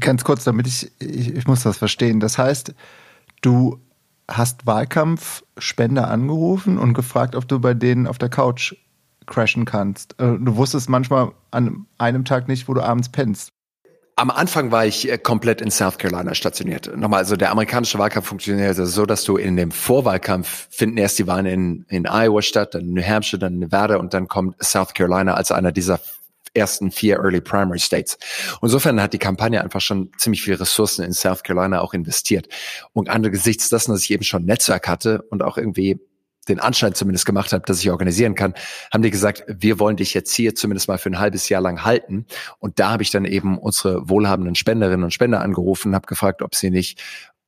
Ganz 0.00 0.24
kurz, 0.24 0.44
damit 0.44 0.66
ich, 0.66 0.90
ich, 0.98 1.34
ich 1.34 1.46
muss 1.46 1.62
das 1.62 1.76
verstehen. 1.76 2.20
Das 2.20 2.38
heißt, 2.38 2.74
du 3.42 3.80
hast 4.28 4.66
Wahlkampfspender 4.66 6.08
angerufen 6.08 6.78
und 6.78 6.94
gefragt, 6.94 7.36
ob 7.36 7.46
du 7.46 7.60
bei 7.60 7.74
denen 7.74 8.06
auf 8.06 8.18
der 8.18 8.28
Couch 8.28 8.74
crashen 9.26 9.64
kannst. 9.64 10.14
Äh, 10.20 10.38
du 10.38 10.56
wusstest 10.56 10.88
manchmal 10.88 11.32
an 11.50 11.86
einem 11.98 12.24
Tag 12.24 12.48
nicht, 12.48 12.68
wo 12.68 12.74
du 12.74 12.82
abends 12.82 13.10
pennst. 13.10 13.50
Am 14.18 14.30
Anfang 14.30 14.70
war 14.70 14.86
ich 14.86 15.10
äh, 15.10 15.18
komplett 15.18 15.60
in 15.60 15.70
South 15.70 15.98
Carolina 15.98 16.34
stationiert. 16.34 16.96
Nochmal, 16.96 17.18
also 17.18 17.36
der 17.36 17.50
amerikanische 17.50 17.98
Wahlkampf 17.98 18.26
funktioniert 18.26 18.74
so, 18.76 19.04
dass 19.04 19.24
du 19.24 19.36
in 19.36 19.56
dem 19.56 19.70
Vorwahlkampf 19.70 20.68
finden 20.70 20.96
erst 20.96 21.18
die 21.18 21.26
Wahlen 21.26 21.46
in, 21.46 21.84
in 21.88 22.06
Iowa 22.06 22.40
statt, 22.40 22.74
dann 22.74 22.92
New 22.92 23.02
Hampshire, 23.02 23.38
dann 23.38 23.58
Nevada 23.58 23.96
und 23.96 24.14
dann 24.14 24.26
kommt 24.26 24.56
South 24.62 24.94
Carolina 24.94 25.34
als 25.34 25.52
einer 25.52 25.70
dieser 25.70 26.00
ersten 26.56 26.90
vier 26.90 27.16
Early 27.16 27.40
Primary 27.40 27.78
States. 27.78 28.18
insofern 28.62 29.00
hat 29.00 29.12
die 29.12 29.18
Kampagne 29.18 29.62
einfach 29.62 29.80
schon 29.80 30.10
ziemlich 30.16 30.42
viele 30.42 30.60
Ressourcen 30.60 31.04
in 31.04 31.12
South 31.12 31.42
Carolina 31.42 31.80
auch 31.80 31.94
investiert. 31.94 32.48
Und 32.92 33.08
angesichts 33.08 33.68
dessen, 33.68 33.92
dass 33.92 34.02
ich 34.02 34.10
eben 34.10 34.24
schon 34.24 34.44
Netzwerk 34.44 34.88
hatte 34.88 35.22
und 35.30 35.42
auch 35.42 35.58
irgendwie 35.58 36.00
den 36.48 36.60
Anschein 36.60 36.94
zumindest 36.94 37.26
gemacht 37.26 37.52
habe, 37.52 37.64
dass 37.66 37.80
ich 37.80 37.90
organisieren 37.90 38.34
kann, 38.34 38.54
haben 38.92 39.02
die 39.02 39.10
gesagt, 39.10 39.44
wir 39.48 39.78
wollen 39.78 39.96
dich 39.96 40.14
jetzt 40.14 40.34
hier 40.34 40.54
zumindest 40.54 40.88
mal 40.88 40.98
für 40.98 41.10
ein 41.10 41.18
halbes 41.18 41.48
Jahr 41.48 41.60
lang 41.60 41.84
halten. 41.84 42.26
Und 42.58 42.78
da 42.78 42.90
habe 42.90 43.02
ich 43.02 43.10
dann 43.10 43.24
eben 43.24 43.58
unsere 43.58 44.08
wohlhabenden 44.08 44.54
Spenderinnen 44.54 45.04
und 45.04 45.12
Spender 45.12 45.40
angerufen, 45.40 45.94
habe 45.94 46.06
gefragt, 46.06 46.42
ob 46.42 46.54
sie 46.54 46.70
nicht 46.70 47.02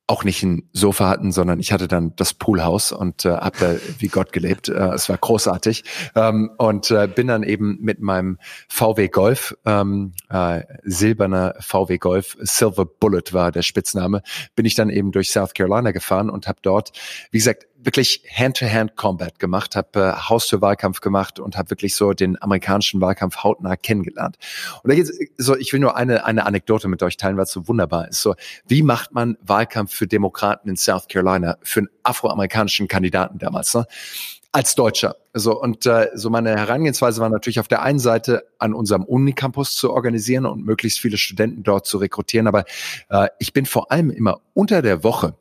auch 0.09 0.23
nicht 0.23 0.41
ein 0.41 0.67
Sofa 0.73 1.07
hatten, 1.07 1.31
sondern 1.31 1.59
ich 1.59 1.71
hatte 1.71 1.87
dann 1.87 2.15
das 2.15 2.33
Poolhaus 2.33 2.91
und 2.91 3.25
äh, 3.25 3.29
habe 3.29 3.57
da 3.59 3.75
wie 3.99 4.07
Gott 4.07 4.33
gelebt. 4.33 4.67
Äh, 4.67 4.73
es 4.93 5.07
war 5.07 5.17
großartig 5.17 5.83
ähm, 6.15 6.49
und 6.57 6.89
äh, 6.89 7.07
bin 7.07 7.27
dann 7.27 7.43
eben 7.43 7.77
mit 7.79 8.01
meinem 8.01 8.39
VW 8.69 9.07
Golf, 9.09 9.55
ähm, 9.65 10.13
äh, 10.29 10.63
silberner 10.83 11.53
VW 11.59 11.99
Golf, 11.99 12.37
Silver 12.39 12.85
Bullet 12.85 13.33
war 13.33 13.51
der 13.51 13.61
Spitzname, 13.61 14.23
bin 14.55 14.65
ich 14.65 14.73
dann 14.73 14.89
eben 14.89 15.11
durch 15.11 15.31
South 15.31 15.53
Carolina 15.53 15.91
gefahren 15.91 16.31
und 16.31 16.47
habe 16.47 16.59
dort, 16.63 16.91
wie 17.29 17.37
gesagt, 17.37 17.67
wirklich 17.81 18.23
Hand-to-Hand-Combat 18.35 19.39
gemacht, 19.39 19.75
habe 19.75 19.99
äh, 19.99 20.29
Haustür-Wahlkampf 20.29 21.01
gemacht 21.01 21.39
und 21.39 21.57
habe 21.57 21.69
wirklich 21.71 21.95
so 21.95 22.13
den 22.13 22.41
amerikanischen 22.41 23.01
Wahlkampf 23.01 23.37
hautnah 23.43 23.75
kennengelernt. 23.75 24.37
Und 24.83 24.91
da 24.91 24.95
geht's 24.95 25.11
so, 25.37 25.55
ich 25.55 25.71
will 25.73 25.79
nur 25.79 25.95
eine 25.95 26.25
eine 26.25 26.45
Anekdote 26.45 26.87
mit 26.87 27.01
euch 27.03 27.17
teilen, 27.17 27.37
was 27.37 27.51
so 27.51 27.67
wunderbar 27.67 28.09
ist. 28.09 28.21
So, 28.21 28.35
wie 28.67 28.83
macht 28.83 29.13
man 29.13 29.37
Wahlkampf 29.41 29.93
für 29.93 30.07
Demokraten 30.07 30.69
in 30.69 30.75
South 30.75 31.07
Carolina 31.07 31.57
für 31.63 31.81
einen 31.81 31.89
afroamerikanischen 32.03 32.87
Kandidaten 32.87 33.39
damals? 33.39 33.73
Ne? 33.73 33.85
als 34.51 34.75
Deutscher. 34.75 35.15
So 35.33 35.59
und 35.61 35.85
äh, 35.85 36.09
so 36.15 36.29
meine 36.29 36.49
Herangehensweise 36.49 37.21
war 37.21 37.29
natürlich 37.29 37.59
auf 37.59 37.67
der 37.67 37.83
einen 37.83 37.99
Seite 37.99 38.47
an 38.57 38.73
unserem 38.73 39.03
Unicampus 39.03 39.75
zu 39.75 39.93
organisieren 39.93 40.45
und 40.45 40.65
möglichst 40.65 40.99
viele 40.99 41.17
Studenten 41.17 41.63
dort 41.63 41.85
zu 41.85 41.97
rekrutieren, 41.97 42.47
aber 42.47 42.65
äh, 43.09 43.27
ich 43.37 43.53
bin 43.53 43.65
vor 43.65 43.91
allem 43.91 44.09
immer 44.09 44.41
unter 44.53 44.81
der 44.81 45.03
Woche 45.03 45.35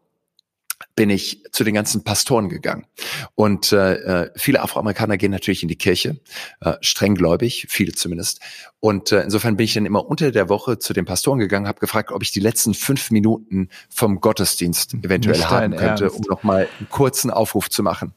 bin 0.95 1.11
ich 1.11 1.45
zu 1.53 1.65
den 1.65 1.75
ganzen 1.75 2.05
Pastoren 2.05 2.49
gegangen. 2.49 2.87
Und 3.35 3.73
äh, 3.73 3.95
äh, 4.25 4.31
viele 4.37 4.63
Afroamerikaner 4.63 5.17
gehen 5.17 5.31
natürlich 5.31 5.63
in 5.63 5.69
die 5.69 5.77
Kirche, 5.77 6.21
äh, 6.61 6.75
strenggläubig, 6.81 7.67
viele 7.69 7.93
zumindest. 7.93 8.41
Und 8.81 9.13
äh, 9.13 9.23
insofern 9.23 9.57
bin 9.57 9.65
ich 9.65 9.75
dann 9.75 9.87
immer 9.87 10.07
unter 10.07 10.31
der 10.31 10.49
Woche 10.49 10.79
zu 10.79 10.93
den 10.93 11.05
Pastoren 11.05 11.39
gegangen, 11.39 11.69
habe 11.69 11.81
gefragt, 11.81 12.13
ob 12.13 12.23
ich 12.23 12.33
die 12.33 12.41
letzten 12.41 12.75
fünf 12.75 13.11
Minuten 13.11 13.69
vom 13.89 14.21
Gottesdienst 14.21 14.95
eventuell 14.95 15.43
haben 15.45 15.77
könnte, 15.77 16.05
Ernst. 16.05 16.17
um 16.17 16.23
nochmal 16.29 16.69
einen 16.79 16.89
kurzen 16.89 17.31
Aufruf 17.31 17.71
zu 17.71 17.83
machen. 17.83 18.13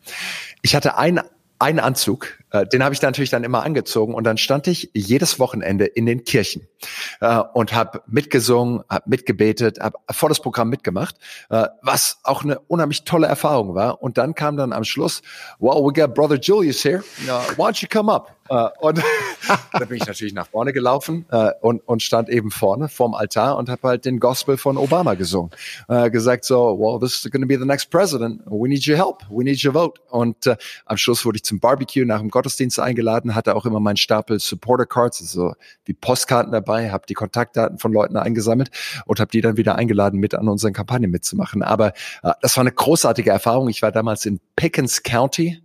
Ich 0.62 0.76
hatte 0.76 0.97
einen 0.97 1.21
einen 1.62 1.80
Anzug, 1.80 2.39
äh, 2.52 2.66
den 2.66 2.84
habe 2.84 2.94
ich 2.94 3.02
natürlich 3.02 3.30
dann 3.30 3.44
immer 3.44 3.64
angezogen 3.64 4.14
und 4.14 4.24
dann 4.24 4.38
stand 4.38 4.68
ich 4.68 4.90
jedes 4.94 5.40
Wochenende 5.40 5.86
in 5.86 6.06
den 6.06 6.24
Kirchen 6.24 6.68
äh, 7.20 7.42
und 7.54 7.74
habe 7.74 8.02
mitgesungen, 8.08 8.84
habe 8.90 9.10
mitgebetet, 9.10 9.80
habe 9.80 9.98
volles 10.12 10.40
Programm 10.40 10.70
mitgemacht, 10.70 11.16
äh, 11.50 11.68
was 11.82 12.20
auch 12.24 12.44
eine 12.44 12.60
unheimlich 12.60 13.04
tolle 13.04 13.28
Erfahrung 13.28 13.76
war. 13.76 14.02
Und 14.02 14.18
dann 14.18 14.36
kam 14.36 14.58
dann 14.58 14.74
am 14.74 14.84
Schluss, 14.84 15.22
wow, 15.60 15.76
we 15.84 15.94
got 15.94 16.14
Brother 16.14 16.38
Julius 16.40 16.84
here, 16.84 17.04
uh, 17.28 17.42
why 17.58 17.70
don't 17.70 17.82
you 17.82 17.88
come 17.90 18.12
up? 18.12 18.36
Uh, 18.50 18.68
und 18.82 19.02
da 19.72 19.86
bin 19.86 19.96
ich 19.96 20.06
natürlich 20.06 20.34
nach 20.34 20.48
vorne 20.48 20.74
gelaufen 20.74 21.26
uh, 21.32 21.52
und, 21.62 21.88
und 21.88 22.04
stand 22.04 22.28
eben 22.28 22.52
vorne 22.52 22.90
vorm 22.90 23.14
Altar 23.14 23.56
und 23.56 23.70
habe 23.70 23.88
halt 23.88 24.04
den 24.04 24.20
Gospel 24.20 24.58
von 24.58 24.76
Obama 24.76 25.14
gesungen. 25.14 25.52
Uh, 25.88 26.10
gesagt 26.10 26.44
so, 26.44 26.78
well, 26.78 27.00
this 27.00 27.24
is 27.24 27.32
going 27.32 27.42
to 27.42 27.48
be 27.48 27.58
the 27.58 27.66
next 27.66 27.90
president. 27.90 28.42
We 28.48 28.68
need 28.68 28.86
your 28.86 28.98
help. 28.98 29.24
We 29.30 29.46
need 29.46 29.64
your 29.64 29.74
vote. 29.74 30.02
Und 30.10 30.50
am 30.86 30.98
Schluss 30.98 31.26
wurde 31.26 31.38
ich 31.38 31.44
zum 31.44 31.62
Barbecue 31.62 32.06
nach 32.06 32.20
dem 32.20 32.30
Gottesdienst 32.30 32.40
eingeladen, 32.80 33.36
hatte 33.36 33.56
auch 33.56 33.65
immer 33.65 33.80
meinen 33.80 33.97
Stapel 33.97 34.39
Supporter 34.39 34.86
Cards, 34.86 35.21
also 35.21 35.54
wie 35.86 35.93
Postkarten 35.93 36.51
dabei, 36.51 36.91
habe 36.91 37.06
die 37.08 37.13
Kontaktdaten 37.13 37.77
von 37.77 37.93
Leuten 37.93 38.17
eingesammelt 38.17 38.69
und 39.06 39.19
habe 39.19 39.32
die 39.32 39.41
dann 39.41 39.58
wieder 39.58 39.75
eingeladen, 39.75 40.19
mit 40.19 40.36
an 40.36 40.47
unseren 40.47 40.73
Kampagnen 40.73 41.12
mitzumachen. 41.12 41.63
Aber 41.63 41.93
uh, 42.23 42.32
das 42.41 42.56
war 42.58 42.62
eine 42.62 42.71
großartige 42.71 43.30
Erfahrung. 43.30 43.69
Ich 43.69 43.82
war 43.82 43.91
damals 43.91 44.25
in 44.25 44.39
Pickens 44.56 45.04
County 45.04 45.62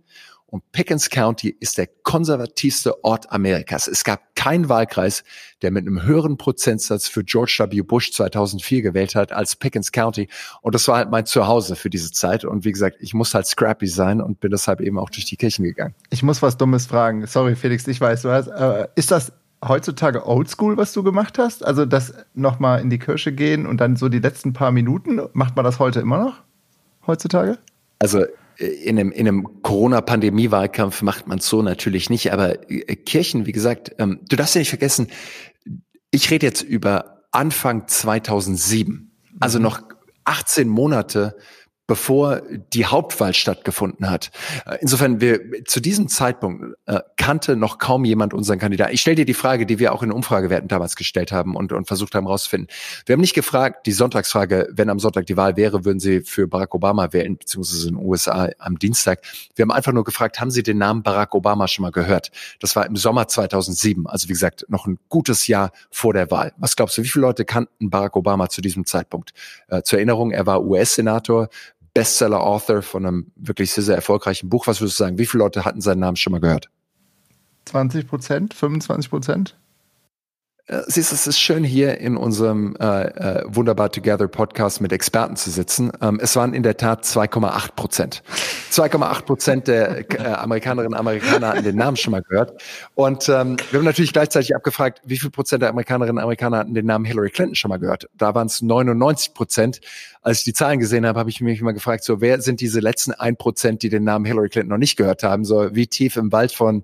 und 0.49 0.71
Pickens 0.71 1.09
County 1.09 1.55
ist 1.59 1.77
der 1.77 1.87
konservativste 2.03 3.03
Ort 3.03 3.31
Amerikas. 3.31 3.87
Es 3.87 4.05
gab 4.05 4.26
keinen 4.47 4.69
Wahlkreis, 4.69 5.25
der 5.61 5.71
mit 5.71 5.85
einem 5.85 6.03
höheren 6.03 6.37
Prozentsatz 6.37 7.09
für 7.09 7.25
George 7.25 7.57
W. 7.69 7.81
Bush 7.81 8.13
2004 8.13 8.81
gewählt 8.81 9.13
hat 9.13 9.33
als 9.33 9.57
Pickens 9.57 9.91
County. 9.91 10.29
Und 10.61 10.73
das 10.73 10.87
war 10.87 10.95
halt 10.95 11.11
mein 11.11 11.25
Zuhause 11.25 11.75
für 11.75 11.89
diese 11.89 12.13
Zeit. 12.13 12.45
Und 12.45 12.63
wie 12.63 12.71
gesagt, 12.71 12.95
ich 13.01 13.13
muss 13.13 13.33
halt 13.33 13.45
scrappy 13.45 13.87
sein 13.87 14.21
und 14.21 14.39
bin 14.39 14.51
deshalb 14.51 14.79
eben 14.79 14.97
auch 14.99 15.09
durch 15.09 15.25
die 15.25 15.35
Kirchen 15.35 15.65
gegangen. 15.65 15.95
Ich 16.11 16.23
muss 16.23 16.41
was 16.41 16.57
Dummes 16.57 16.85
fragen. 16.85 17.27
Sorry, 17.27 17.57
Felix, 17.57 17.85
ich 17.87 17.99
weiß, 17.99 18.21
du 18.21 18.29
hast, 18.29 18.47
äh, 18.47 18.87
ist 18.95 19.11
das 19.11 19.33
heutzutage 19.65 20.25
oldschool, 20.25 20.77
was 20.77 20.93
du 20.93 21.03
gemacht 21.03 21.37
hast? 21.37 21.65
Also 21.65 21.85
das 21.85 22.13
nochmal 22.33 22.79
in 22.79 22.89
die 22.89 22.99
Kirche 22.99 23.33
gehen 23.33 23.65
und 23.65 23.81
dann 23.81 23.97
so 23.97 24.07
die 24.07 24.19
letzten 24.19 24.53
paar 24.53 24.71
Minuten, 24.71 25.19
macht 25.33 25.57
man 25.57 25.65
das 25.65 25.79
heute 25.79 25.99
immer 25.99 26.19
noch? 26.19 26.35
Heutzutage? 27.05 27.57
Also 27.99 28.23
in 28.57 28.97
einem, 28.97 29.11
in 29.11 29.27
einem 29.27 29.61
Corona-Pandemie-Wahlkampf 29.61 31.01
macht 31.01 31.27
man 31.27 31.39
es 31.39 31.47
so 31.47 31.61
natürlich 31.61 32.09
nicht, 32.09 32.33
aber 32.33 32.69
äh, 32.71 32.95
Kirchen, 32.95 33.45
wie 33.45 33.51
gesagt, 33.51 33.93
ähm, 33.99 34.19
du 34.27 34.35
darfst 34.35 34.55
ja 34.55 34.59
nicht 34.59 34.69
vergessen, 34.69 35.07
ich 36.11 36.31
rede 36.31 36.45
jetzt 36.45 36.63
über 36.63 37.23
Anfang 37.31 37.87
2007, 37.87 39.11
also 39.39 39.59
mhm. 39.59 39.63
noch 39.63 39.81
18 40.25 40.67
Monate 40.67 41.37
bevor 41.87 42.41
die 42.73 42.85
Hauptwahl 42.85 43.33
stattgefunden 43.33 44.09
hat. 44.09 44.29
Äh, 44.65 44.77
insofern, 44.81 45.21
wir 45.21 45.63
zu 45.65 45.79
diesem 45.79 46.09
Zeitpunkt 46.09 46.75
äh, 46.85 46.99
kannte 47.15 47.55
noch 47.55 47.77
kaum 47.77 48.03
jemand 48.05 48.33
unseren 48.33 48.59
Kandidaten. 48.59 48.93
Ich 48.93 49.01
stelle 49.01 49.15
dir 49.15 49.25
die 49.25 49.33
Frage, 49.33 49.65
die 49.65 49.79
wir 49.79 49.93
auch 49.93 50.03
in 50.03 50.11
Umfragewerten 50.11 50.67
damals 50.67 50.97
gestellt 50.97 51.31
haben 51.31 51.55
und, 51.55 51.71
und 51.71 51.87
versucht 51.87 52.13
haben 52.13 52.25
herauszufinden. 52.25 52.67
Wir 53.05 53.13
haben 53.13 53.21
nicht 53.21 53.33
gefragt, 53.33 53.87
die 53.87 53.93
Sonntagsfrage, 53.93 54.69
wenn 54.73 54.89
am 54.89 54.99
Sonntag 54.99 55.25
die 55.25 55.37
Wahl 55.37 55.55
wäre, 55.55 55.85
würden 55.85 55.99
Sie 55.99 56.21
für 56.21 56.47
Barack 56.47 56.75
Obama 56.75 57.13
wählen, 57.13 57.37
beziehungsweise 57.37 57.87
in 57.87 57.95
den 57.95 58.05
USA 58.05 58.49
am 58.59 58.77
Dienstag. 58.77 59.21
Wir 59.55 59.63
haben 59.63 59.71
einfach 59.71 59.93
nur 59.93 60.03
gefragt, 60.03 60.41
haben 60.41 60.51
Sie 60.51 60.63
den 60.63 60.77
Namen 60.77 61.03
Barack 61.03 61.33
Obama 61.33 61.69
schon 61.69 61.83
mal 61.83 61.91
gehört? 61.91 62.31
Das 62.59 62.75
war 62.75 62.85
im 62.85 62.97
Sommer 62.97 63.29
2007, 63.29 64.07
also 64.07 64.27
wie 64.27 64.33
gesagt, 64.33 64.65
noch 64.67 64.87
ein 64.87 64.99
gutes 65.07 65.47
Jahr 65.47 65.71
vor 65.89 66.13
der 66.13 66.29
Wahl. 66.31 66.53
Was 66.57 66.75
glaubst 66.75 66.97
du, 66.97 67.03
wie 67.03 67.07
viele 67.07 67.21
Leute 67.21 67.45
kannten 67.45 67.89
Barack 67.89 68.17
Obama 68.17 68.49
zu 68.49 68.59
diesem 68.61 68.85
Zeitpunkt? 68.85 69.33
Äh, 69.69 69.83
zur 69.83 69.99
Erinnerung, 69.99 70.31
er 70.31 70.45
war 70.45 70.63
US-Senator, 70.63 71.47
Bestseller-Author 71.97 72.83
von 72.83 73.07
einem 73.07 73.31
wirklich 73.35 73.71
sehr, 73.71 73.83
sehr 73.83 73.95
erfolgreichen 73.95 74.49
Buch. 74.49 74.67
Was 74.67 74.81
würdest 74.81 74.99
du 74.99 75.03
sagen? 75.03 75.17
Wie 75.17 75.25
viele 75.25 75.43
Leute 75.43 75.65
hatten 75.65 75.81
seinen 75.81 75.99
Namen 75.99 76.15
schon 76.15 76.29
mal 76.29 76.39
gehört? 76.39 76.69
20 77.65 78.07
Prozent, 78.07 78.53
25 78.53 79.09
Prozent? 79.09 79.57
Äh, 80.67 80.81
siehst, 80.87 81.11
du, 81.11 81.15
es 81.15 81.25
ist 81.25 81.39
schön 81.39 81.63
hier 81.63 81.97
in 81.97 82.17
unserem 82.17 82.75
äh, 82.79 83.05
äh, 83.05 83.43
Wunderbar 83.47 83.89
Together 83.89 84.27
Podcast 84.27 84.79
mit 84.79 84.91
Experten 84.91 85.37
zu 85.37 85.49
sitzen. 85.49 85.91
Ähm, 86.01 86.19
es 86.21 86.35
waren 86.35 86.53
in 86.53 86.61
der 86.61 86.77
Tat 86.77 87.03
2,8 87.03 87.71
Prozent. 87.75 88.21
2,8 88.71 89.21
Prozent 89.23 89.67
der 89.67 90.11
äh, 90.11 90.33
Amerikanerinnen 90.33 90.93
und 90.93 90.99
Amerikaner 90.99 91.47
hatten 91.47 91.63
den 91.63 91.77
Namen 91.77 91.95
schon 91.95 92.11
mal 92.11 92.21
gehört. 92.21 92.61
Und 92.95 93.29
ähm, 93.29 93.55
wir 93.71 93.79
haben 93.79 93.85
natürlich 93.85 94.11
gleichzeitig 94.11 94.55
abgefragt, 94.55 95.01
wie 95.05 95.17
viel 95.17 95.31
Prozent 95.31 95.63
der 95.63 95.69
Amerikanerinnen 95.69 96.17
und 96.17 96.23
Amerikaner 96.23 96.57
hatten 96.57 96.73
den 96.73 96.85
Namen 96.85 97.05
Hillary 97.05 97.29
Clinton 97.29 97.55
schon 97.55 97.69
mal 97.69 97.79
gehört. 97.79 98.09
Da 98.17 98.35
waren 98.35 98.47
es 98.47 98.61
99 98.61 99.33
Prozent. 99.33 99.79
Als 100.27 100.39
ich 100.39 100.43
die 100.43 100.53
Zahlen 100.53 100.77
gesehen 100.79 101.05
habe, 101.05 101.17
habe 101.17 101.29
ich 101.29 101.39
mich 101.39 101.61
immer 101.61 101.71
gefragt, 101.71 102.03
so 102.03 102.19
wer 102.19 102.41
sind 102.41 102.59
diese 102.59 102.81
letzten 102.81 103.13
1 103.13 103.37
Prozent, 103.37 103.81
die 103.81 103.87
den 103.87 104.03
Namen 104.03 104.25
Hillary 104.25 104.49
Clinton 104.49 104.71
noch 104.71 104.77
nicht 104.77 104.97
gehört 104.97 105.23
haben? 105.23 105.45
So 105.45 105.73
wie 105.73 105.87
tief 105.87 106.17
im 106.17 106.33
Wald 106.33 106.51
von, 106.51 106.83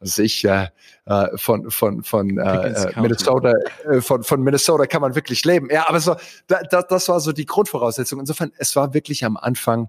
was 0.00 0.18
ich, 0.18 0.44
äh, 0.44 0.66
äh, 1.06 1.28
von 1.36 1.70
von 1.70 2.02
von 2.02 2.36
äh, 2.36 2.42
äh 2.42 3.00
Minnesota 3.00 3.52
äh, 3.88 4.00
von 4.00 4.24
von 4.24 4.42
Minnesota 4.42 4.86
kann 4.86 5.02
man 5.02 5.14
wirklich 5.14 5.44
leben. 5.44 5.68
Ja, 5.70 5.88
aber 5.88 6.00
so 6.00 6.16
da, 6.48 6.62
da, 6.68 6.82
das 6.82 7.08
war 7.08 7.20
so 7.20 7.30
die 7.30 7.46
Grundvoraussetzung. 7.46 8.18
Insofern 8.18 8.50
es 8.58 8.74
war 8.74 8.92
wirklich 8.92 9.24
am 9.24 9.36
Anfang 9.36 9.88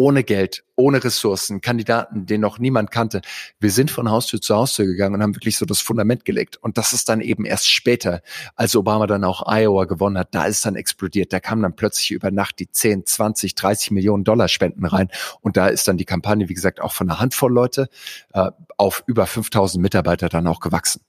ohne 0.00 0.24
Geld, 0.24 0.64
ohne 0.76 1.04
Ressourcen, 1.04 1.60
Kandidaten, 1.60 2.24
den 2.24 2.40
noch 2.40 2.58
niemand 2.58 2.90
kannte. 2.90 3.20
Wir 3.58 3.70
sind 3.70 3.90
von 3.90 4.10
Haustür 4.10 4.40
zu 4.40 4.56
Haustür 4.56 4.86
gegangen 4.86 5.14
und 5.14 5.22
haben 5.22 5.36
wirklich 5.36 5.58
so 5.58 5.66
das 5.66 5.80
Fundament 5.80 6.24
gelegt. 6.24 6.56
Und 6.56 6.78
das 6.78 6.94
ist 6.94 7.10
dann 7.10 7.20
eben 7.20 7.44
erst 7.44 7.70
später, 7.70 8.22
als 8.56 8.74
Obama 8.74 9.06
dann 9.06 9.24
auch 9.24 9.42
Iowa 9.46 9.84
gewonnen 9.84 10.16
hat, 10.16 10.34
da 10.34 10.46
ist 10.46 10.64
dann 10.64 10.74
explodiert. 10.74 11.34
Da 11.34 11.40
kamen 11.40 11.62
dann 11.62 11.76
plötzlich 11.76 12.12
über 12.12 12.30
Nacht 12.30 12.60
die 12.60 12.70
10, 12.72 13.04
20, 13.04 13.54
30 13.54 13.90
Millionen 13.90 14.24
Dollar 14.24 14.48
Spenden 14.48 14.86
rein. 14.86 15.10
Und 15.42 15.58
da 15.58 15.66
ist 15.66 15.86
dann 15.86 15.98
die 15.98 16.06
Kampagne, 16.06 16.48
wie 16.48 16.54
gesagt, 16.54 16.80
auch 16.80 16.94
von 16.94 17.10
einer 17.10 17.20
Handvoll 17.20 17.52
Leute 17.52 17.90
äh, 18.32 18.50
auf 18.78 19.04
über 19.06 19.26
5000 19.26 19.82
Mitarbeiter 19.82 20.30
dann 20.30 20.46
auch 20.46 20.60
gewachsen. 20.60 21.02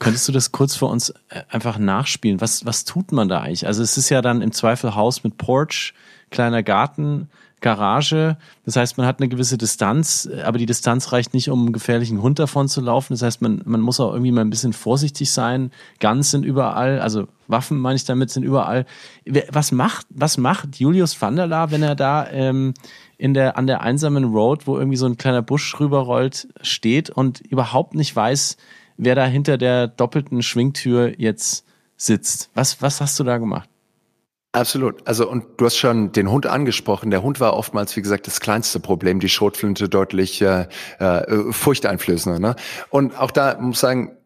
Könntest 0.00 0.26
du 0.26 0.32
das 0.32 0.50
kurz 0.50 0.74
für 0.74 0.86
uns 0.86 1.10
äh, 1.28 1.42
einfach 1.48 1.78
nachspielen? 1.78 2.40
Was, 2.40 2.66
was 2.66 2.84
tut 2.84 3.12
man 3.12 3.28
da 3.28 3.40
eigentlich? 3.40 3.68
Also 3.68 3.84
es 3.84 3.96
ist 3.96 4.10
ja 4.10 4.20
dann 4.20 4.42
im 4.42 4.50
Zweifel 4.50 4.96
Haus 4.96 5.22
mit 5.22 5.38
Porch, 5.38 5.94
kleiner 6.30 6.64
Garten, 6.64 7.30
Garage. 7.60 8.36
Das 8.64 8.76
heißt, 8.76 8.98
man 8.98 9.06
hat 9.06 9.18
eine 9.18 9.28
gewisse 9.28 9.56
Distanz, 9.56 10.28
aber 10.44 10.58
die 10.58 10.66
Distanz 10.66 11.12
reicht 11.12 11.32
nicht, 11.32 11.48
um 11.50 11.60
einen 11.60 11.72
gefährlichen 11.72 12.20
Hund 12.20 12.38
davon 12.38 12.68
zu 12.68 12.80
laufen. 12.80 13.14
Das 13.14 13.22
heißt, 13.22 13.40
man, 13.40 13.62
man 13.64 13.80
muss 13.80 13.98
auch 13.98 14.12
irgendwie 14.12 14.32
mal 14.32 14.42
ein 14.42 14.50
bisschen 14.50 14.74
vorsichtig 14.74 15.32
sein. 15.32 15.70
Guns 16.00 16.30
sind 16.30 16.44
überall, 16.44 17.00
also 17.00 17.28
Waffen 17.48 17.78
meine 17.78 17.96
ich 17.96 18.04
damit, 18.04 18.30
sind 18.30 18.42
überall. 18.42 18.84
Was 19.50 19.72
macht, 19.72 20.06
was 20.10 20.36
macht 20.36 20.78
Julius 20.78 21.20
van 21.20 21.36
der 21.36 21.46
Laar, 21.46 21.70
wenn 21.70 21.82
er 21.82 21.94
da 21.94 22.28
ähm, 22.30 22.74
in 23.18 23.32
der, 23.32 23.56
an 23.56 23.66
der 23.66 23.80
einsamen 23.80 24.24
Road, 24.24 24.66
wo 24.66 24.76
irgendwie 24.76 24.98
so 24.98 25.06
ein 25.06 25.16
kleiner 25.16 25.42
Busch 25.42 25.78
rüberrollt, 25.80 26.48
steht 26.60 27.08
und 27.08 27.40
überhaupt 27.40 27.94
nicht 27.94 28.14
weiß, 28.14 28.58
wer 28.98 29.14
da 29.14 29.24
hinter 29.24 29.56
der 29.56 29.88
doppelten 29.88 30.42
Schwingtür 30.42 31.18
jetzt 31.18 31.64
sitzt? 31.96 32.50
Was, 32.54 32.82
was 32.82 33.00
hast 33.00 33.18
du 33.18 33.24
da 33.24 33.38
gemacht? 33.38 33.68
Absolut. 34.56 35.06
Also 35.06 35.28
und 35.28 35.44
du 35.58 35.66
hast 35.66 35.76
schon 35.76 36.12
den 36.12 36.30
Hund 36.30 36.46
angesprochen. 36.46 37.10
Der 37.10 37.22
Hund 37.22 37.40
war 37.40 37.52
oftmals, 37.52 37.94
wie 37.94 38.00
gesagt, 38.00 38.26
das 38.26 38.40
kleinste 38.40 38.80
Problem. 38.80 39.20
Die 39.20 39.28
Schrotflinte 39.28 39.86
deutlich 39.90 40.40
äh, 40.40 40.66
äh, 40.98 41.52
furchteinflößender. 41.52 42.38
Ne? 42.38 42.56
Und 42.88 43.20
auch 43.20 43.30
da 43.30 43.58
muss 43.60 43.76
ich 43.76 43.80
sagen, 43.80 44.16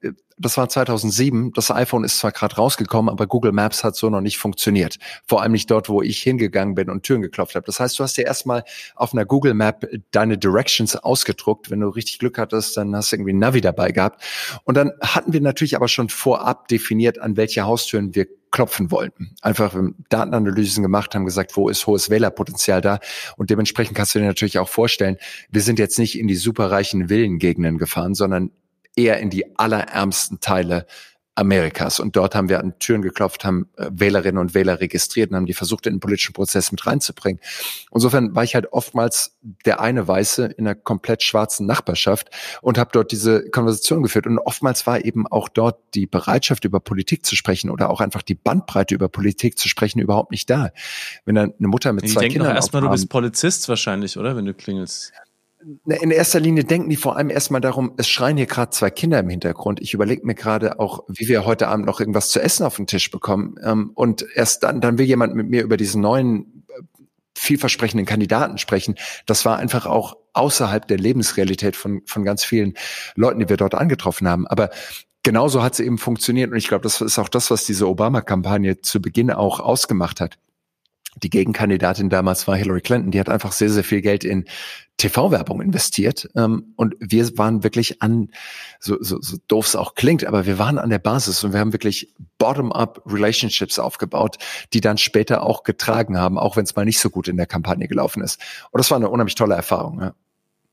das 0.41 0.57
war 0.57 0.69
2007. 0.69 1.53
Das 1.53 1.71
iPhone 1.71 2.03
ist 2.05 2.19
zwar 2.19 2.33
gerade 2.33 2.57
rausgekommen, 2.57 3.11
aber 3.11 3.27
Google 3.27 3.53
Maps 3.53 3.85
hat 3.85 3.95
so 3.95 4.09
noch 4.09 4.23
nicht 4.23 4.39
funktioniert. 4.39 4.99
Vor 5.27 5.43
allem 5.43 5.53
nicht 5.53 5.71
dort, 5.71 5.89
wo 5.89 6.03
ich 6.03 6.23
hingegangen 6.23 6.75
bin 6.75 6.89
und 6.89 7.03
Türen 7.03 7.23
geklopft 7.23 7.55
habe. 7.55 7.67
Das 7.67 7.79
heißt, 7.79 7.99
du 7.99 8.03
hast 8.03 8.17
dir 8.17 8.25
erstmal 8.25 8.65
auf 8.97 9.13
einer 9.13 9.27
Google 9.27 9.55
Map 9.55 9.87
deine 10.11 10.39
Directions 10.39 10.97
ausgedruckt. 10.97 11.71
Wenn 11.71 11.81
du 11.81 11.89
richtig 11.89 12.19
Glück 12.19 12.39
hattest, 12.39 12.77
dann 12.77 12.97
hast 12.97 13.13
du 13.13 13.17
irgendwie 13.17 13.35
Navi 13.35 13.61
dabei 13.61 13.93
gehabt. 13.93 14.25
Und 14.65 14.77
dann 14.77 14.93
hatten 15.03 15.33
wir 15.33 15.41
natürlich 15.41 15.77
aber 15.77 15.89
schon 15.89 16.09
vorab 16.09 16.69
definiert, 16.69 17.19
an 17.19 17.37
welche 17.37 17.65
Haustüren 17.65 18.15
wir 18.15 18.27
klopfen 18.51 18.91
wollten. 18.91 19.35
Einfach 19.43 19.77
Datenanalysen 20.09 20.83
gemacht, 20.83 21.15
haben 21.15 21.25
gesagt, 21.25 21.57
wo 21.57 21.69
ist 21.69 21.87
hohes 21.87 22.11
Wählerpotenzial 22.11 22.81
da? 22.81 22.99
Und 23.37 23.51
dementsprechend 23.51 23.97
kannst 23.97 24.15
du 24.15 24.19
dir 24.19 24.27
natürlich 24.27 24.59
auch 24.59 24.69
vorstellen, 24.69 25.19
wir 25.51 25.63
sind 25.63 25.79
jetzt 25.79 25.99
nicht 25.99 26.19
in 26.19 26.27
die 26.27 26.35
superreichen 26.35 27.09
Villengegenden 27.09 27.79
gefahren, 27.79 28.15
sondern 28.15 28.51
eher 29.01 29.19
in 29.19 29.31
die 29.31 29.59
allerärmsten 29.59 30.41
Teile 30.41 30.87
Amerikas. 31.37 32.01
Und 32.01 32.17
dort 32.17 32.35
haben 32.35 32.49
wir 32.49 32.61
an 32.61 32.79
Türen 32.79 33.03
geklopft, 33.03 33.45
haben 33.45 33.69
äh, 33.77 33.89
Wählerinnen 33.91 34.39
und 34.39 34.53
Wähler 34.55 34.81
registriert 34.81 35.31
und 35.31 35.37
haben 35.37 35.47
die 35.47 35.55
versucht, 35.55 35.87
in 35.87 35.95
den 35.95 36.01
politischen 36.01 36.35
Prozess 36.35 36.71
mit 36.71 36.87
reinzubringen. 36.87 37.41
Insofern 37.93 38.35
war 38.35 38.45
ich 38.45 38.55
halt 38.55 38.73
oftmals 38.73 39.39
der 39.65 39.81
eine 39.81 40.07
Weiße 40.07 40.45
in 40.45 40.67
einer 40.67 40.75
komplett 40.75 41.23
schwarzen 41.23 41.67
Nachbarschaft 41.67 42.29
und 42.61 42.79
habe 42.79 42.91
dort 42.93 43.11
diese 43.11 43.49
Konversation 43.49 44.03
geführt. 44.03 44.27
Und 44.27 44.39
oftmals 44.39 44.87
war 44.87 45.03
eben 45.05 45.27
auch 45.27 45.49
dort 45.49 45.79
die 45.95 46.07
Bereitschaft, 46.07 46.65
über 46.65 46.79
Politik 46.79 47.25
zu 47.25 47.37
sprechen 47.37 47.71
oder 47.71 47.89
auch 47.91 48.01
einfach 48.01 48.23
die 48.23 48.35
Bandbreite 48.35 48.95
über 48.95 49.09
Politik 49.09 49.59
zu 49.59 49.69
sprechen, 49.69 50.01
überhaupt 50.01 50.33
nicht 50.33 50.51
da. 50.51 50.71
Wenn 51.25 51.37
dann 51.37 51.55
eine 51.59 51.69
Mutter 51.69 51.93
mit 51.95 52.05
die 52.05 52.09
zwei 52.09 52.29
Kindern 52.29 52.55
erstmal, 52.55 52.83
du 52.83 52.91
bist 52.91 53.09
Polizist 53.09 53.69
wahrscheinlich, 53.69 54.19
oder? 54.19 54.37
Wenn 54.37 54.45
du 54.45 54.53
klingelst. 54.53 55.13
In 55.85 56.11
erster 56.11 56.41
Linie 56.41 56.65
denken 56.65 56.89
die 56.89 56.97
vor 56.97 57.17
allem 57.17 57.29
erstmal 57.29 57.61
darum, 57.61 57.93
es 57.99 58.09
schreien 58.09 58.39
hier 58.39 58.47
gerade 58.47 58.71
zwei 58.71 58.89
Kinder 58.89 59.19
im 59.19 59.29
Hintergrund. 59.29 59.81
Ich 59.81 59.93
überlege 59.93 60.27
mir 60.27 60.35
gerade 60.35 60.81
auch, 60.81 61.05
wie 61.09 61.29
wir 61.29 61.45
heute 61.45 61.69
Abend 61.69 61.85
noch 61.85 62.01
irgendwas 62.01 62.31
zu 62.31 62.41
essen 62.41 62.65
auf 62.65 62.77
den 62.77 62.87
Tisch 62.87 63.11
bekommen. 63.11 63.57
Ähm, 63.63 63.91
und 63.95 64.25
erst 64.35 64.63
dann, 64.63 64.81
dann 64.81 64.97
will 64.97 65.05
jemand 65.05 65.35
mit 65.35 65.51
mir 65.51 65.63
über 65.63 65.77
diesen 65.77 66.01
neuen, 66.01 66.65
äh, 66.69 66.83
vielversprechenden 67.37 68.07
Kandidaten 68.07 68.57
sprechen. 68.57 68.95
Das 69.27 69.45
war 69.45 69.59
einfach 69.59 69.85
auch 69.85 70.17
außerhalb 70.33 70.89
der 70.89 70.99
Lebensrealität 70.99 71.77
von, 71.77 72.03
von 72.07 72.25
ganz 72.25 72.43
vielen 72.43 72.75
Leuten, 73.15 73.41
die 73.41 73.49
wir 73.51 73.59
dort 73.59 73.75
angetroffen 73.75 74.29
haben. 74.29 74.47
Aber 74.47 74.71
genauso 75.23 75.63
hat 75.63 75.75
es 75.75 75.81
eben 75.81 75.99
funktioniert. 75.99 76.51
Und 76.51 76.57
ich 76.57 76.69
glaube, 76.69 76.85
das 76.85 77.03
ist 77.03 77.19
auch 77.19 77.29
das, 77.29 77.51
was 77.51 77.67
diese 77.67 77.87
Obama-Kampagne 77.87 78.81
zu 78.81 79.03
Beginn 79.03 79.31
auch 79.31 79.61
ausgemacht 79.61 80.21
hat 80.21 80.39
die 81.23 81.31
Gegenkandidatin 81.31 82.11
damals 82.11 82.47
war 82.49 82.57
Hillary 82.57 82.81
Clinton, 82.81 83.11
die 83.11 83.21
hat 83.21 83.29
einfach 83.29 83.53
sehr, 83.53 83.71
sehr 83.71 83.85
viel 83.85 84.01
Geld 84.01 84.25
in 84.25 84.47
TV-Werbung 84.97 85.63
investiert. 85.63 86.29
Ähm, 86.37 86.75
und 86.77 86.95
wir 87.01 87.39
waren 87.39 87.63
wirklich 87.63 88.03
an, 88.03 88.29
so, 88.79 88.99
so, 89.01 89.21
so 89.21 89.39
doof 89.49 89.67
es 89.67 89.77
auch 89.77 89.95
klingt, 89.95 90.25
aber 90.25 90.47
wir 90.47 90.59
waren 90.59 90.79
an 90.79 90.91
der 90.91 90.99
Basis 90.99 91.43
und 91.43 91.53
wir 91.53 91.61
haben 91.61 91.73
wirklich 91.73 92.15
bottom-up 92.39 93.03
Relationships 93.07 93.79
aufgebaut, 93.79 94.37
die 94.73 94.81
dann 94.81 94.99
später 94.99 95.43
auch 95.43 95.63
getragen 95.63 96.19
haben, 96.19 96.39
auch 96.39 96.57
wenn 96.57 96.65
es 96.65 96.77
mal 96.77 96.85
nicht 96.85 97.01
so 97.01 97.11
gut 97.11 97.29
in 97.29 97.37
der 97.37 97.47
Kampagne 97.47 97.89
gelaufen 97.89 98.23
ist. 98.23 98.41
Und 98.71 98.79
das 98.79 98.91
war 98.91 98.97
eine 98.97 99.09
unheimlich 99.09 99.35
tolle 99.35 99.55
Erfahrung. 99.55 100.01
Ja. 100.01 100.15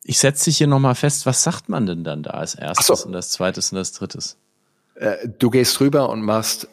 Ich 0.03 0.19
setze 0.19 0.45
dich 0.45 0.57
hier 0.57 0.67
nochmal 0.67 0.95
fest, 0.95 1.25
was 1.25 1.43
sagt 1.43 1.69
man 1.69 1.85
denn 1.85 2.03
dann 2.03 2.23
da 2.23 2.31
als 2.31 2.55
erstes 2.55 3.01
so. 3.01 3.07
und 3.07 3.15
als 3.15 3.31
zweites 3.31 3.71
und 3.71 3.77
als 3.77 3.93
drittes? 3.93 4.37
Äh, 4.95 5.27
du 5.27 5.49
gehst 5.49 5.79
rüber 5.79 6.09
und 6.09 6.21
machst 6.21 6.67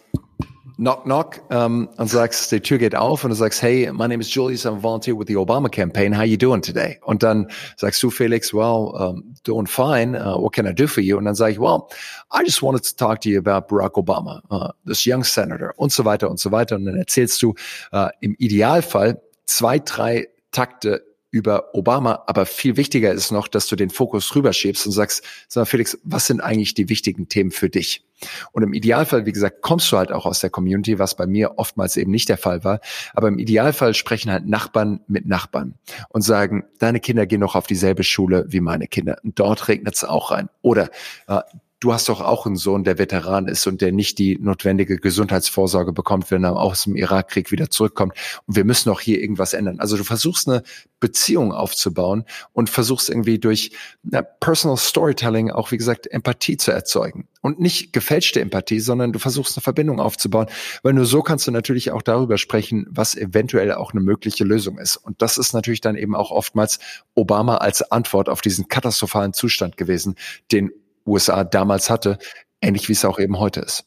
knock 0.76 1.04
knock 1.04 1.40
um, 1.50 1.88
und 1.96 2.08
sagst, 2.08 2.50
die 2.52 2.60
Tür 2.60 2.78
geht 2.78 2.94
auf 2.94 3.24
und 3.24 3.30
du 3.30 3.36
sagst, 3.36 3.62
hey, 3.62 3.90
my 3.92 4.08
name 4.08 4.20
is 4.20 4.32
Julius, 4.32 4.66
I'm 4.66 4.78
a 4.78 4.82
volunteer 4.82 5.18
with 5.18 5.28
the 5.28 5.36
Obama 5.36 5.70
campaign. 5.70 6.16
How 6.16 6.24
you 6.24 6.36
doing 6.36 6.62
today? 6.62 6.98
Und 7.02 7.22
dann 7.22 7.48
sagst 7.76 8.02
du, 8.02 8.10
Felix, 8.10 8.52
well, 8.52 8.92
um, 8.94 9.34
doing 9.44 9.66
fine. 9.66 10.14
Uh, 10.14 10.40
what 10.40 10.52
can 10.52 10.66
I 10.66 10.72
do 10.72 10.86
for 10.86 11.02
you? 11.02 11.16
Und 11.16 11.24
dann 11.24 11.34
sage 11.34 11.52
ich, 11.52 11.60
well, 11.60 11.88
I 12.32 12.42
just 12.44 12.62
wanted 12.62 12.84
to 12.84 12.96
talk 12.96 13.20
to 13.22 13.28
you 13.28 13.38
about 13.38 13.68
Barack 13.68 13.96
Obama, 13.96 14.42
uh, 14.50 14.72
this 14.86 15.04
young 15.06 15.24
senator 15.24 15.72
und 15.76 15.92
so 15.92 16.04
weiter 16.04 16.30
und 16.30 16.38
so 16.38 16.50
weiter. 16.50 16.76
Und 16.76 16.86
dann 16.86 16.96
erzählst 16.96 17.42
du 17.42 17.54
uh, 17.92 18.08
im 18.20 18.34
Idealfall 18.38 19.20
zwei, 19.46 19.78
drei 19.78 20.28
Takte 20.50 21.02
über 21.34 21.74
Obama, 21.74 22.22
aber 22.28 22.46
viel 22.46 22.76
wichtiger 22.76 23.10
ist 23.10 23.32
noch, 23.32 23.48
dass 23.48 23.66
du 23.66 23.74
den 23.74 23.90
Fokus 23.90 24.36
rüberschiebst 24.36 24.86
und 24.86 24.92
sagst, 24.92 25.24
sag 25.48 25.62
mal, 25.62 25.64
Felix, 25.64 25.98
was 26.04 26.28
sind 26.28 26.40
eigentlich 26.40 26.74
die 26.74 26.88
wichtigen 26.88 27.28
Themen 27.28 27.50
für 27.50 27.68
dich? 27.68 28.06
Und 28.52 28.62
im 28.62 28.72
Idealfall, 28.72 29.26
wie 29.26 29.32
gesagt, 29.32 29.60
kommst 29.60 29.90
du 29.90 29.96
halt 29.96 30.12
auch 30.12 30.26
aus 30.26 30.38
der 30.38 30.50
Community, 30.50 31.00
was 31.00 31.16
bei 31.16 31.26
mir 31.26 31.58
oftmals 31.58 31.96
eben 31.96 32.12
nicht 32.12 32.28
der 32.28 32.38
Fall 32.38 32.62
war. 32.62 32.78
Aber 33.14 33.26
im 33.26 33.40
Idealfall 33.40 33.94
sprechen 33.94 34.30
halt 34.30 34.46
Nachbarn 34.46 35.00
mit 35.08 35.26
Nachbarn 35.26 35.74
und 36.08 36.22
sagen, 36.22 36.62
deine 36.78 37.00
Kinder 37.00 37.26
gehen 37.26 37.40
noch 37.40 37.56
auf 37.56 37.66
dieselbe 37.66 38.04
Schule 38.04 38.46
wie 38.46 38.60
meine 38.60 38.86
Kinder. 38.86 39.16
Und 39.24 39.40
dort 39.40 39.66
regnet 39.66 39.96
es 39.96 40.04
auch 40.04 40.30
rein. 40.30 40.48
Oder 40.62 40.88
äh, 41.26 41.40
du 41.80 41.92
hast 41.92 42.08
doch 42.08 42.20
auch 42.20 42.46
einen 42.46 42.56
Sohn, 42.56 42.84
der 42.84 42.98
Veteran 42.98 43.46
ist 43.46 43.66
und 43.66 43.80
der 43.80 43.92
nicht 43.92 44.18
die 44.18 44.38
notwendige 44.38 44.96
Gesundheitsvorsorge 44.96 45.92
bekommt, 45.92 46.30
wenn 46.30 46.44
er 46.44 46.56
aus 46.56 46.84
dem 46.84 46.96
Irakkrieg 46.96 47.50
wieder 47.50 47.70
zurückkommt. 47.70 48.14
Und 48.46 48.56
wir 48.56 48.64
müssen 48.64 48.90
auch 48.90 49.00
hier 49.00 49.20
irgendwas 49.20 49.52
ändern. 49.52 49.80
Also 49.80 49.96
du 49.96 50.04
versuchst 50.04 50.48
eine 50.48 50.62
Beziehung 51.00 51.52
aufzubauen 51.52 52.24
und 52.52 52.70
versuchst 52.70 53.10
irgendwie 53.10 53.38
durch 53.38 53.72
na, 54.02 54.22
Personal 54.22 54.78
Storytelling 54.78 55.50
auch, 55.50 55.70
wie 55.70 55.76
gesagt, 55.76 56.06
Empathie 56.06 56.56
zu 56.56 56.70
erzeugen. 56.70 57.28
Und 57.42 57.60
nicht 57.60 57.92
gefälschte 57.92 58.40
Empathie, 58.40 58.80
sondern 58.80 59.12
du 59.12 59.18
versuchst 59.18 59.56
eine 59.56 59.62
Verbindung 59.62 60.00
aufzubauen, 60.00 60.46
weil 60.82 60.94
nur 60.94 61.04
so 61.04 61.20
kannst 61.20 61.46
du 61.46 61.50
natürlich 61.50 61.90
auch 61.90 62.00
darüber 62.00 62.38
sprechen, 62.38 62.86
was 62.88 63.14
eventuell 63.14 63.72
auch 63.74 63.92
eine 63.92 64.00
mögliche 64.00 64.44
Lösung 64.44 64.78
ist. 64.78 64.96
Und 64.96 65.20
das 65.20 65.36
ist 65.36 65.52
natürlich 65.52 65.82
dann 65.82 65.96
eben 65.96 66.14
auch 66.14 66.30
oftmals 66.30 66.78
Obama 67.14 67.58
als 67.58 67.82
Antwort 67.82 68.30
auf 68.30 68.40
diesen 68.40 68.68
katastrophalen 68.68 69.34
Zustand 69.34 69.76
gewesen, 69.76 70.14
den 70.52 70.70
USA 71.06 71.44
damals 71.44 71.90
hatte, 71.90 72.18
ähnlich 72.60 72.88
wie 72.88 72.92
es 72.92 73.04
auch 73.04 73.18
eben 73.18 73.38
heute 73.38 73.60
ist. 73.60 73.84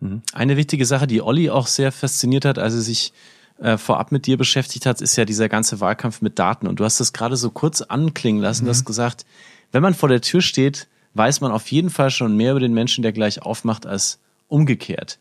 Mhm. 0.00 0.22
Eine 0.32 0.56
wichtige 0.56 0.86
Sache, 0.86 1.06
die 1.06 1.22
Olli 1.22 1.50
auch 1.50 1.66
sehr 1.66 1.92
fasziniert 1.92 2.44
hat, 2.44 2.58
als 2.58 2.74
er 2.74 2.80
sich 2.80 3.12
äh, 3.58 3.76
vorab 3.76 4.12
mit 4.12 4.26
dir 4.26 4.36
beschäftigt 4.36 4.86
hat, 4.86 5.00
ist 5.00 5.16
ja 5.16 5.24
dieser 5.24 5.48
ganze 5.48 5.80
Wahlkampf 5.80 6.20
mit 6.20 6.38
Daten. 6.38 6.66
Und 6.66 6.80
du 6.80 6.84
hast 6.84 7.00
das 7.00 7.12
gerade 7.12 7.36
so 7.36 7.50
kurz 7.50 7.82
anklingen 7.82 8.42
lassen, 8.42 8.62
mhm. 8.62 8.66
du 8.66 8.70
hast 8.70 8.84
gesagt, 8.84 9.26
wenn 9.72 9.82
man 9.82 9.94
vor 9.94 10.08
der 10.08 10.20
Tür 10.20 10.40
steht, 10.40 10.88
weiß 11.14 11.40
man 11.40 11.52
auf 11.52 11.70
jeden 11.70 11.90
Fall 11.90 12.10
schon 12.10 12.36
mehr 12.36 12.52
über 12.52 12.60
den 12.60 12.74
Menschen, 12.74 13.02
der 13.02 13.12
gleich 13.12 13.42
aufmacht, 13.42 13.86
als 13.86 14.20
umgekehrt. 14.46 15.18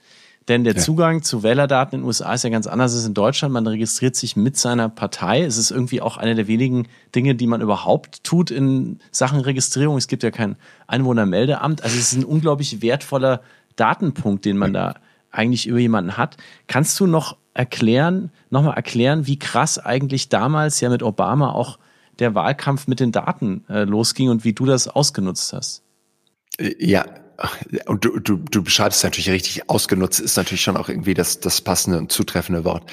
Denn 0.47 0.63
der 0.63 0.75
ja. 0.75 0.79
Zugang 0.79 1.23
zu 1.23 1.43
Wählerdaten 1.43 1.95
in 1.95 2.01
den 2.01 2.07
USA 2.07 2.33
ist 2.33 2.43
ja 2.43 2.49
ganz 2.49 2.67
anders 2.67 2.95
als 2.95 3.05
in 3.05 3.13
Deutschland. 3.13 3.53
Man 3.53 3.67
registriert 3.67 4.15
sich 4.15 4.37
mit 4.37 4.57
seiner 4.57 4.87
Partei. 4.87 5.41
Es 5.41 5.57
ist 5.57 5.71
irgendwie 5.71 5.99
auch 5.99 6.15
eine 6.17 6.35
der 6.35 6.47
wenigen 6.47 6.87
Dinge, 7.13 7.35
die 7.35 7.47
man 7.47 7.61
überhaupt 7.61 8.23
tut 8.23 8.49
in 8.49 8.99
Sachen 9.11 9.41
Registrierung. 9.41 9.97
Es 9.97 10.07
gibt 10.07 10.23
ja 10.23 10.31
kein 10.31 10.55
Einwohnermeldeamt. 10.87 11.83
Also 11.83 11.97
es 11.97 12.13
ist 12.13 12.17
ein 12.17 12.23
unglaublich 12.23 12.81
wertvoller 12.81 13.41
Datenpunkt, 13.75 14.45
den 14.45 14.57
man 14.57 14.71
da 14.71 14.95
eigentlich 15.31 15.67
über 15.67 15.79
jemanden 15.79 16.15
hat. 16.17 16.37
Kannst 16.67 16.97
du 16.99 17.07
noch 17.07 17.35
erklären, 17.53 18.31
nochmal 18.49 18.75
erklären, 18.75 19.27
wie 19.27 19.39
krass 19.39 19.77
eigentlich 19.79 20.29
damals 20.29 20.79
ja 20.79 20.89
mit 20.89 21.03
Obama 21.03 21.51
auch 21.51 21.77
der 22.19 22.35
Wahlkampf 22.35 22.87
mit 22.87 22.99
den 22.99 23.11
Daten 23.11 23.65
äh, 23.67 23.83
losging 23.83 24.29
und 24.29 24.43
wie 24.43 24.53
du 24.53 24.65
das 24.65 24.87
ausgenutzt 24.87 25.53
hast? 25.53 25.83
Ja, 26.79 27.05
und 27.85 28.03
du, 28.03 28.19
du, 28.19 28.37
du 28.37 28.63
beschreibst 28.63 28.99
es 28.99 29.03
natürlich 29.03 29.29
richtig, 29.29 29.69
ausgenutzt 29.69 30.19
ist 30.19 30.37
natürlich 30.37 30.61
schon 30.61 30.75
auch 30.75 30.89
irgendwie 30.89 31.13
das, 31.13 31.39
das 31.39 31.61
passende 31.61 31.99
und 31.99 32.11
zutreffende 32.11 32.65
Wort. 32.65 32.89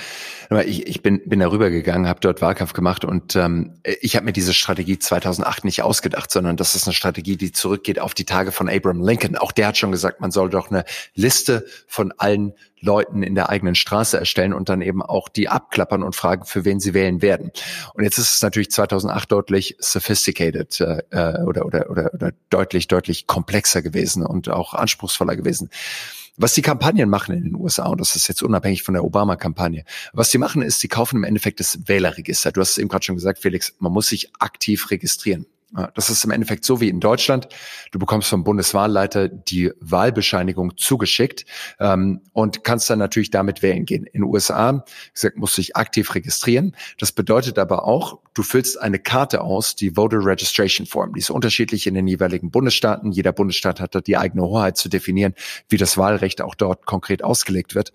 Aber 0.51 0.67
ich, 0.67 0.87
ich 0.87 1.03
bin, 1.03 1.23
bin 1.27 1.41
darüber 1.41 1.71
gegangen, 1.71 2.07
habe 2.07 2.21
dort 2.21 2.43
Wahlkampf 2.43 2.75
gemacht 2.75 3.05
und 3.05 3.37
ähm, 3.37 3.75
ich 3.83 4.17
habe 4.17 4.27
mir 4.27 4.33
diese 4.33 4.53
Strategie 4.53 4.99
2008 4.99 5.65
nicht 5.65 5.83
ausgedacht, 5.83 6.31
sondern 6.31 6.57
das 6.57 6.75
ist 6.75 6.87
eine 6.87 6.95
Strategie, 6.95 7.37
die 7.37 7.53
zurückgeht 7.53 7.99
auf 7.99 8.13
die 8.13 8.27
Tage 8.27 8.53
von 8.53 8.69
Abraham 8.69 9.03
Lincoln. 9.03 9.37
Auch 9.37 9.53
der 9.53 9.69
hat 9.69 9.79
schon 9.79 9.93
gesagt, 9.93 10.21
man 10.21 10.31
soll 10.31 10.51
doch 10.51 10.71
eine 10.71 10.85
Liste 11.15 11.65
von 11.87 12.13
allen 12.19 12.53
Leuten 12.85 13.23
in 13.23 13.35
der 13.35 13.49
eigenen 13.49 13.75
Straße 13.75 14.19
erstellen 14.19 14.53
und 14.53 14.69
dann 14.69 14.83
eben 14.83 15.03
auch 15.03 15.29
die 15.29 15.49
abklappern 15.49 16.03
und 16.03 16.15
fragen, 16.15 16.45
für 16.45 16.65
wen 16.65 16.81
sie 16.81 16.95
wählen 16.95 17.23
werden. 17.23 17.51
Und 17.95 18.05
jetzt 18.05 18.19
ist 18.19 18.37
es 18.37 18.43
natürlich 18.43 18.71
2008 18.71 19.31
deutlich 19.33 19.77
sophisticated 19.81 20.81
äh, 20.81 21.03
äh, 21.11 21.43
oder, 21.43 21.67
oder, 21.67 21.91
oder, 21.91 22.15
oder 22.15 22.33
deutlich, 22.51 22.89
deutlich 22.89 23.27
komplexer 23.27 23.83
gewesen 23.83 24.25
und 24.25 24.49
auch 24.49 24.75
anspruchsvoller 24.75 25.37
gewesen. 25.37 25.71
Was 26.37 26.53
die 26.55 26.63
Kampagnen 26.63 27.09
machen 27.09 27.37
in 27.37 27.45
den 27.45 27.55
USA, 27.55 27.87
und 27.87 28.01
das 28.01 28.17
ist 28.17 28.27
jetzt 28.27 28.43
unabhängig 28.43 28.83
von 28.83 28.95
der 28.95 29.05
Obama-Kampagne, 29.05 29.85
was 30.13 30.33
sie 30.33 30.39
machen 30.39 30.63
ist, 30.63 30.81
sie 30.81 30.89
kaufen 30.89 31.17
im 31.19 31.25
Endeffekt 31.25 31.61
das 31.61 31.87
Wählerregister. 31.87 32.51
Du 32.51 32.61
hast 32.61 32.73
es 32.73 32.79
eben 32.79 32.89
gerade 32.89 33.05
schon 33.05 33.15
gesagt, 33.15 33.39
Felix, 33.39 33.75
man 33.79 33.93
muss 33.93 34.09
sich 34.09 34.33
aktiv 34.41 34.91
registrieren. 34.91 35.47
Das 35.95 36.09
ist 36.09 36.25
im 36.25 36.31
Endeffekt 36.31 36.65
so 36.65 36.81
wie 36.81 36.89
in 36.89 37.01
Deutschland. 37.01 37.49
Du 37.91 37.99
bekommst 37.99 38.29
vom 38.29 38.45
Bundeswahlleiter 38.45 39.29
die 39.29 39.73
Wahlbescheinigung 39.81 40.77
zugeschickt 40.77 41.47
ähm, 41.81 42.21
und 42.33 42.63
kannst 42.63 42.89
dann 42.91 43.01
natürlich 43.01 43.31
damit 43.31 43.61
wählen 43.63 43.85
gehen. 43.85 44.05
In 44.05 44.23
den 44.23 44.25
USA, 44.25 44.73
wie 44.73 45.13
gesagt, 45.15 45.37
musst 45.37 45.57
du 45.57 45.63
dich 45.63 45.75
aktiv 45.75 46.15
registrieren. 46.15 46.77
Das 46.99 47.11
bedeutet 47.11 47.59
aber 47.59 47.85
auch, 47.87 48.21
du 48.35 48.45
füllst 48.45 48.81
eine 48.81 49.01
Karte 49.01 49.41
aus, 49.41 49.75
die 49.75 49.97
Voter 49.97 50.25
Registration 50.25 50.87
Form. 50.87 51.15
Die 51.15 51.21
ist 51.21 51.31
unterschiedlich 51.31 51.89
in 51.89 51.95
den 51.95 52.07
jeweiligen 52.07 52.53
Bundesstaaten. 52.53 53.11
Jeder 53.11 53.33
Bundesstaat 53.33 53.81
hat 53.81 53.97
dort 53.97 54.07
die 54.07 54.17
eigene 54.17 54.45
Hoheit 54.45 54.77
zu 54.77 54.89
definieren, 54.89 55.35
wie 55.69 55.77
das 55.77 55.97
Wahlrecht 55.97 56.41
auch 56.41 56.55
dort 56.55 56.87
konkret 56.87 57.25
ausgelegt 57.25 57.75
wird. 57.75 57.93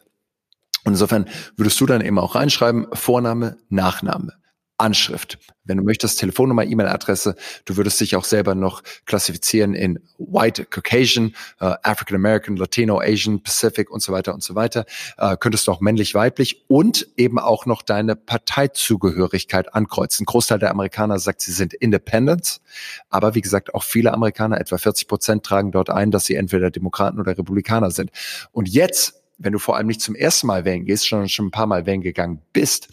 Und 0.84 0.94
insofern 0.94 1.30
würdest 1.56 1.80
du 1.80 1.86
dann 1.86 2.02
eben 2.02 2.20
auch 2.20 2.36
reinschreiben, 2.36 2.88
Vorname, 2.94 3.58
Nachname. 3.70 4.39
Anschrift. 4.80 5.38
Wenn 5.66 5.78
du 5.78 5.84
möchtest, 5.84 6.20
Telefonnummer, 6.20 6.64
E-Mail-Adresse. 6.64 7.36
Du 7.66 7.78
würdest 7.78 8.00
dich 8.00 8.16
auch 8.16 8.24
selber 8.24 8.56
noch 8.56 8.82
klassifizieren 9.06 9.76
in 9.76 10.00
White, 10.18 10.66
Caucasian, 10.66 11.36
uh, 11.62 11.76
African 11.84 12.16
American, 12.16 12.56
Latino, 12.56 13.00
Asian, 13.00 13.44
Pacific 13.44 13.92
und 13.92 14.02
so 14.02 14.12
weiter 14.12 14.34
und 14.34 14.42
so 14.42 14.56
weiter. 14.56 14.86
Uh, 15.22 15.36
könntest 15.36 15.68
du 15.68 15.72
auch 15.72 15.82
männlich, 15.82 16.16
weiblich 16.16 16.64
und 16.68 17.08
eben 17.18 17.38
auch 17.38 17.66
noch 17.66 17.82
deine 17.82 18.16
Parteizugehörigkeit 18.16 19.76
ankreuzen. 19.76 20.24
Ein 20.24 20.26
Großteil 20.26 20.60
der 20.60 20.72
Amerikaner 20.72 21.20
sagt, 21.20 21.42
sie 21.42 21.52
sind 21.52 21.74
Independents, 21.74 22.62
aber 23.10 23.36
wie 23.36 23.42
gesagt, 23.42 23.76
auch 23.76 23.84
viele 23.84 24.14
Amerikaner, 24.14 24.60
etwa 24.60 24.78
40 24.78 25.08
Prozent, 25.08 25.44
tragen 25.46 25.72
dort 25.72 25.90
ein, 25.90 26.10
dass 26.10 26.26
sie 26.26 26.36
entweder 26.36 26.72
Demokraten 26.72 27.20
oder 27.20 27.38
Republikaner 27.38 27.92
sind. 27.92 28.12
Und 28.52 28.70
jetzt, 28.70 29.22
wenn 29.38 29.54
du 29.54 29.60
vor 29.60 29.78
allem 29.78 29.88
nicht 29.88 30.02
zum 30.02 30.16
ersten 30.16 30.48
Mal 30.48 30.66
wählen 30.66 30.86
gehst, 30.86 31.08
sondern 31.08 31.30
schon 31.30 31.48
ein 31.48 31.52
paar 31.52 31.68
Mal 31.68 31.86
wählen 31.86 32.02
gegangen 32.02 32.42
bist, 32.54 32.90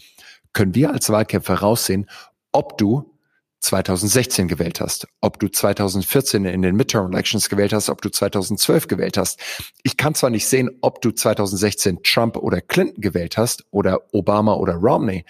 können 0.53 0.75
wir 0.75 0.91
als 0.91 1.09
Wahlkämpfer 1.09 1.55
raussehen, 1.55 2.09
ob 2.51 2.77
du 2.77 3.17
2016 3.59 4.47
gewählt 4.47 4.79
hast, 4.79 5.07
ob 5.19 5.39
du 5.39 5.47
2014 5.47 6.45
in 6.45 6.61
den 6.61 6.75
Midterm 6.75 7.11
Elections 7.11 7.49
gewählt 7.49 7.73
hast, 7.73 7.89
ob 7.89 8.01
du 8.01 8.09
2012 8.09 8.87
gewählt 8.87 9.17
hast. 9.17 9.39
Ich 9.83 9.97
kann 9.97 10.13
zwar 10.13 10.29
nicht 10.29 10.47
sehen, 10.47 10.69
ob 10.81 11.01
du 11.01 11.11
2016 11.11 12.03
Trump 12.03 12.37
oder 12.37 12.61
Clinton 12.61 13.01
gewählt 13.01 13.35
hast 13.35 13.65
oder 13.71 14.01
Obama 14.13 14.53
oder 14.53 14.75
Romney. 14.75 15.25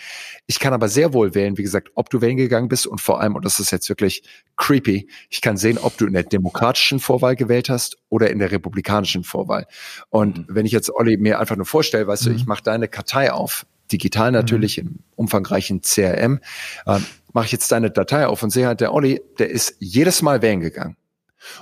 Ich 0.45 0.59
kann 0.59 0.73
aber 0.73 0.89
sehr 0.89 1.13
wohl 1.13 1.33
wählen, 1.35 1.57
wie 1.57 1.63
gesagt, 1.63 1.89
ob 1.95 2.09
du 2.09 2.19
wählen 2.21 2.37
gegangen 2.37 2.67
bist 2.67 2.85
und 2.85 2.99
vor 2.99 3.21
allem, 3.21 3.35
und 3.35 3.45
das 3.45 3.59
ist 3.59 3.71
jetzt 3.71 3.87
wirklich 3.87 4.23
creepy, 4.57 5.09
ich 5.29 5.41
kann 5.41 5.55
sehen, 5.55 5.77
ob 5.77 5.97
du 5.97 6.05
in 6.05 6.13
der 6.13 6.23
demokratischen 6.23 6.99
Vorwahl 6.99 7.35
gewählt 7.35 7.69
hast 7.69 7.97
oder 8.09 8.29
in 8.29 8.39
der 8.39 8.51
republikanischen 8.51 9.23
Vorwahl. 9.23 9.67
Und 10.09 10.37
mhm. 10.37 10.45
wenn 10.49 10.65
ich 10.65 10.73
jetzt 10.73 10.93
Olli 10.93 11.17
mir 11.17 11.39
einfach 11.39 11.55
nur 11.55 11.65
vorstelle, 11.65 12.07
weißt 12.07 12.25
mhm. 12.25 12.29
du, 12.29 12.35
ich 12.35 12.45
mache 12.45 12.63
deine 12.63 12.89
Kartei 12.89 13.31
auf, 13.31 13.65
digital 13.91 14.31
natürlich 14.31 14.81
mhm. 14.81 14.87
im 14.87 14.99
umfangreichen 15.15 15.81
CRM, 15.81 16.39
äh, 16.85 16.99
mache 17.33 17.45
ich 17.45 17.51
jetzt 17.51 17.71
deine 17.71 17.91
Datei 17.91 18.27
auf 18.27 18.43
und 18.43 18.49
sehe 18.49 18.67
halt, 18.67 18.81
der 18.81 18.93
Olli, 18.93 19.21
der 19.39 19.49
ist 19.49 19.75
jedes 19.79 20.21
Mal 20.21 20.41
wählen 20.41 20.59
gegangen 20.59 20.97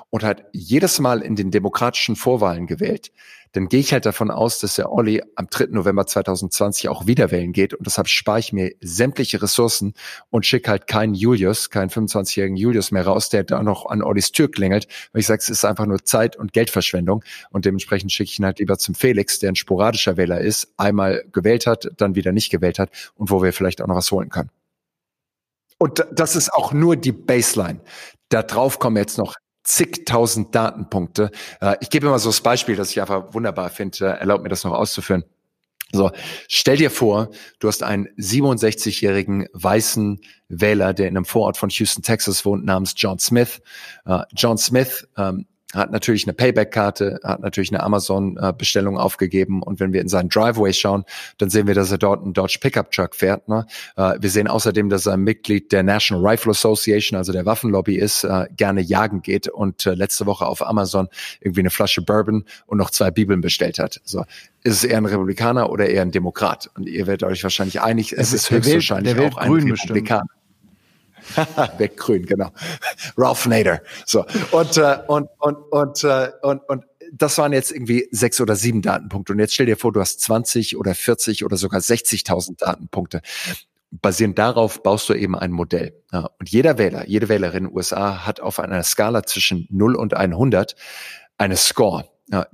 und 0.09 0.23
hat 0.23 0.45
jedes 0.53 0.99
Mal 0.99 1.21
in 1.21 1.35
den 1.35 1.51
demokratischen 1.51 2.15
Vorwahlen 2.15 2.67
gewählt, 2.67 3.11
dann 3.55 3.69
gehe 3.69 3.79
ich 3.79 3.93
halt 3.93 4.05
davon 4.05 4.31
aus, 4.31 4.59
dass 4.59 4.75
der 4.75 4.91
Olli 4.91 5.23
am 5.35 5.47
3. 5.49 5.67
November 5.69 6.05
2020 6.05 6.89
auch 6.89 7.07
wieder 7.07 7.31
wählen 7.31 7.53
geht 7.53 7.73
und 7.73 7.85
deshalb 7.85 8.09
spare 8.09 8.39
ich 8.39 8.51
mir 8.51 8.73
sämtliche 8.81 9.41
Ressourcen 9.41 9.93
und 10.29 10.45
schicke 10.45 10.69
halt 10.69 10.87
keinen 10.87 11.13
Julius, 11.13 11.69
keinen 11.69 11.89
25-jährigen 11.89 12.57
Julius 12.57 12.91
mehr 12.91 13.05
raus, 13.05 13.29
der 13.29 13.45
da 13.45 13.63
noch 13.63 13.85
an 13.85 14.01
Ollis 14.01 14.33
Tür 14.33 14.51
klingelt, 14.51 14.87
weil 15.13 15.21
ich 15.21 15.27
sage, 15.27 15.39
es 15.41 15.49
ist 15.49 15.63
einfach 15.63 15.85
nur 15.85 16.03
Zeit- 16.03 16.35
und 16.35 16.51
Geldverschwendung 16.51 17.23
und 17.49 17.63
dementsprechend 17.63 18.11
schicke 18.11 18.29
ich 18.29 18.39
ihn 18.39 18.45
halt 18.45 18.59
lieber 18.59 18.77
zum 18.77 18.93
Felix, 18.93 19.39
der 19.39 19.53
ein 19.53 19.55
sporadischer 19.55 20.17
Wähler 20.17 20.41
ist, 20.41 20.73
einmal 20.75 21.23
gewählt 21.31 21.65
hat, 21.65 21.89
dann 21.95 22.15
wieder 22.15 22.33
nicht 22.33 22.49
gewählt 22.49 22.77
hat 22.77 22.89
und 23.15 23.29
wo 23.31 23.41
wir 23.41 23.53
vielleicht 23.53 23.81
auch 23.81 23.87
noch 23.87 23.95
was 23.95 24.11
holen 24.11 24.29
können. 24.29 24.49
Und 25.77 26.05
das 26.11 26.35
ist 26.35 26.53
auch 26.53 26.73
nur 26.73 26.95
die 26.97 27.11
Baseline. 27.11 27.79
Da 28.29 28.43
drauf 28.43 28.79
kommen 28.79 28.97
jetzt 28.97 29.17
noch 29.17 29.35
zigtausend 29.65 30.55
Datenpunkte. 30.55 31.31
Äh, 31.59 31.75
ich 31.81 31.89
gebe 31.89 32.07
immer 32.07 32.19
so 32.19 32.29
das 32.29 32.41
Beispiel, 32.41 32.75
das 32.75 32.91
ich 32.91 33.01
einfach 33.01 33.33
wunderbar 33.33 33.69
finde. 33.69 34.05
Erlaubt 34.05 34.43
mir 34.43 34.49
das 34.49 34.63
noch 34.63 34.73
auszuführen. 34.73 35.25
So, 35.91 36.11
stell 36.47 36.77
dir 36.77 36.91
vor, 36.91 37.29
du 37.59 37.67
hast 37.67 37.83
einen 37.83 38.07
67-jährigen 38.17 39.47
weißen 39.53 40.19
Wähler, 40.49 40.93
der 40.93 41.07
in 41.07 41.15
einem 41.15 41.25
Vorort 41.25 41.57
von 41.57 41.69
Houston, 41.69 42.01
Texas 42.01 42.45
wohnt, 42.45 42.65
namens 42.65 42.93
John 42.97 43.19
Smith. 43.19 43.61
Uh, 44.07 44.23
John 44.33 44.57
Smith 44.57 45.07
ähm, 45.17 45.45
hat 45.75 45.91
natürlich 45.91 46.25
eine 46.25 46.33
Payback-Karte, 46.33 47.19
hat 47.23 47.41
natürlich 47.41 47.71
eine 47.71 47.83
Amazon-Bestellung 47.83 48.97
aufgegeben 48.97 49.61
und 49.61 49.79
wenn 49.79 49.93
wir 49.93 50.01
in 50.01 50.07
seinen 50.07 50.29
Driveway 50.29 50.73
schauen, 50.73 51.03
dann 51.37 51.49
sehen 51.49 51.67
wir, 51.67 51.75
dass 51.75 51.91
er 51.91 51.97
dort 51.97 52.23
einen 52.23 52.33
Dodge 52.33 52.57
Pickup 52.61 52.91
Truck 52.91 53.15
fährt. 53.15 53.47
Ne? 53.47 53.65
Äh, 53.95 54.15
wir 54.19 54.29
sehen 54.29 54.47
außerdem, 54.47 54.89
dass 54.89 55.05
er 55.05 55.13
ein 55.13 55.21
Mitglied 55.21 55.71
der 55.71 55.83
National 55.83 56.25
Rifle 56.25 56.51
Association, 56.51 57.17
also 57.17 57.31
der 57.31 57.45
Waffenlobby 57.45 57.95
ist, 57.95 58.23
äh, 58.23 58.47
gerne 58.55 58.81
jagen 58.81 59.21
geht 59.21 59.47
und 59.47 59.85
äh, 59.85 59.93
letzte 59.93 60.25
Woche 60.25 60.45
auf 60.45 60.65
Amazon 60.65 61.07
irgendwie 61.41 61.61
eine 61.61 61.69
Flasche 61.69 62.01
Bourbon 62.01 62.45
und 62.65 62.77
noch 62.77 62.89
zwei 62.89 63.11
Bibeln 63.11 63.41
bestellt 63.41 63.79
hat. 63.79 64.01
So, 64.03 64.23
ist 64.63 64.73
es 64.73 64.83
eher 64.83 64.97
ein 64.97 65.05
Republikaner 65.05 65.69
oder 65.69 65.87
eher 65.87 66.01
ein 66.01 66.11
Demokrat? 66.11 66.69
Und 66.75 66.87
ihr 66.87 67.07
werdet 67.07 67.23
euch 67.23 67.43
wahrscheinlich 67.43 67.81
einig, 67.81 68.13
es 68.13 68.33
ist 68.33 68.49
höchstwahrscheinlich 68.49 69.19
auch 69.19 69.37
ein 69.37 69.51
Republikaner. 69.51 70.21
Bestimmt. 70.21 70.44
Weggrün, 71.77 72.25
genau. 72.25 72.51
Ralph 73.17 73.45
Nader. 73.45 73.81
So. 74.05 74.25
Und, 74.51 74.77
äh, 74.77 74.97
und, 75.07 75.29
und, 75.39 75.57
und, 75.71 76.03
äh, 76.03 76.31
und, 76.41 76.61
und 76.69 76.85
das 77.11 77.37
waren 77.37 77.53
jetzt 77.53 77.71
irgendwie 77.71 78.07
sechs 78.11 78.41
oder 78.41 78.55
sieben 78.55 78.81
Datenpunkte. 78.81 79.33
Und 79.33 79.39
jetzt 79.39 79.53
stell 79.53 79.65
dir 79.65 79.77
vor, 79.77 79.91
du 79.91 79.99
hast 79.99 80.21
20 80.21 80.77
oder 80.77 80.93
40 80.95 81.45
oder 81.45 81.57
sogar 81.57 81.79
60.000 81.79 82.57
Datenpunkte. 82.57 83.21
Basierend 83.91 84.37
darauf 84.37 84.83
baust 84.83 85.07
du 85.07 85.13
eben 85.13 85.37
ein 85.37 85.51
Modell. 85.51 85.93
Und 86.11 86.49
jeder 86.49 86.77
Wähler, 86.77 87.07
jede 87.07 87.29
Wählerin 87.29 87.65
in 87.65 87.69
den 87.69 87.75
USA 87.75 88.25
hat 88.25 88.41
auf 88.41 88.59
einer 88.59 88.83
Skala 88.83 89.23
zwischen 89.23 89.67
0 89.69 89.95
und 89.95 90.13
100 90.13 90.75
eine 91.37 91.57
Score, 91.57 92.05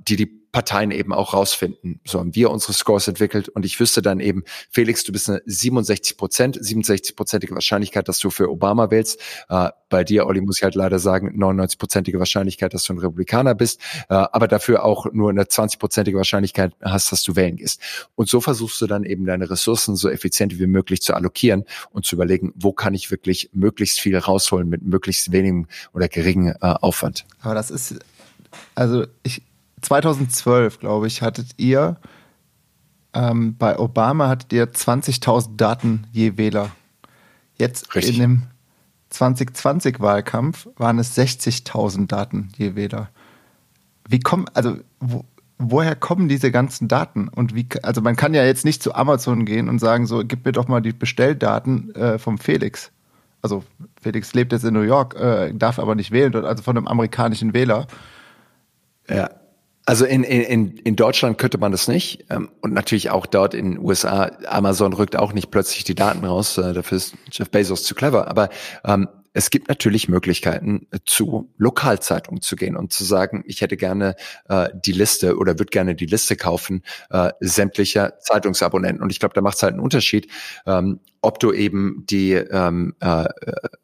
die 0.06 0.16
die 0.16 0.42
Parteien 0.52 0.90
eben 0.90 1.14
auch 1.14 1.32
rausfinden. 1.32 2.00
So 2.04 2.20
haben 2.20 2.34
wir 2.34 2.50
unsere 2.50 2.74
Scores 2.74 3.08
entwickelt 3.08 3.48
und 3.48 3.64
ich 3.64 3.80
wüsste 3.80 4.02
dann 4.02 4.20
eben, 4.20 4.44
Felix, 4.70 5.02
du 5.02 5.10
bist 5.10 5.30
eine 5.30 5.40
67 5.46 6.18
Prozent, 6.18 6.58
67-prozentige 6.58 7.54
Wahrscheinlichkeit, 7.54 8.06
dass 8.06 8.18
du 8.18 8.28
für 8.28 8.50
Obama 8.50 8.90
wählst. 8.90 9.18
Äh, 9.48 9.70
bei 9.88 10.04
dir, 10.04 10.26
Olli, 10.26 10.42
muss 10.42 10.58
ich 10.58 10.62
halt 10.62 10.74
leider 10.74 10.98
sagen, 10.98 11.42
99-prozentige 11.42 12.18
Wahrscheinlichkeit, 12.18 12.74
dass 12.74 12.84
du 12.84 12.92
ein 12.92 12.98
Republikaner 12.98 13.54
bist, 13.54 13.80
äh, 14.10 14.14
aber 14.14 14.46
dafür 14.46 14.84
auch 14.84 15.06
nur 15.10 15.30
eine 15.30 15.44
20-prozentige 15.44 16.16
Wahrscheinlichkeit 16.16 16.74
hast, 16.82 17.12
dass 17.12 17.22
du 17.22 17.34
wählen 17.34 17.56
gehst. 17.56 17.80
Und 18.14 18.28
so 18.28 18.42
versuchst 18.42 18.78
du 18.82 18.86
dann 18.86 19.04
eben 19.04 19.24
deine 19.24 19.48
Ressourcen 19.48 19.96
so 19.96 20.10
effizient 20.10 20.58
wie 20.58 20.66
möglich 20.66 21.00
zu 21.00 21.14
allokieren 21.14 21.64
und 21.92 22.04
zu 22.04 22.14
überlegen, 22.14 22.52
wo 22.56 22.72
kann 22.74 22.92
ich 22.92 23.10
wirklich 23.10 23.48
möglichst 23.54 24.00
viel 24.00 24.18
rausholen 24.18 24.68
mit 24.68 24.82
möglichst 24.82 25.32
wenigem 25.32 25.66
oder 25.94 26.08
geringem 26.08 26.56
äh, 26.60 26.66
Aufwand. 26.66 27.24
Aber 27.40 27.54
das 27.54 27.70
ist, 27.70 27.98
also 28.74 29.06
ich, 29.22 29.42
2012, 29.82 30.80
glaube 30.80 31.06
ich, 31.06 31.22
hattet 31.22 31.50
ihr 31.58 31.98
ähm, 33.14 33.56
bei 33.56 33.78
Obama 33.78 34.28
hattet 34.28 34.52
ihr 34.52 34.66
20.000 34.72 35.56
Daten 35.56 36.06
je 36.12 36.36
Wähler. 36.38 36.70
Jetzt 37.56 37.94
Richtig. 37.94 38.16
in 38.16 38.20
dem 38.20 38.42
2020-Wahlkampf 39.12 40.68
waren 40.76 40.98
es 40.98 41.16
60.000 41.16 42.06
Daten 42.06 42.48
je 42.56 42.74
Wähler. 42.74 43.10
Wie 44.08 44.20
kommen, 44.20 44.46
also 44.54 44.78
wo, 45.00 45.24
woher 45.58 45.94
kommen 45.94 46.28
diese 46.28 46.50
ganzen 46.50 46.88
Daten? 46.88 47.28
Und 47.28 47.54
wie, 47.54 47.66
also 47.82 48.00
man 48.00 48.16
kann 48.16 48.32
ja 48.32 48.44
jetzt 48.44 48.64
nicht 48.64 48.82
zu 48.82 48.94
Amazon 48.94 49.44
gehen 49.44 49.68
und 49.68 49.78
sagen, 49.78 50.06
so, 50.06 50.22
gib 50.24 50.46
mir 50.46 50.52
doch 50.52 50.68
mal 50.68 50.80
die 50.80 50.92
Bestelldaten 50.92 51.94
äh, 51.94 52.18
vom 52.18 52.38
Felix. 52.38 52.90
Also 53.42 53.64
Felix 54.00 54.32
lebt 54.32 54.52
jetzt 54.52 54.64
in 54.64 54.72
New 54.72 54.80
York, 54.80 55.14
äh, 55.16 55.52
darf 55.52 55.78
aber 55.78 55.94
nicht 55.94 56.12
wählen, 56.12 56.34
also 56.44 56.62
von 56.62 56.76
einem 56.76 56.86
amerikanischen 56.86 57.52
Wähler. 57.52 57.86
Ja. 59.08 59.28
Also 59.84 60.04
in, 60.04 60.22
in, 60.22 60.76
in 60.76 60.96
Deutschland 60.96 61.38
könnte 61.38 61.58
man 61.58 61.72
das 61.72 61.88
nicht. 61.88 62.26
Ähm, 62.30 62.50
und 62.60 62.72
natürlich 62.72 63.10
auch 63.10 63.26
dort 63.26 63.54
in 63.54 63.72
den 63.72 63.78
USA, 63.78 64.30
Amazon 64.46 64.92
rückt 64.92 65.16
auch 65.16 65.32
nicht 65.32 65.50
plötzlich 65.50 65.84
die 65.84 65.94
Daten 65.94 66.24
raus. 66.24 66.56
Äh, 66.58 66.72
dafür 66.72 66.96
ist 66.96 67.14
Jeff 67.30 67.50
Bezos 67.50 67.82
zu 67.82 67.94
clever. 67.94 68.28
Aber 68.28 68.48
ähm, 68.84 69.08
es 69.32 69.50
gibt 69.50 69.68
natürlich 69.68 70.08
Möglichkeiten, 70.08 70.86
äh, 70.90 70.98
zu 71.04 71.50
Lokalzeitungen 71.56 72.42
zu 72.42 72.54
gehen 72.56 72.76
und 72.76 72.92
zu 72.92 73.04
sagen, 73.04 73.42
ich 73.46 73.60
hätte 73.60 73.76
gerne 73.76 74.14
äh, 74.48 74.68
die 74.74 74.92
Liste 74.92 75.36
oder 75.36 75.58
würde 75.58 75.70
gerne 75.70 75.94
die 75.94 76.06
Liste 76.06 76.36
kaufen 76.36 76.82
äh, 77.10 77.30
sämtlicher 77.40 78.18
Zeitungsabonnenten. 78.20 79.02
Und 79.02 79.10
ich 79.10 79.20
glaube, 79.20 79.34
da 79.34 79.40
macht 79.40 79.56
es 79.56 79.62
halt 79.62 79.72
einen 79.72 79.82
Unterschied, 79.82 80.28
ähm, 80.66 81.00
ob 81.22 81.38
du 81.38 81.52
eben 81.52 82.04
die 82.10 82.32
ähm, 82.32 82.94
äh, 83.00 83.24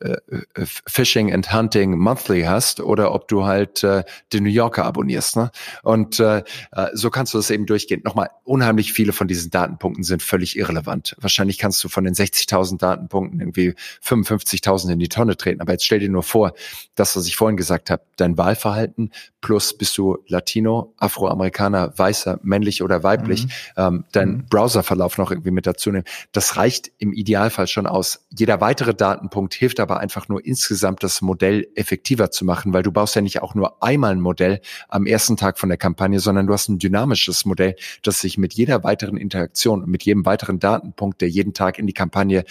äh, 0.01 0.17
äh, 0.29 0.67
Fishing 0.87 1.33
and 1.33 1.53
Hunting 1.53 1.97
Monthly 1.97 2.43
hast 2.43 2.81
oder 2.81 3.15
ob 3.15 3.29
du 3.29 3.47
halt 3.47 3.85
äh, 3.85 4.03
den 4.33 4.43
New 4.43 4.51
Yorker 4.51 4.85
abonnierst. 4.85 5.37
Ne? 5.37 5.51
Und 5.85 6.19
äh, 6.19 6.43
äh, 6.73 6.89
so 6.93 7.11
kannst 7.11 7.35
du 7.35 7.39
das 7.39 7.51
eben 7.51 7.65
durchgehen. 7.65 8.03
Nochmal, 8.05 8.31
unheimlich 8.43 8.93
viele 8.93 9.13
von 9.13 9.29
diesen 9.29 9.51
Datenpunkten 9.51 10.03
sind 10.03 10.23
völlig 10.23 10.59
irrelevant. 10.59 11.17
Wahrscheinlich 11.21 11.59
kannst 11.59 11.83
du 11.85 11.89
von 11.89 12.05
den 12.05 12.15
60.000 12.15 12.79
Datenpunkten 12.79 13.41
irgendwie 13.41 13.75
55.000 14.05 14.93
in 14.93 14.99
die 14.99 15.09
Tonne 15.09 15.37
treten. 15.37 15.61
Aber 15.61 15.73
jetzt 15.73 15.85
stell 15.85 16.01
dir 16.01 16.11
nur 16.11 16.25
vor, 16.25 16.55
das, 16.97 17.17
was 17.17 17.27
ich 17.27 17.37
vorhin 17.37 17.57
gesagt 17.57 17.91
habe, 17.91 18.03
dein 18.17 18.37
Wahlverhalten 18.37 19.13
plus 19.41 19.77
bist 19.79 19.97
du 19.97 20.19
Latino, 20.27 20.95
Afroamerikaner, 20.97 21.97
Weißer, 21.97 22.41
männlich 22.43 22.83
oder 22.83 23.05
weiblich, 23.05 23.45
mhm. 23.45 23.51
ähm, 23.77 24.05
dein 24.13 24.29
mhm. 24.29 24.47
Browserverlauf 24.47 25.19
noch 25.19 25.31
irgendwie 25.31 25.53
mit 25.53 25.67
dazu 25.67 25.93
nehmen. 25.93 26.05
Das 26.33 26.57
reicht 26.57 26.91
im 26.99 27.13
Idealfall 27.29 27.67
schon 27.67 27.87
aus. 27.87 28.27
Jeder 28.31 28.63
weitere 28.63 28.95
Datenpunkt 28.95 29.53
hilft 29.53 29.81
aber 29.81 30.01
einfach 30.01 30.29
nur 30.29 30.45
insgesamt 30.45 31.03
das 31.03 31.21
Modell 31.21 31.69
effektiver 31.75 32.31
zu 32.31 32.47
machen, 32.47 32.73
weil 32.73 32.83
du 32.83 32.91
baust 32.91 33.15
ja 33.17 33.21
nicht 33.21 33.43
auch 33.43 33.55
nur 33.55 33.83
einmal 33.83 34.13
ein 34.13 34.21
Modell 34.21 34.61
am 34.89 35.05
ersten 35.05 35.37
Tag 35.37 35.59
von 35.59 35.69
der 35.69 35.77
Kampagne, 35.77 36.21
sondern 36.21 36.47
du 36.47 36.55
hast 36.55 36.69
ein 36.69 36.79
dynamisches 36.79 37.45
Modell, 37.45 37.77
das 38.03 38.23
sich 38.23 38.39
mit 38.39 38.55
jeder 38.55 38.83
weiteren 38.83 39.19
Interaktion 39.19 39.83
und 39.83 39.91
mit 39.91 40.05
jedem 40.05 40.25
weiteren 40.25 40.59
Datenpunkt, 40.59 41.21
der 41.21 41.29
jeden 41.29 41.53
Tag 41.53 41.79
in 41.79 41.87
die 41.87 41.93
Kampagne 41.93 42.45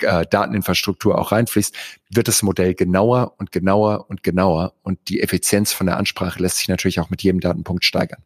äh, 0.00 0.26
Dateninfrastruktur 0.26 1.16
auch 1.16 1.30
reinfließt, 1.30 1.74
wird 2.10 2.26
das 2.26 2.42
Modell 2.42 2.74
genauer 2.74 3.34
und 3.38 3.52
genauer 3.52 4.10
und 4.10 4.24
genauer 4.24 4.74
und 4.82 4.98
die 5.08 5.20
Effizienz 5.20 5.72
von 5.72 5.86
der 5.86 5.96
Ansprache 5.96 6.42
lässt 6.42 6.58
sich 6.58 6.68
natürlich 6.68 6.98
auch 6.98 7.10
mit 7.10 7.22
jedem 7.22 7.38
Datenpunkt 7.38 7.84
steigern. 7.84 8.22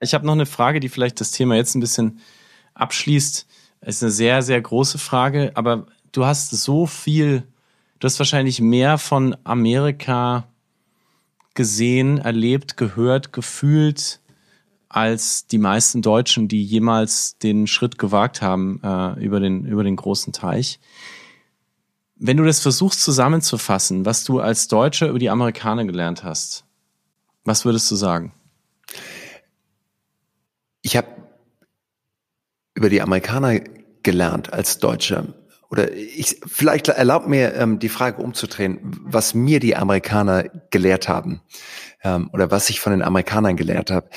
Ich 0.00 0.14
habe 0.14 0.24
noch 0.24 0.32
eine 0.32 0.46
Frage, 0.46 0.78
die 0.78 0.88
vielleicht 0.88 1.20
das 1.20 1.32
Thema 1.32 1.56
jetzt 1.56 1.74
ein 1.74 1.80
bisschen 1.80 2.20
abschließt. 2.74 3.46
Ist 3.82 4.02
eine 4.02 4.12
sehr, 4.12 4.42
sehr 4.42 4.60
große 4.60 4.98
Frage, 4.98 5.52
aber 5.54 5.86
du 6.12 6.26
hast 6.26 6.50
so 6.50 6.86
viel, 6.86 7.44
du 7.98 8.06
hast 8.06 8.18
wahrscheinlich 8.18 8.60
mehr 8.60 8.98
von 8.98 9.36
Amerika 9.44 10.46
gesehen, 11.54 12.18
erlebt, 12.18 12.76
gehört, 12.76 13.32
gefühlt 13.32 14.20
als 14.90 15.46
die 15.46 15.58
meisten 15.58 16.02
Deutschen, 16.02 16.48
die 16.48 16.64
jemals 16.64 17.38
den 17.38 17.66
Schritt 17.66 17.96
gewagt 17.96 18.42
haben 18.42 18.80
äh, 18.82 19.24
über, 19.24 19.40
den, 19.40 19.64
über 19.64 19.84
den 19.84 19.96
großen 19.96 20.32
Teich. 20.32 20.80
Wenn 22.16 22.36
du 22.36 22.44
das 22.44 22.60
versuchst 22.60 23.00
zusammenzufassen, 23.00 24.04
was 24.04 24.24
du 24.24 24.40
als 24.40 24.68
Deutscher 24.68 25.08
über 25.08 25.18
die 25.18 25.30
Amerikaner 25.30 25.84
gelernt 25.84 26.22
hast, 26.22 26.64
was 27.44 27.64
würdest 27.64 27.90
du 27.90 27.96
sagen? 27.96 28.32
Ich 30.82 30.96
habe 30.96 31.08
über 32.80 32.88
die 32.88 33.02
Amerikaner 33.02 33.60
gelernt 34.02 34.54
als 34.54 34.78
Deutscher 34.78 35.26
oder 35.70 35.92
ich 35.92 36.40
vielleicht 36.46 36.88
erlaubt 36.88 37.28
mir 37.28 37.54
ähm, 37.54 37.78
die 37.78 37.90
Frage 37.90 38.22
umzudrehen, 38.22 38.78
was 39.04 39.34
mir 39.34 39.60
die 39.60 39.76
Amerikaner 39.76 40.44
gelehrt 40.70 41.06
haben 41.06 41.42
ähm, 42.02 42.30
oder 42.32 42.50
was 42.50 42.70
ich 42.70 42.80
von 42.80 42.92
den 42.92 43.02
Amerikanern 43.02 43.56
gelehrt 43.56 43.90
habe. 43.90 44.08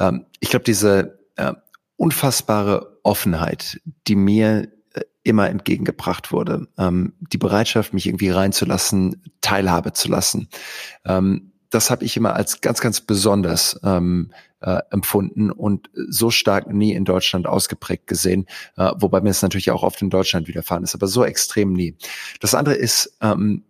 Ähm, 0.00 0.26
ich 0.40 0.50
glaube, 0.50 0.64
diese 0.64 1.20
äh, 1.36 1.52
unfassbare 1.96 2.98
Offenheit, 3.04 3.80
die 4.08 4.16
mir 4.16 4.68
äh, 4.94 5.02
immer 5.22 5.48
entgegengebracht 5.48 6.32
wurde, 6.32 6.66
ähm, 6.76 7.12
die 7.20 7.38
Bereitschaft, 7.38 7.94
mich 7.94 8.08
irgendwie 8.08 8.30
reinzulassen, 8.30 9.22
Teilhabe 9.42 9.92
zu 9.92 10.08
lassen, 10.08 10.48
ähm, 11.04 11.52
das 11.70 11.90
habe 11.90 12.04
ich 12.04 12.16
immer 12.16 12.34
als 12.34 12.60
ganz, 12.60 12.80
ganz 12.80 13.00
besonders 13.00 13.78
ähm, 13.84 14.32
äh, 14.60 14.80
empfunden 14.90 15.50
und 15.50 15.90
so 16.08 16.30
stark 16.30 16.72
nie 16.72 16.92
in 16.92 17.04
Deutschland 17.04 17.46
ausgeprägt 17.46 18.06
gesehen, 18.06 18.46
äh, 18.76 18.92
wobei 18.96 19.20
mir 19.20 19.30
es 19.30 19.42
natürlich 19.42 19.70
auch 19.70 19.82
oft 19.82 20.00
in 20.02 20.10
Deutschland 20.10 20.48
widerfahren 20.48 20.84
ist, 20.84 20.94
aber 20.94 21.06
so 21.06 21.24
extrem 21.24 21.72
nie. 21.72 21.96
Das 22.40 22.54
andere 22.54 22.74
ist 22.74 23.16
ähm, 23.20 23.64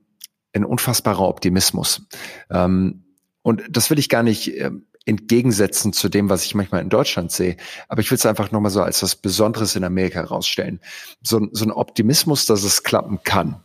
ein 0.52 0.64
unfassbarer 0.64 1.28
Optimismus. 1.28 2.02
Ähm, 2.50 3.04
und 3.42 3.62
das 3.70 3.90
will 3.90 3.98
ich 3.98 4.08
gar 4.08 4.22
nicht 4.22 4.48
äh, 4.48 4.70
entgegensetzen 5.04 5.92
zu 5.92 6.08
dem, 6.08 6.28
was 6.28 6.44
ich 6.44 6.54
manchmal 6.54 6.82
in 6.82 6.90
Deutschland 6.90 7.32
sehe. 7.32 7.56
Aber 7.88 8.00
ich 8.00 8.10
will 8.10 8.16
es 8.16 8.26
einfach 8.26 8.50
nochmal 8.50 8.70
so 8.70 8.82
als 8.82 9.02
was 9.02 9.16
Besonderes 9.16 9.74
in 9.74 9.84
Amerika 9.84 10.20
herausstellen. 10.20 10.80
So, 11.22 11.48
so 11.52 11.64
ein 11.64 11.72
Optimismus, 11.72 12.44
dass 12.44 12.62
es 12.62 12.82
klappen 12.82 13.20
kann 13.24 13.62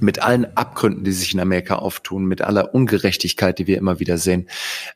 mit 0.00 0.22
allen 0.22 0.56
Abgründen, 0.56 1.04
die 1.04 1.12
sich 1.12 1.34
in 1.34 1.40
Amerika 1.40 1.76
auftun, 1.76 2.26
mit 2.26 2.42
aller 2.42 2.74
Ungerechtigkeit, 2.74 3.58
die 3.58 3.66
wir 3.66 3.78
immer 3.78 4.00
wieder 4.00 4.18
sehen. 4.18 4.48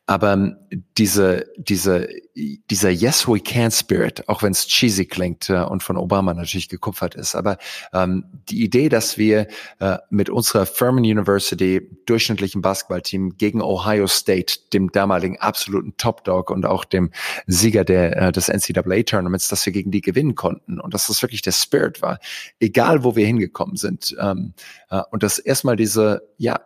Aber 0.06 0.32
ähm, 0.32 0.56
diese, 0.96 1.46
diese, 1.56 2.08
dieser 2.34 2.90
Yes 2.90 3.26
We 3.26 3.40
Can 3.40 3.70
Spirit, 3.70 4.28
auch 4.28 4.42
wenn 4.42 4.52
es 4.52 4.66
cheesy 4.66 5.06
klingt 5.06 5.50
äh, 5.50 5.62
und 5.62 5.82
von 5.82 5.96
Obama 5.96 6.34
natürlich 6.34 6.68
gekupfert 6.68 7.14
ist, 7.14 7.34
aber 7.34 7.58
ähm, 7.92 8.24
die 8.48 8.62
Idee, 8.62 8.88
dass 8.88 9.18
wir 9.18 9.48
äh, 9.80 9.98
mit 10.10 10.30
unserer 10.30 10.66
Furman 10.66 11.04
University 11.04 11.80
durchschnittlichen 12.06 12.62
Basketballteam 12.62 13.36
gegen 13.36 13.60
Ohio 13.60 14.06
State, 14.06 14.54
dem 14.72 14.90
damaligen 14.92 15.38
absoluten 15.40 15.96
Top 15.96 16.24
Dog 16.24 16.50
und 16.50 16.64
auch 16.64 16.84
dem 16.84 17.10
Sieger 17.46 17.84
der, 17.84 18.16
äh, 18.16 18.32
des 18.32 18.48
NCAA 18.48 19.02
Tournaments, 19.02 19.48
dass 19.48 19.66
wir 19.66 19.72
gegen 19.72 19.90
die 19.90 20.00
gewinnen 20.00 20.34
konnten 20.34 20.80
und 20.80 20.94
dass 20.94 21.08
das 21.08 21.22
wirklich 21.22 21.42
der 21.42 21.52
Spirit 21.52 22.02
war, 22.02 22.18
egal 22.60 23.04
wo 23.04 23.16
wir 23.16 23.26
hingekommen 23.26 23.76
sind. 23.76 24.14
Ähm, 24.20 24.54
äh, 24.56 24.62
und 25.10 25.22
dass 25.22 25.38
erstmal 25.38 25.76
diese, 25.76 26.22
ja, 26.36 26.60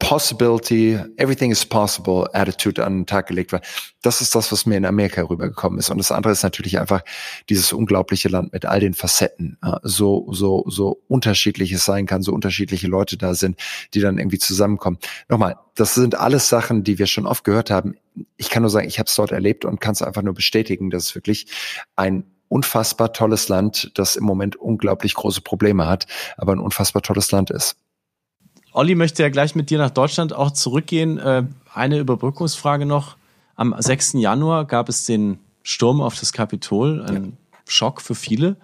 Possibility, 0.00 0.96
everything 1.16 1.50
is 1.50 1.66
possible 1.66 2.28
Attitude 2.32 2.84
an 2.84 3.00
den 3.00 3.06
Tag 3.06 3.26
gelegt 3.26 3.50
war. 3.52 3.60
Das 4.00 4.20
ist 4.20 4.32
das, 4.36 4.52
was 4.52 4.64
mir 4.64 4.76
in 4.76 4.86
Amerika 4.86 5.22
rübergekommen 5.22 5.80
ist. 5.80 5.90
Und 5.90 5.98
das 5.98 6.12
andere 6.12 6.32
ist 6.32 6.44
natürlich 6.44 6.78
einfach 6.78 7.02
dieses 7.48 7.72
unglaubliche 7.72 8.28
Land 8.28 8.52
mit 8.52 8.64
all 8.64 8.78
den 8.78 8.94
Facetten, 8.94 9.58
äh, 9.60 9.72
so, 9.82 10.28
so, 10.32 10.64
so 10.68 11.02
unterschiedlich 11.08 11.72
es 11.72 11.84
sein 11.84 12.06
kann, 12.06 12.22
so 12.22 12.32
unterschiedliche 12.32 12.86
Leute 12.86 13.16
da 13.16 13.34
sind, 13.34 13.58
die 13.92 14.00
dann 14.00 14.18
irgendwie 14.18 14.38
zusammenkommen. 14.38 14.98
Nochmal, 15.28 15.56
das 15.74 15.96
sind 15.96 16.14
alles 16.14 16.48
Sachen, 16.48 16.84
die 16.84 17.00
wir 17.00 17.06
schon 17.06 17.26
oft 17.26 17.42
gehört 17.42 17.70
haben. 17.70 17.96
Ich 18.36 18.50
kann 18.50 18.62
nur 18.62 18.70
sagen, 18.70 18.86
ich 18.86 19.00
habe 19.00 19.08
es 19.08 19.14
dort 19.16 19.32
erlebt 19.32 19.64
und 19.64 19.80
kann 19.80 19.92
es 19.92 20.02
einfach 20.02 20.22
nur 20.22 20.34
bestätigen, 20.34 20.90
dass 20.90 21.06
es 21.06 21.14
wirklich 21.16 21.48
ein 21.96 22.24
unfassbar 22.48 23.12
tolles 23.12 23.48
Land, 23.48 23.90
das 23.94 24.16
im 24.16 24.24
Moment 24.24 24.56
unglaublich 24.56 25.14
große 25.14 25.40
Probleme 25.40 25.86
hat, 25.86 26.06
aber 26.36 26.52
ein 26.52 26.60
unfassbar 26.60 27.02
tolles 27.02 27.30
Land 27.30 27.50
ist. 27.50 27.76
Olli 28.72 28.94
möchte 28.94 29.22
ja 29.22 29.28
gleich 29.28 29.54
mit 29.54 29.70
dir 29.70 29.78
nach 29.78 29.90
Deutschland 29.90 30.32
auch 30.32 30.50
zurückgehen. 30.50 31.18
Äh, 31.18 31.44
eine 31.72 31.98
Überbrückungsfrage 31.98 32.86
noch. 32.86 33.16
Am 33.56 33.74
6. 33.76 34.14
Januar 34.14 34.66
gab 34.66 34.88
es 34.88 35.04
den 35.04 35.38
Sturm 35.62 36.00
auf 36.00 36.18
das 36.18 36.32
Kapitol, 36.32 37.02
ein 37.02 37.24
ja. 37.24 37.32
Schock 37.66 38.00
für 38.00 38.14
viele. 38.14 38.56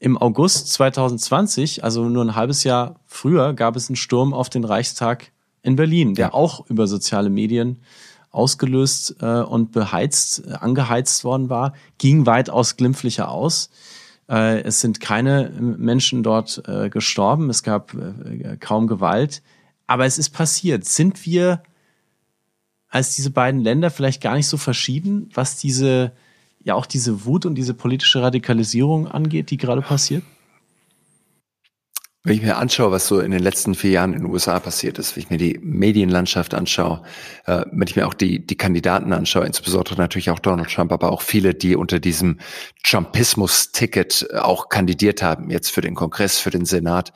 Im 0.00 0.16
August 0.16 0.72
2020, 0.74 1.82
also 1.82 2.04
nur 2.04 2.24
ein 2.24 2.36
halbes 2.36 2.62
Jahr 2.62 3.00
früher, 3.06 3.54
gab 3.54 3.74
es 3.74 3.88
einen 3.88 3.96
Sturm 3.96 4.32
auf 4.32 4.48
den 4.48 4.64
Reichstag 4.64 5.32
in 5.62 5.76
Berlin, 5.76 6.14
der 6.14 6.28
ja. 6.28 6.34
auch 6.34 6.66
über 6.66 6.86
soziale 6.86 7.30
Medien 7.30 7.80
ausgelöst 8.30 9.16
äh, 9.20 9.40
und 9.40 9.72
beheizt, 9.72 10.46
äh, 10.46 10.52
angeheizt 10.52 11.24
worden 11.24 11.48
war, 11.48 11.74
ging 11.98 12.26
weitaus 12.26 12.76
glimpflicher 12.76 13.30
aus. 13.30 13.70
Äh, 14.28 14.60
es 14.62 14.80
sind 14.80 15.00
keine 15.00 15.50
Menschen 15.60 16.22
dort 16.22 16.62
äh, 16.68 16.90
gestorben, 16.90 17.50
es 17.50 17.62
gab 17.62 17.94
äh, 17.94 18.56
kaum 18.58 18.86
Gewalt, 18.86 19.42
aber 19.86 20.04
es 20.04 20.18
ist 20.18 20.30
passiert. 20.30 20.84
Sind 20.84 21.24
wir 21.24 21.62
als 22.88 23.16
diese 23.16 23.30
beiden 23.30 23.60
Länder 23.60 23.90
vielleicht 23.90 24.22
gar 24.22 24.34
nicht 24.34 24.46
so 24.46 24.56
verschieden, 24.56 25.30
was 25.34 25.56
diese 25.56 26.12
ja 26.62 26.74
auch 26.74 26.86
diese 26.86 27.24
Wut 27.24 27.46
und 27.46 27.54
diese 27.54 27.74
politische 27.74 28.20
Radikalisierung 28.20 29.06
angeht, 29.08 29.50
die 29.50 29.56
gerade 29.56 29.82
passiert? 29.82 30.22
Wenn 32.28 32.36
ich 32.36 32.42
mir 32.42 32.58
anschaue, 32.58 32.90
was 32.90 33.06
so 33.06 33.20
in 33.20 33.30
den 33.30 33.42
letzten 33.42 33.74
vier 33.74 33.92
Jahren 33.92 34.12
in 34.12 34.18
den 34.18 34.30
USA 34.30 34.60
passiert 34.60 34.98
ist, 34.98 35.16
wenn 35.16 35.22
ich 35.22 35.30
mir 35.30 35.38
die 35.38 35.58
Medienlandschaft 35.62 36.52
anschaue, 36.52 37.02
äh, 37.46 37.64
wenn 37.72 37.88
ich 37.88 37.96
mir 37.96 38.06
auch 38.06 38.12
die, 38.12 38.44
die 38.44 38.54
Kandidaten 38.54 39.14
anschaue, 39.14 39.46
insbesondere 39.46 39.96
natürlich 39.96 40.28
auch 40.28 40.38
Donald 40.38 40.68
Trump, 40.68 40.92
aber 40.92 41.10
auch 41.10 41.22
viele, 41.22 41.54
die 41.54 41.74
unter 41.74 42.00
diesem 42.00 42.38
Trumpismus-Ticket 42.84 44.28
auch 44.34 44.68
kandidiert 44.68 45.22
haben, 45.22 45.48
jetzt 45.48 45.70
für 45.70 45.80
den 45.80 45.94
Kongress, 45.94 46.38
für 46.38 46.50
den 46.50 46.66
Senat. 46.66 47.14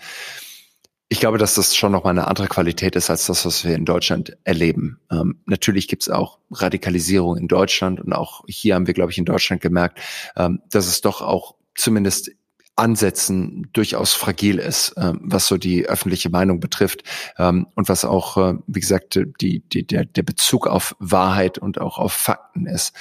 Ich 1.10 1.20
glaube, 1.20 1.36
dass 1.36 1.56
das 1.56 1.76
schon 1.76 1.92
nochmal 1.92 2.12
eine 2.12 2.26
andere 2.26 2.48
Qualität 2.48 2.96
ist 2.96 3.10
als 3.10 3.26
das, 3.26 3.44
was 3.44 3.66
wir 3.66 3.76
in 3.76 3.84
Deutschland 3.84 4.38
erleben. 4.44 4.98
Ähm, 5.10 5.42
natürlich 5.44 5.88
gibt 5.88 6.04
es 6.04 6.08
auch 6.08 6.38
Radikalisierung 6.50 7.36
in 7.36 7.48
Deutschland 7.48 8.00
und 8.00 8.14
auch 8.14 8.44
hier 8.48 8.76
haben 8.76 8.86
wir, 8.86 8.94
glaube 8.94 9.12
ich, 9.12 9.18
in 9.18 9.26
Deutschland 9.26 9.60
gemerkt, 9.60 10.00
ähm, 10.36 10.62
dass 10.70 10.86
es 10.86 11.02
doch 11.02 11.20
auch 11.20 11.56
zumindest 11.74 12.30
Ansätzen 12.76 13.68
durchaus 13.72 14.12
fragil 14.14 14.58
ist, 14.58 14.94
ähm, 14.96 15.20
was 15.22 15.46
so 15.46 15.58
die 15.58 15.86
öffentliche 15.86 16.30
Meinung 16.30 16.60
betrifft 16.60 17.02
ähm, 17.38 17.66
und 17.74 17.88
was 17.88 18.04
auch, 18.04 18.36
äh, 18.36 18.54
wie 18.66 18.80
gesagt, 18.80 19.20
die, 19.40 19.60
die, 19.60 19.86
der, 19.86 20.04
der 20.04 20.22
Bezug 20.22 20.66
auf 20.66 20.96
Wahrheit 20.98 21.58
und 21.58 21.80
auch 21.80 21.98
auf 21.98 22.12
Fakten 22.12 22.66
ist. 22.66 22.94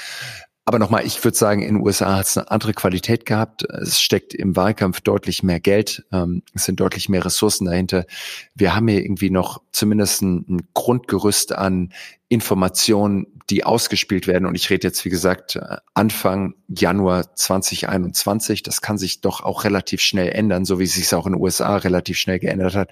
Aber 0.63 0.77
nochmal, 0.77 1.05
ich 1.05 1.23
würde 1.23 1.37
sagen, 1.37 1.63
in 1.63 1.75
den 1.75 1.83
USA 1.83 2.17
hat 2.17 2.27
es 2.27 2.37
eine 2.37 2.51
andere 2.51 2.73
Qualität 2.73 3.25
gehabt. 3.25 3.63
Es 3.63 3.99
steckt 3.99 4.33
im 4.33 4.55
Wahlkampf 4.55 5.01
deutlich 5.01 5.41
mehr 5.41 5.59
Geld. 5.59 6.05
Ähm, 6.11 6.43
es 6.53 6.65
sind 6.65 6.79
deutlich 6.79 7.09
mehr 7.09 7.25
Ressourcen 7.25 7.65
dahinter. 7.65 8.05
Wir 8.53 8.75
haben 8.75 8.87
hier 8.87 9.03
irgendwie 9.03 9.31
noch 9.31 9.61
zumindest 9.71 10.21
ein, 10.21 10.45
ein 10.47 10.67
Grundgerüst 10.73 11.53
an 11.53 11.91
Informationen, 12.31 13.27
die 13.49 13.65
ausgespielt 13.65 14.25
werden. 14.25 14.45
Und 14.45 14.55
ich 14.55 14.69
rede 14.69 14.87
jetzt, 14.87 15.03
wie 15.03 15.09
gesagt, 15.09 15.59
Anfang 15.93 16.53
Januar 16.69 17.35
2021. 17.35 18.63
Das 18.63 18.79
kann 18.79 18.97
sich 18.97 19.19
doch 19.19 19.41
auch 19.41 19.65
relativ 19.65 19.99
schnell 19.99 20.29
ändern, 20.29 20.63
so 20.63 20.79
wie 20.79 20.85
es 20.85 20.93
sich 20.93 21.13
auch 21.13 21.25
in 21.25 21.33
den 21.33 21.41
USA 21.41 21.75
relativ 21.75 22.17
schnell 22.17 22.39
geändert 22.39 22.73
hat. 22.73 22.91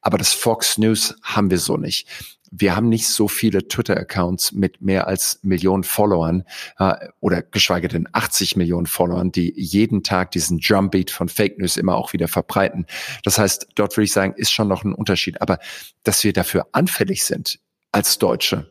Aber 0.00 0.18
das 0.18 0.32
Fox 0.32 0.76
News 0.76 1.14
haben 1.22 1.50
wir 1.50 1.58
so 1.58 1.76
nicht 1.76 2.08
wir 2.52 2.74
haben 2.74 2.88
nicht 2.88 3.06
so 3.06 3.28
viele 3.28 3.68
Twitter-Accounts 3.68 4.50
mit 4.50 4.82
mehr 4.82 5.06
als 5.06 5.38
Millionen 5.42 5.84
Followern 5.84 6.42
äh, 6.80 6.96
oder 7.20 7.42
geschweige 7.42 7.86
denn 7.86 8.08
80 8.10 8.56
Millionen 8.56 8.86
Followern, 8.86 9.30
die 9.30 9.52
jeden 9.56 10.02
Tag 10.02 10.32
diesen 10.32 10.58
Drumbeat 10.58 11.12
von 11.12 11.28
Fake 11.28 11.58
News 11.58 11.76
immer 11.76 11.94
auch 11.94 12.12
wieder 12.12 12.26
verbreiten. 12.26 12.86
Das 13.22 13.38
heißt, 13.38 13.68
dort 13.76 13.96
würde 13.96 14.06
ich 14.06 14.12
sagen, 14.12 14.34
ist 14.36 14.50
schon 14.50 14.66
noch 14.66 14.82
ein 14.82 14.94
Unterschied. 14.94 15.40
Aber 15.40 15.60
dass 16.02 16.24
wir 16.24 16.32
dafür 16.32 16.66
anfällig 16.72 17.22
sind 17.22 17.60
als 17.92 18.18
Deutsche, 18.18 18.68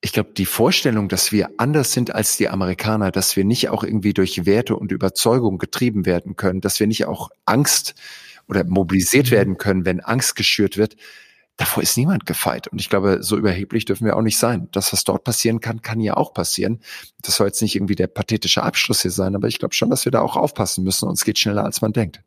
ich 0.00 0.12
glaube, 0.12 0.30
die 0.36 0.46
Vorstellung, 0.46 1.08
dass 1.08 1.32
wir 1.32 1.50
anders 1.56 1.92
sind 1.92 2.14
als 2.14 2.36
die 2.36 2.48
Amerikaner, 2.48 3.10
dass 3.10 3.36
wir 3.36 3.44
nicht 3.44 3.68
auch 3.68 3.82
irgendwie 3.82 4.14
durch 4.14 4.46
Werte 4.46 4.76
und 4.76 4.92
Überzeugung 4.92 5.58
getrieben 5.58 6.06
werden 6.06 6.36
können, 6.36 6.60
dass 6.60 6.78
wir 6.78 6.86
nicht 6.86 7.06
auch 7.06 7.30
Angst 7.46 7.94
oder 8.46 8.64
mobilisiert 8.64 9.26
mhm. 9.26 9.30
werden 9.32 9.58
können, 9.58 9.84
wenn 9.84 10.00
Angst 10.00 10.36
geschürt 10.36 10.76
wird, 10.76 10.96
davor 11.56 11.82
ist 11.82 11.96
niemand 11.96 12.26
gefeit. 12.26 12.68
Und 12.68 12.80
ich 12.80 12.88
glaube, 12.88 13.18
so 13.22 13.36
überheblich 13.36 13.86
dürfen 13.86 14.04
wir 14.06 14.16
auch 14.16 14.22
nicht 14.22 14.38
sein. 14.38 14.68
Das, 14.70 14.92
was 14.92 15.02
dort 15.02 15.24
passieren 15.24 15.58
kann, 15.58 15.82
kann 15.82 16.00
ja 16.00 16.16
auch 16.16 16.32
passieren. 16.32 16.80
Das 17.22 17.34
soll 17.34 17.48
jetzt 17.48 17.60
nicht 17.60 17.74
irgendwie 17.74 17.96
der 17.96 18.06
pathetische 18.06 18.62
Abschluss 18.62 19.02
hier 19.02 19.10
sein, 19.10 19.34
aber 19.34 19.48
ich 19.48 19.58
glaube 19.58 19.74
schon, 19.74 19.90
dass 19.90 20.04
wir 20.04 20.12
da 20.12 20.20
auch 20.20 20.36
aufpassen 20.36 20.84
müssen 20.84 21.08
und 21.08 21.18
es 21.18 21.24
geht 21.24 21.40
schneller, 21.40 21.64
als 21.64 21.82
man 21.82 21.92
denkt. 21.92 22.22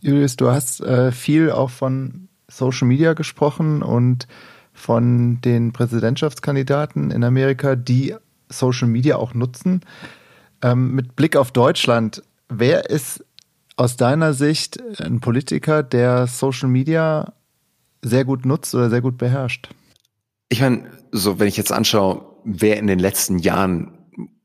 Julius, 0.00 0.36
du 0.36 0.50
hast 0.50 0.80
äh, 0.82 1.10
viel 1.10 1.50
auch 1.50 1.70
von 1.70 2.28
Social 2.48 2.86
Media 2.86 3.14
gesprochen 3.14 3.82
und 3.82 4.28
von 4.76 5.40
den 5.40 5.72
Präsidentschaftskandidaten 5.72 7.10
in 7.10 7.24
Amerika, 7.24 7.74
die 7.74 8.14
Social 8.48 8.86
Media 8.86 9.16
auch 9.16 9.34
nutzen. 9.34 9.80
Ähm, 10.62 10.94
mit 10.94 11.16
Blick 11.16 11.34
auf 11.34 11.50
Deutschland, 11.50 12.22
wer 12.48 12.88
ist 12.90 13.24
aus 13.76 13.96
deiner 13.96 14.32
Sicht 14.34 14.80
ein 15.00 15.20
Politiker, 15.20 15.82
der 15.82 16.26
Social 16.26 16.68
Media 16.68 17.32
sehr 18.02 18.24
gut 18.24 18.46
nutzt 18.46 18.74
oder 18.74 18.90
sehr 18.90 19.00
gut 19.00 19.18
beherrscht? 19.18 19.68
Ich 20.48 20.60
meine, 20.60 20.90
so 21.10 21.38
wenn 21.38 21.48
ich 21.48 21.56
jetzt 21.56 21.72
anschaue, 21.72 22.24
wer 22.44 22.78
in 22.78 22.86
den 22.86 22.98
letzten 22.98 23.38
Jahren 23.38 23.95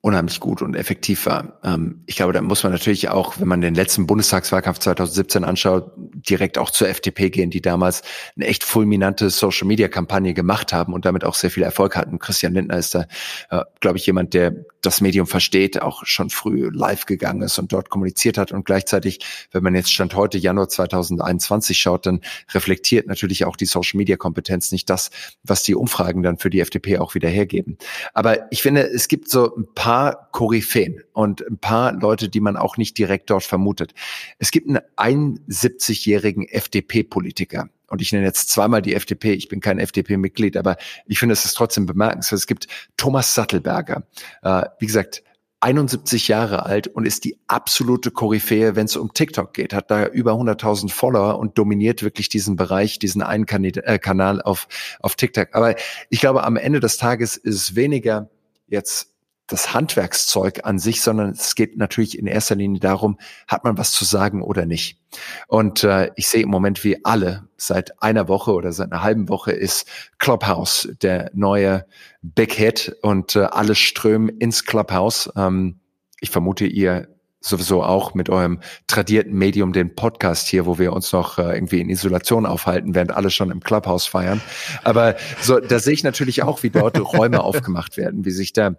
unheimlich 0.02 0.39
gut 0.39 0.64
und 0.64 0.76
effektiv 0.76 1.28
war. 1.28 1.60
Ähm, 1.64 2.02
ich 2.08 2.16
glaube, 2.16 2.34
da 2.34 2.41
muss 2.41 2.64
man 2.64 2.72
natürlich 2.72 3.10
auch, 3.10 3.39
wenn 3.39 3.47
man 3.47 3.62
den 3.62 3.76
letzten 3.76 4.08
Bundestagswahlkampf 4.08 4.80
2017 4.80 5.43
anschaut, 5.43 5.91
direkt 5.95 6.58
auch 6.58 6.72
zur 6.72 6.89
FDP 6.89 7.30
gehen, 7.30 7.52
die 7.52 7.62
damals 7.62 8.02
eine 8.36 8.47
echt 8.47 8.64
fulminante 8.64 9.30
Social-Media-Kampagne 9.30 10.34
gemacht 10.34 10.74
haben 10.74 10.93
und 10.93 11.06
damit 11.06 11.24
auch 11.24 11.36
sehr 11.36 11.52
viel 11.52 11.62
Erfolg 11.62 11.95
hatten. 11.95 12.18
Christian 12.18 12.56
Lindner 12.56 12.78
ist 12.78 12.95
da, 12.95 13.06
äh, 13.52 13.64
glaube 13.80 13.97
ich, 13.97 14.06
jemand, 14.08 14.34
der 14.34 14.66
das 14.82 15.02
Medium 15.02 15.28
versteht, 15.28 15.80
auch 15.84 16.04
schon 16.04 16.32
früh 16.32 16.72
live 16.74 17.06
gegangen 17.06 17.43
ist 17.43 17.60
und 17.60 17.72
dort 17.72 17.91
kommuniziert 17.91 18.39
hat. 18.39 18.52
Und 18.52 18.66
gleichzeitig, 18.66 19.20
wenn 19.52 19.62
man 19.62 19.76
jetzt 19.76 19.93
Stand 19.93 20.16
heute 20.16 20.39
Januar 20.39 20.70
2021 20.70 21.78
schaut, 21.78 22.08
dann 22.08 22.22
reflektiert 22.56 23.06
natürlich 23.06 23.45
auch 23.45 23.56
die 23.56 23.66
Social-Media-Kompetenz 23.66 24.72
nicht 24.72 24.89
das, 24.89 25.12
was 25.43 25.62
die 25.62 25.76
Umfragen 25.76 26.24
dann 26.24 26.39
für 26.39 26.49
die 26.49 26.60
FDP 26.60 26.97
auch 26.97 27.14
wieder 27.14 27.30
hergeben. 27.30 27.78
Aber 28.16 28.52
ich 28.52 28.64
finde, 28.64 28.82
es 28.82 29.08
gibt 29.08 29.30
so 29.30 29.56
ein 29.56 29.68
paar 29.76 29.91
Koryphäen 30.32 31.02
und 31.14 31.46
ein 31.46 31.58
paar 31.58 31.94
Leute, 31.94 32.30
die 32.30 32.39
man 32.39 32.58
auch 32.58 32.78
nicht 32.78 32.98
direkt 32.98 33.30
dort 33.30 33.44
vermutet. 33.44 33.94
Es 34.39 34.52
gibt 34.52 34.70
einen 34.70 34.80
71-jährigen 34.98 36.48
FDP-Politiker. 36.48 37.70
Und 37.88 38.02
ich 38.02 38.14
nenne 38.14 38.26
jetzt 38.26 38.50
zweimal 38.50 38.82
die 38.82 38.96
FDP. 38.96 39.34
Ich 39.34 39.50
bin 39.50 39.60
kein 39.60 39.78
FDP-Mitglied, 39.78 40.56
aber 40.56 40.78
ich 41.06 41.20
finde, 41.20 41.34
es 41.34 41.44
ist 41.44 41.56
trotzdem 41.56 41.86
bemerkenswert. 41.86 42.39
Es 42.39 42.48
gibt 42.48 42.68
Thomas 42.96 43.36
Sattelberger. 43.36 44.04
Äh, 44.44 44.64
wie 44.80 44.86
gesagt, 44.86 45.24
71 45.60 46.28
Jahre 46.28 46.66
alt 46.66 46.88
und 46.88 47.06
ist 47.06 47.24
die 47.24 47.38
absolute 47.48 48.10
Koryphäe, 48.10 48.76
wenn 48.76 48.86
es 48.86 48.96
um 48.96 49.14
TikTok 49.14 49.54
geht. 49.54 49.74
Hat 49.74 49.92
da 49.92 50.08
über 50.08 50.34
100.000 50.34 50.89
Follower 50.89 51.38
und 51.38 51.58
dominiert 51.58 52.02
wirklich 52.02 52.30
diesen 52.30 52.56
Bereich, 52.56 52.98
diesen 52.98 53.22
einen 53.22 53.46
äh, 53.46 54.00
Kanal 54.00 54.42
auf, 54.42 54.68
auf 55.02 55.16
TikTok. 55.16 55.50
Aber 55.52 55.76
ich 56.10 56.20
glaube, 56.20 56.44
am 56.44 56.56
Ende 56.56 56.80
des 56.80 56.98
Tages 56.98 57.36
ist 57.38 57.56
es 57.56 57.76
weniger 57.76 58.30
jetzt 58.68 59.11
das 59.52 59.74
Handwerkszeug 59.74 60.62
an 60.64 60.80
sich, 60.80 61.02
sondern 61.02 61.32
es 61.32 61.56
geht 61.56 61.78
natürlich 61.78 62.18
in 62.18 62.28
erster 62.28 62.56
Linie 62.56 62.80
darum, 62.80 63.18
hat 63.47 63.64
man 63.64 63.78
was 63.78 63.91
zu 63.91 64.06
sagen 64.06 64.41
oder 64.41 64.66
nicht. 64.66 64.99
Und 65.47 65.84
äh, 65.84 66.12
ich 66.16 66.28
sehe 66.28 66.43
im 66.43 66.49
Moment, 66.49 66.84
wie 66.84 67.04
alle 67.04 67.47
seit 67.58 68.02
einer 68.02 68.28
Woche 68.28 68.54
oder 68.54 68.72
seit 68.72 68.91
einer 68.91 69.04
halben 69.04 69.30
Woche 69.30 69.52
ist 69.52 69.88
Clubhouse 70.20 70.89
der 71.02 71.32
neue 71.34 71.86
Big 72.22 72.54
Hit 72.54 72.95
und 73.02 73.36
äh, 73.36 73.43
alle 73.43 73.76
strömen 73.76 74.30
ins 74.30 74.66
Clubhouse. 74.66 75.32
Ähm, 75.36 75.80
ich 76.20 76.30
vermute, 76.30 76.66
ihr 76.66 77.08
sowieso 77.41 77.84
auch 77.84 78.14
mit 78.14 78.30
eurem 78.30 78.60
tradierten 78.88 79.34
Medium, 79.34 79.74
den 79.74 79.95
Podcast 79.95 80.47
hier, 80.47 80.68
wo 80.68 80.78
wir 80.78 80.93
uns 80.93 81.12
noch 81.12 81.39
äh, 81.39 81.56
irgendwie 81.56 81.82
in 81.82 81.89
Isolation 81.89 82.45
aufhalten, 82.45 82.93
während 82.93 83.12
alle 83.12 83.32
schon 83.32 83.49
im 83.49 83.62
Clubhouse 83.62 84.06
feiern. 84.06 84.41
Aber 84.84 85.16
so, 85.41 85.60
da 85.60 85.80
sehe 85.80 85.93
ich 85.93 86.04
natürlich 86.04 86.43
auch, 86.43 86.62
wie 86.64 86.70
dort 86.70 86.99
Räume 86.99 87.43
aufgemacht 87.43 87.97
werden, 87.97 88.26
wie 88.26 88.32
sich 88.32 88.54
da 88.54 88.76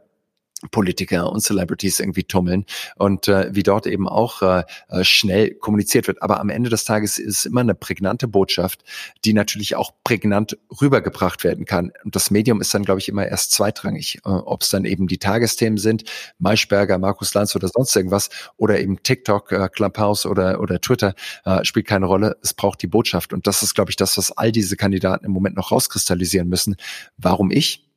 Politiker 0.70 1.32
und 1.32 1.40
Celebrities 1.40 2.00
irgendwie 2.00 2.24
tummeln 2.24 2.64
und 2.96 3.28
äh, 3.28 3.54
wie 3.54 3.62
dort 3.62 3.86
eben 3.86 4.08
auch 4.08 4.42
äh, 4.42 4.64
äh, 4.88 5.04
schnell 5.04 5.54
kommuniziert 5.54 6.06
wird. 6.06 6.22
Aber 6.22 6.40
am 6.40 6.50
Ende 6.50 6.70
des 6.70 6.84
Tages 6.84 7.18
ist 7.18 7.38
es 7.38 7.44
immer 7.46 7.60
eine 7.60 7.74
prägnante 7.74 8.28
Botschaft, 8.28 8.84
die 9.24 9.32
natürlich 9.32 9.76
auch 9.76 9.92
prägnant 10.04 10.58
rübergebracht 10.80 11.44
werden 11.44 11.64
kann. 11.64 11.92
Und 12.04 12.14
das 12.16 12.30
Medium 12.30 12.60
ist 12.60 12.72
dann, 12.74 12.84
glaube 12.84 13.00
ich, 13.00 13.08
immer 13.08 13.26
erst 13.26 13.52
zweitrangig. 13.52 14.20
Äh, 14.24 14.28
Ob 14.28 14.62
es 14.62 14.70
dann 14.70 14.84
eben 14.84 15.06
die 15.06 15.18
Tagesthemen 15.18 15.78
sind, 15.78 16.04
Maischberger, 16.38 16.98
Markus 16.98 17.34
Lanz 17.34 17.56
oder 17.56 17.68
sonst 17.68 17.94
irgendwas, 17.96 18.30
oder 18.56 18.78
eben 18.80 19.02
TikTok, 19.02 19.52
äh, 19.52 19.68
Clubhouse 19.68 20.26
oder, 20.26 20.60
oder 20.60 20.80
Twitter, 20.80 21.14
äh, 21.44 21.64
spielt 21.64 21.86
keine 21.86 22.06
Rolle. 22.06 22.36
Es 22.42 22.54
braucht 22.54 22.82
die 22.82 22.86
Botschaft. 22.86 23.32
Und 23.32 23.46
das 23.46 23.62
ist, 23.62 23.74
glaube 23.74 23.90
ich, 23.90 23.96
das, 23.96 24.16
was 24.16 24.32
all 24.32 24.52
diese 24.52 24.76
Kandidaten 24.76 25.24
im 25.24 25.32
Moment 25.32 25.56
noch 25.56 25.72
rauskristallisieren 25.72 26.48
müssen. 26.48 26.76
Warum 27.16 27.50
ich? 27.50 27.91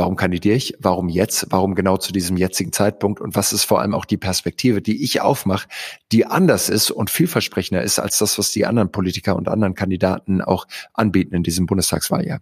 Warum 0.00 0.16
kandidiere 0.16 0.56
ich? 0.56 0.78
Warum 0.80 1.10
jetzt? 1.10 1.48
Warum 1.50 1.74
genau 1.74 1.98
zu 1.98 2.10
diesem 2.10 2.38
jetzigen 2.38 2.72
Zeitpunkt? 2.72 3.20
Und 3.20 3.36
was 3.36 3.52
ist 3.52 3.64
vor 3.64 3.82
allem 3.82 3.94
auch 3.94 4.06
die 4.06 4.16
Perspektive, 4.16 4.80
die 4.80 5.04
ich 5.04 5.20
aufmache, 5.20 5.68
die 6.10 6.24
anders 6.24 6.70
ist 6.70 6.90
und 6.90 7.10
vielversprechender 7.10 7.82
ist 7.82 7.98
als 7.98 8.16
das, 8.16 8.38
was 8.38 8.50
die 8.50 8.64
anderen 8.64 8.90
Politiker 8.90 9.36
und 9.36 9.46
anderen 9.46 9.74
Kandidaten 9.74 10.40
auch 10.40 10.66
anbieten 10.94 11.34
in 11.34 11.42
diesem 11.42 11.66
Bundestagswahljahr? 11.66 12.40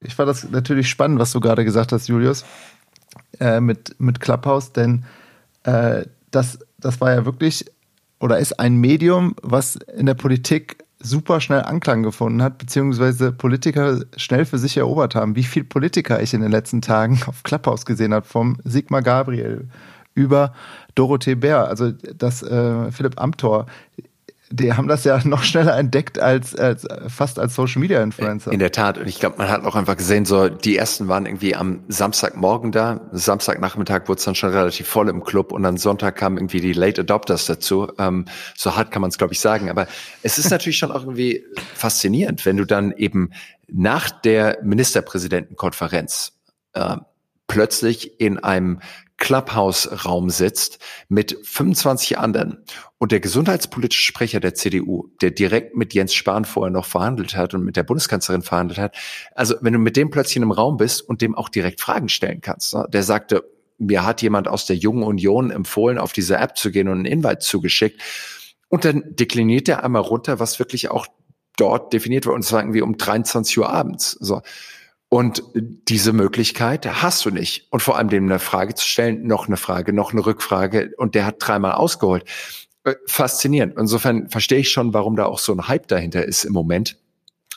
Ich 0.00 0.16
fand 0.16 0.28
das 0.28 0.50
natürlich 0.50 0.88
spannend, 0.90 1.20
was 1.20 1.30
du 1.30 1.38
gerade 1.38 1.64
gesagt 1.64 1.92
hast, 1.92 2.08
Julius, 2.08 2.44
äh, 3.38 3.60
mit, 3.60 3.94
mit 4.00 4.18
Clubhouse, 4.18 4.72
denn 4.72 5.04
äh, 5.62 6.06
das, 6.32 6.58
das 6.76 7.00
war 7.00 7.12
ja 7.12 7.24
wirklich 7.24 7.66
oder 8.18 8.40
ist 8.40 8.58
ein 8.58 8.74
Medium, 8.74 9.36
was 9.42 9.76
in 9.76 10.06
der 10.06 10.14
Politik 10.14 10.84
super 11.00 11.40
schnell 11.40 11.62
Anklang 11.62 12.02
gefunden 12.02 12.42
hat, 12.42 12.58
beziehungsweise 12.58 13.32
Politiker 13.32 14.00
schnell 14.16 14.44
für 14.44 14.58
sich 14.58 14.76
erobert 14.76 15.14
haben. 15.14 15.36
Wie 15.36 15.44
viel 15.44 15.64
Politiker 15.64 16.20
ich 16.20 16.34
in 16.34 16.40
den 16.40 16.50
letzten 16.50 16.82
Tagen 16.82 17.20
auf 17.26 17.42
Clubhouse 17.42 17.86
gesehen 17.86 18.14
habe, 18.14 18.26
vom 18.26 18.58
Sigmar 18.64 19.02
Gabriel 19.02 19.68
über 20.14 20.52
Dorothee 20.96 21.36
Bär, 21.36 21.68
also 21.68 21.92
das 21.92 22.42
äh, 22.42 22.90
Philipp 22.90 23.20
Amthor, 23.20 23.66
die 24.50 24.72
haben 24.72 24.88
das 24.88 25.04
ja 25.04 25.20
noch 25.24 25.42
schneller 25.42 25.76
entdeckt 25.76 26.18
als, 26.18 26.54
als 26.54 26.86
fast 27.08 27.38
als 27.38 27.54
Social 27.54 27.80
Media 27.80 28.02
Influencer. 28.02 28.52
In 28.52 28.58
der 28.58 28.72
Tat. 28.72 28.98
Und 28.98 29.08
ich 29.08 29.20
glaube, 29.20 29.38
man 29.38 29.48
hat 29.48 29.64
auch 29.64 29.74
einfach 29.74 29.96
gesehen, 29.96 30.24
so 30.24 30.48
die 30.48 30.76
ersten 30.76 31.08
waren 31.08 31.26
irgendwie 31.26 31.54
am 31.54 31.84
Samstagmorgen 31.88 32.72
da. 32.72 33.08
Samstagnachmittag 33.12 34.08
wurde 34.08 34.18
es 34.18 34.24
dann 34.24 34.34
schon 34.34 34.50
relativ 34.50 34.88
voll 34.88 35.08
im 35.08 35.22
Club 35.22 35.52
und 35.52 35.62
dann 35.62 35.76
Sonntag 35.76 36.16
kamen 36.16 36.38
irgendwie 36.38 36.60
die 36.60 36.72
Late 36.72 37.02
Adopters 37.02 37.46
dazu. 37.46 37.88
Ähm, 37.98 38.26
so 38.56 38.76
hart 38.76 38.90
kann 38.90 39.02
man 39.02 39.10
es, 39.10 39.18
glaube 39.18 39.32
ich, 39.32 39.40
sagen. 39.40 39.70
Aber 39.70 39.86
es 40.22 40.38
ist 40.38 40.50
natürlich 40.50 40.78
schon 40.78 40.90
auch 40.90 41.02
irgendwie 41.02 41.44
faszinierend, 41.74 42.44
wenn 42.46 42.56
du 42.56 42.64
dann 42.64 42.92
eben 42.92 43.30
nach 43.68 44.10
der 44.10 44.58
Ministerpräsidentenkonferenz 44.62 46.32
äh, 46.72 46.96
plötzlich 47.46 48.20
in 48.20 48.38
einem 48.38 48.80
Clubhouse-Raum 49.18 50.30
sitzt 50.30 50.78
mit 51.08 51.36
25 51.42 52.18
anderen 52.18 52.64
und 52.98 53.12
der 53.12 53.20
gesundheitspolitische 53.20 54.02
Sprecher 54.02 54.40
der 54.40 54.54
CDU, 54.54 55.08
der 55.20 55.32
direkt 55.32 55.76
mit 55.76 55.92
Jens 55.92 56.14
Spahn 56.14 56.44
vorher 56.44 56.70
noch 56.70 56.86
verhandelt 56.86 57.36
hat 57.36 57.52
und 57.52 57.64
mit 57.64 57.76
der 57.76 57.82
Bundeskanzlerin 57.82 58.42
verhandelt 58.42 58.78
hat, 58.78 58.96
also 59.34 59.56
wenn 59.60 59.72
du 59.72 59.78
mit 59.78 59.96
dem 59.96 60.10
plötzlich 60.10 60.36
in 60.36 60.42
einem 60.42 60.52
Raum 60.52 60.76
bist 60.76 61.02
und 61.02 61.20
dem 61.20 61.34
auch 61.34 61.48
direkt 61.48 61.80
Fragen 61.80 62.08
stellen 62.08 62.40
kannst, 62.40 62.74
ne? 62.74 62.86
der 62.88 63.02
sagte, 63.02 63.44
mir 63.76 64.04
hat 64.04 64.22
jemand 64.22 64.48
aus 64.48 64.66
der 64.66 64.76
Jungen 64.76 65.02
Union 65.02 65.50
empfohlen, 65.50 65.98
auf 65.98 66.12
diese 66.12 66.36
App 66.36 66.56
zu 66.56 66.70
gehen 66.70 66.88
und 66.88 66.98
einen 66.98 67.04
Invite 67.04 67.40
zugeschickt 67.40 68.00
und 68.68 68.84
dann 68.84 69.02
dekliniert 69.06 69.68
er 69.68 69.84
einmal 69.84 70.02
runter, 70.02 70.40
was 70.40 70.58
wirklich 70.58 70.90
auch 70.90 71.06
dort 71.56 71.92
definiert 71.92 72.26
wird 72.26 72.36
und 72.36 72.42
zwar 72.42 72.60
irgendwie 72.60 72.82
um 72.82 72.96
23 72.96 73.58
Uhr 73.58 73.68
abends. 73.68 74.12
So. 74.12 74.42
Und 75.10 75.42
diese 75.54 76.12
Möglichkeit 76.12 76.86
hast 76.86 77.24
du 77.24 77.30
nicht. 77.30 77.66
Und 77.70 77.80
vor 77.80 77.96
allem 77.96 78.10
dem 78.10 78.24
eine 78.24 78.38
Frage 78.38 78.74
zu 78.74 78.86
stellen, 78.86 79.26
noch 79.26 79.46
eine 79.46 79.56
Frage, 79.56 79.92
noch 79.92 80.12
eine 80.12 80.24
Rückfrage. 80.24 80.92
Und 80.98 81.14
der 81.14 81.24
hat 81.24 81.36
dreimal 81.38 81.72
ausgeholt. 81.72 82.24
Äh, 82.84 82.94
faszinierend. 83.06 83.74
Insofern 83.78 84.28
verstehe 84.28 84.58
ich 84.58 84.70
schon, 84.70 84.92
warum 84.92 85.16
da 85.16 85.24
auch 85.24 85.38
so 85.38 85.52
ein 85.52 85.66
Hype 85.66 85.88
dahinter 85.88 86.24
ist 86.24 86.44
im 86.44 86.52
Moment. 86.52 86.98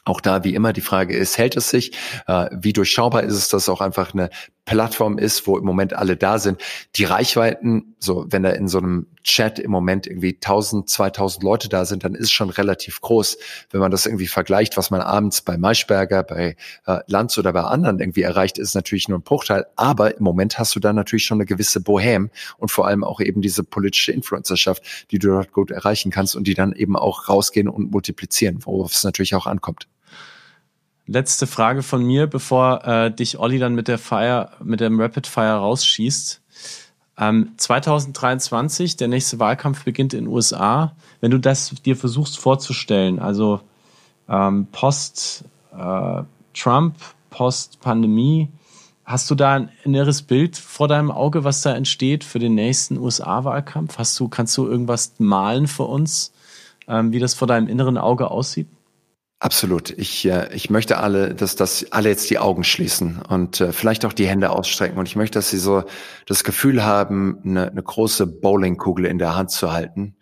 Auch 0.04 0.22
da, 0.22 0.44
wie 0.44 0.56
immer, 0.56 0.74
die 0.74 0.82
Frage 0.82 1.16
ist, 1.16 1.38
hält 1.38 1.56
es 1.56 1.70
sich? 1.70 1.92
Äh, 2.26 2.50
wie 2.54 2.74
durchschaubar 2.74 3.24
ist 3.24 3.36
es, 3.36 3.50
dass 3.50 3.70
auch 3.70 3.82
einfach 3.82 4.14
eine 4.14 4.30
Plattform 4.72 5.18
ist, 5.18 5.46
wo 5.48 5.58
im 5.58 5.66
Moment 5.66 5.92
alle 5.94 6.16
da 6.16 6.40
sind. 6.40 6.62
Die 6.96 7.04
Reichweiten, 7.04 7.94
so 8.00 8.26
wenn 8.30 8.44
da 8.44 8.52
in 8.52 8.70
so 8.70 8.78
einem 8.78 9.08
Chat 9.22 9.60
im 9.60 9.70
Moment 9.70 10.08
irgendwie 10.08 10.36
1000, 10.36 10.90
2000 10.90 11.44
Leute 11.44 11.68
da 11.68 11.84
sind, 11.84 12.06
dann 12.06 12.16
ist 12.16 12.32
schon 12.32 12.50
relativ 12.50 13.02
groß. 13.02 13.38
Wenn 13.70 13.82
man 13.82 13.92
das 13.92 14.06
irgendwie 14.06 14.28
vergleicht, 14.28 14.78
was 14.78 14.90
man 14.90 15.02
abends 15.02 15.42
bei 15.42 15.58
Maischberger, 15.58 16.24
bei 16.24 16.56
äh, 16.86 17.00
Lanz 17.08 17.38
oder 17.38 17.52
bei 17.52 17.64
anderen 17.64 18.00
irgendwie 18.00 18.22
erreicht, 18.22 18.58
ist 18.58 18.74
natürlich 18.74 19.10
nur 19.10 19.20
ein 19.20 19.24
Bruchteil. 19.24 19.66
Aber 19.76 20.16
im 20.18 20.24
Moment 20.24 20.58
hast 20.58 20.74
du 20.74 20.80
da 20.80 20.94
natürlich 20.94 21.26
schon 21.26 21.40
eine 21.40 21.46
gewisse 21.46 21.82
Bohem 21.82 22.30
und 22.58 22.72
vor 22.72 22.88
allem 22.88 23.04
auch 23.04 23.20
eben 23.20 23.42
diese 23.42 23.66
politische 23.66 24.14
Influencerschaft, 24.14 25.08
die 25.12 25.20
du 25.20 25.28
dort 25.28 25.52
gut 25.52 25.70
erreichen 25.72 26.12
kannst 26.12 26.34
und 26.38 26.48
die 26.48 26.54
dann 26.54 26.72
eben 26.72 26.96
auch 26.96 27.28
rausgehen 27.28 27.68
und 27.68 27.92
multiplizieren, 27.92 28.60
worauf 28.66 28.94
es 28.94 29.04
natürlich 29.04 29.36
auch 29.36 29.48
ankommt 29.48 29.90
letzte 31.12 31.48
Frage 31.48 31.84
von 31.84 32.04
mir, 32.04 32.28
bevor 32.28 32.86
äh, 32.86 33.12
dich 33.12 33.38
Olli 33.40 33.60
dann 33.60 33.76
mit 33.76 33.88
der 33.88 33.98
Fire, 33.98 34.52
mit 34.64 34.80
dem 34.80 35.00
Rapid 35.00 35.28
Fire 35.28 35.58
rausschießt. 35.58 36.42
Ähm, 37.18 37.52
2023, 37.58 38.98
der 38.98 39.08
nächste 39.08 39.40
Wahlkampf 39.40 39.84
beginnt 39.84 40.14
in 40.14 40.26
den 40.26 40.34
USA. 40.34 40.96
Wenn 41.20 41.32
du 41.32 41.38
das 41.38 41.70
dir 41.86 41.96
versuchst 41.96 42.40
vorzustellen, 42.40 43.20
also 43.20 43.62
ähm, 44.28 44.68
post 44.72 45.44
äh, 45.78 46.24
Trump, 46.54 46.96
post 47.30 47.80
Pandemie, 47.82 48.50
hast 49.06 49.30
du 49.30 49.36
da 49.36 49.54
ein 49.54 49.70
inneres 49.84 50.22
Bild 50.22 50.58
vor 50.58 50.88
deinem 50.88 51.12
Auge, 51.12 51.44
was 51.44 51.62
da 51.62 51.74
entsteht 51.74 52.24
für 52.24 52.40
den 52.40 52.56
nächsten 52.56 52.98
USA-Wahlkampf? 52.98 53.98
Hast 53.98 54.20
du, 54.20 54.28
kannst 54.28 54.58
du 54.58 54.68
irgendwas 54.68 55.14
malen 55.20 55.68
für 55.68 55.84
uns, 55.84 56.32
ähm, 56.88 57.12
wie 57.12 57.20
das 57.20 57.34
vor 57.34 57.48
deinem 57.48 57.68
inneren 57.68 57.98
Auge 57.98 58.32
aussieht? 58.32 58.68
Absolut. 59.42 59.90
Ich, 59.98 60.24
äh, 60.28 60.54
ich 60.54 60.70
möchte 60.70 61.00
alle, 61.00 61.34
dass, 61.34 61.56
dass 61.56 61.92
alle 61.92 62.10
jetzt 62.10 62.30
die 62.30 62.38
Augen 62.38 62.64
schließen 62.64 63.24
und 63.28 63.60
äh, 63.60 63.74
vielleicht 63.74 64.06
auch 64.06 64.14
die 64.14 64.28
Hände 64.28 64.52
ausstrecken. 64.52 65.00
Und 65.00 65.08
ich 65.08 65.16
möchte, 65.16 65.40
dass 65.40 65.50
sie 65.50 65.58
so 65.58 65.84
das 66.28 66.44
Gefühl 66.44 66.84
haben, 66.84 67.40
eine, 67.44 67.72
eine 67.72 67.82
große 67.82 68.28
Bowlingkugel 68.28 69.06
in 69.06 69.18
der 69.18 69.36
Hand 69.36 69.50
zu 69.50 69.74
halten. 69.74 70.16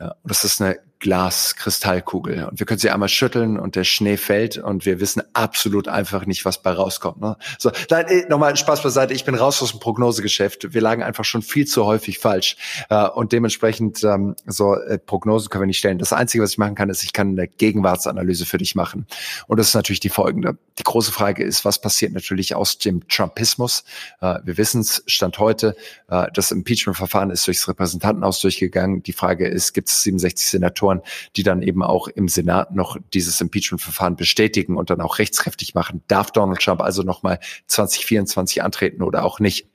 Ja, 0.00 0.14
das 0.24 0.44
ist 0.44 0.62
eine 0.62 0.78
Glaskristallkugel 1.00 2.44
und 2.44 2.58
wir 2.58 2.66
können 2.66 2.80
sie 2.80 2.90
einmal 2.90 3.08
schütteln 3.08 3.58
und 3.58 3.76
der 3.76 3.84
Schnee 3.84 4.16
fällt 4.16 4.58
und 4.58 4.84
wir 4.84 5.00
wissen 5.00 5.22
absolut 5.32 5.86
einfach 5.86 6.26
nicht, 6.26 6.44
was 6.44 6.60
bei 6.60 6.72
rauskommt. 6.72 7.20
Ne? 7.20 7.36
So, 7.58 7.70
nein, 7.90 8.06
eh, 8.08 8.26
nochmal 8.28 8.56
Spaß 8.56 8.82
beiseite. 8.82 9.14
Ich 9.14 9.24
bin 9.24 9.36
raus 9.36 9.62
aus 9.62 9.70
dem 9.70 9.80
Prognosegeschäft. 9.80 10.74
Wir 10.74 10.80
lagen 10.80 11.02
einfach 11.02 11.24
schon 11.24 11.42
viel 11.42 11.66
zu 11.66 11.84
häufig 11.84 12.18
falsch 12.18 12.56
äh, 12.90 13.06
und 13.06 13.32
dementsprechend 13.32 14.02
ähm, 14.02 14.34
so 14.46 14.74
äh, 14.74 14.98
Prognosen 14.98 15.50
können 15.50 15.62
wir 15.62 15.66
nicht 15.66 15.78
stellen. 15.78 15.98
Das 15.98 16.12
Einzige, 16.12 16.42
was 16.42 16.52
ich 16.52 16.58
machen 16.58 16.74
kann, 16.74 16.90
ist, 16.90 17.04
ich 17.04 17.12
kann 17.12 17.28
eine 17.28 17.46
Gegenwartsanalyse 17.46 18.44
für 18.44 18.58
dich 18.58 18.74
machen 18.74 19.06
und 19.46 19.58
das 19.58 19.68
ist 19.68 19.74
natürlich 19.74 20.00
die 20.00 20.08
folgende. 20.08 20.58
Die 20.78 20.84
große 20.84 21.12
Frage 21.12 21.44
ist, 21.44 21.64
was 21.64 21.80
passiert 21.80 22.12
natürlich 22.12 22.54
aus 22.54 22.78
dem 22.78 23.06
Trumpismus? 23.08 23.84
Wir 24.20 24.56
wissen 24.56 24.80
es, 24.80 25.02
Stand 25.06 25.38
heute, 25.38 25.74
das 26.06 26.52
Impeachment-Verfahren 26.52 27.30
ist 27.30 27.46
durchs 27.46 27.66
Repräsentantenhaus 27.66 28.40
durchgegangen. 28.40 29.02
Die 29.02 29.12
Frage 29.12 29.48
ist, 29.48 29.72
gibt 29.74 29.88
es 29.88 30.02
67 30.04 30.46
Senatoren, 30.46 30.87
die 31.36 31.42
dann 31.42 31.62
eben 31.62 31.82
auch 31.82 32.08
im 32.08 32.28
Senat 32.28 32.74
noch 32.74 32.96
dieses 33.14 33.40
Impeachment-Verfahren 33.40 34.16
bestätigen 34.16 34.76
und 34.76 34.90
dann 34.90 35.00
auch 35.00 35.18
rechtskräftig 35.18 35.74
machen? 35.74 36.02
Darf 36.08 36.30
Donald 36.32 36.60
Trump 36.60 36.80
also 36.80 37.02
nochmal 37.02 37.38
2024 37.66 38.62
antreten 38.62 39.02
oder 39.02 39.24
auch 39.24 39.40
nicht? 39.40 39.66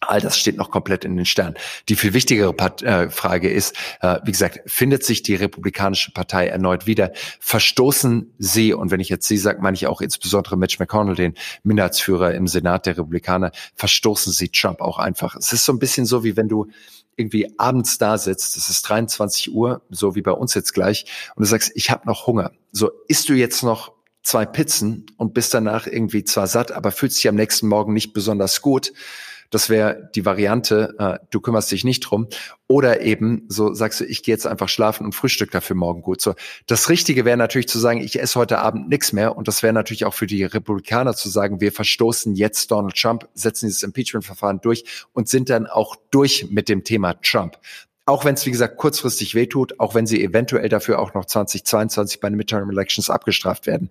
All 0.00 0.20
das 0.20 0.38
steht 0.38 0.56
noch 0.56 0.70
komplett 0.70 1.04
in 1.04 1.16
den 1.16 1.26
Sternen. 1.26 1.56
Die 1.88 1.96
viel 1.96 2.14
wichtigere 2.14 2.52
Part 2.52 2.82
äh, 2.82 3.10
Frage 3.10 3.50
ist, 3.50 3.74
äh, 4.00 4.20
wie 4.22 4.30
gesagt, 4.30 4.60
findet 4.66 5.02
sich 5.02 5.24
die 5.24 5.34
Republikanische 5.34 6.12
Partei 6.12 6.46
erneut 6.46 6.86
wieder? 6.86 7.10
Verstoßen 7.40 8.32
sie, 8.38 8.72
und 8.72 8.92
wenn 8.92 9.00
ich 9.00 9.08
jetzt 9.08 9.26
sie 9.26 9.38
sage, 9.38 9.60
meine 9.60 9.74
ich 9.74 9.88
auch 9.88 10.00
insbesondere 10.00 10.56
Mitch 10.56 10.76
McConnell, 10.78 11.16
den 11.16 11.34
Minderheitsführer 11.64 12.32
im 12.34 12.46
Senat 12.46 12.86
der 12.86 12.96
Republikaner, 12.96 13.50
verstoßen 13.74 14.32
sie 14.32 14.50
Trump 14.50 14.80
auch 14.80 14.98
einfach. 14.98 15.34
Es 15.34 15.52
ist 15.52 15.64
so 15.64 15.72
ein 15.72 15.80
bisschen 15.80 16.06
so, 16.06 16.22
wie 16.22 16.36
wenn 16.36 16.48
du 16.48 16.68
irgendwie 17.18 17.58
abends 17.58 17.98
da 17.98 18.16
sitzt, 18.16 18.56
es 18.56 18.68
ist 18.68 18.82
23 18.82 19.52
Uhr, 19.52 19.82
so 19.90 20.14
wie 20.14 20.22
bei 20.22 20.32
uns 20.32 20.54
jetzt 20.54 20.72
gleich, 20.72 21.06
und 21.34 21.44
du 21.44 21.48
sagst, 21.48 21.72
ich 21.74 21.90
habe 21.90 22.06
noch 22.06 22.26
Hunger. 22.26 22.52
So, 22.72 22.90
isst 23.08 23.28
du 23.28 23.34
jetzt 23.34 23.62
noch 23.62 23.92
zwei 24.22 24.46
Pizzen 24.46 25.06
und 25.16 25.34
bist 25.34 25.52
danach 25.54 25.86
irgendwie 25.86 26.24
zwar 26.24 26.46
satt, 26.46 26.72
aber 26.72 26.92
fühlst 26.92 27.18
dich 27.18 27.28
am 27.28 27.34
nächsten 27.34 27.66
Morgen 27.66 27.92
nicht 27.92 28.12
besonders 28.12 28.60
gut 28.62 28.92
das 29.50 29.70
wäre 29.70 30.10
die 30.14 30.24
Variante, 30.24 30.94
äh, 30.98 31.18
du 31.30 31.40
kümmerst 31.40 31.70
dich 31.70 31.84
nicht 31.84 32.00
drum. 32.00 32.28
Oder 32.66 33.00
eben 33.00 33.46
so 33.48 33.72
sagst 33.72 34.00
du, 34.00 34.04
ich 34.04 34.22
gehe 34.22 34.34
jetzt 34.34 34.46
einfach 34.46 34.68
schlafen 34.68 35.06
und 35.06 35.14
frühstück 35.14 35.50
dafür 35.50 35.74
morgen 35.74 36.02
gut. 36.02 36.20
So, 36.20 36.34
das 36.66 36.90
Richtige 36.90 37.24
wäre 37.24 37.38
natürlich 37.38 37.68
zu 37.68 37.78
sagen, 37.78 38.00
ich 38.00 38.20
esse 38.20 38.38
heute 38.38 38.58
Abend 38.58 38.88
nichts 38.88 39.12
mehr. 39.12 39.36
Und 39.36 39.48
das 39.48 39.62
wäre 39.62 39.72
natürlich 39.72 40.04
auch 40.04 40.14
für 40.14 40.26
die 40.26 40.44
Republikaner 40.44 41.14
zu 41.14 41.30
sagen, 41.30 41.60
wir 41.60 41.72
verstoßen 41.72 42.34
jetzt 42.34 42.70
Donald 42.70 42.94
Trump, 42.94 43.28
setzen 43.34 43.66
dieses 43.66 43.82
Impeachment-Verfahren 43.82 44.60
durch 44.60 44.84
und 45.12 45.28
sind 45.28 45.48
dann 45.48 45.66
auch 45.66 45.96
durch 46.10 46.48
mit 46.50 46.68
dem 46.68 46.84
Thema 46.84 47.14
Trump 47.22 47.58
auch 48.08 48.24
wenn 48.24 48.34
es, 48.34 48.46
wie 48.46 48.50
gesagt, 48.50 48.78
kurzfristig 48.78 49.34
wehtut, 49.34 49.78
auch 49.78 49.94
wenn 49.94 50.06
sie 50.06 50.24
eventuell 50.24 50.70
dafür 50.70 50.98
auch 50.98 51.12
noch 51.12 51.26
2022 51.26 52.20
bei 52.20 52.30
den 52.30 52.38
Midterm 52.38 52.70
Elections 52.70 53.10
abgestraft 53.10 53.66
werden. 53.66 53.90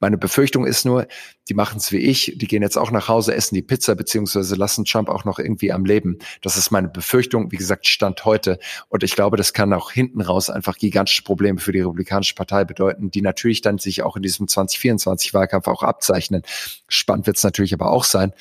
Meine 0.00 0.18
Befürchtung 0.18 0.66
ist 0.66 0.84
nur, 0.84 1.06
die 1.48 1.54
machen 1.54 1.78
es 1.78 1.92
wie 1.92 1.98
ich, 1.98 2.34
die 2.36 2.46
gehen 2.46 2.62
jetzt 2.62 2.76
auch 2.76 2.90
nach 2.90 3.08
Hause, 3.08 3.34
essen 3.34 3.54
die 3.54 3.62
Pizza, 3.62 3.94
beziehungsweise 3.94 4.54
lassen 4.54 4.84
Trump 4.84 5.08
auch 5.08 5.24
noch 5.24 5.38
irgendwie 5.38 5.72
am 5.72 5.84
Leben. 5.84 6.18
Das 6.42 6.56
ist 6.56 6.70
meine 6.70 6.88
Befürchtung, 6.88 7.50
wie 7.52 7.56
gesagt, 7.56 7.86
Stand 7.86 8.24
heute. 8.24 8.58
Und 8.88 9.02
ich 9.02 9.14
glaube, 9.14 9.36
das 9.36 9.52
kann 9.52 9.72
auch 9.72 9.90
hinten 9.90 10.20
raus 10.20 10.50
einfach 10.50 10.76
gigantische 10.76 11.22
Probleme 11.22 11.58
für 11.58 11.72
die 11.72 11.80
Republikanische 11.80 12.34
Partei 12.34 12.64
bedeuten, 12.64 13.10
die 13.10 13.22
natürlich 13.22 13.60
dann 13.60 13.78
sich 13.78 14.02
auch 14.02 14.16
in 14.16 14.22
diesem 14.22 14.46
2024-Wahlkampf 14.46 15.66
auch 15.68 15.82
abzeichnen. 15.82 16.42
Spannend 16.88 17.26
wird 17.26 17.36
es 17.36 17.44
natürlich 17.44 17.74
aber 17.74 17.90
auch 17.90 18.04
sein, 18.04 18.32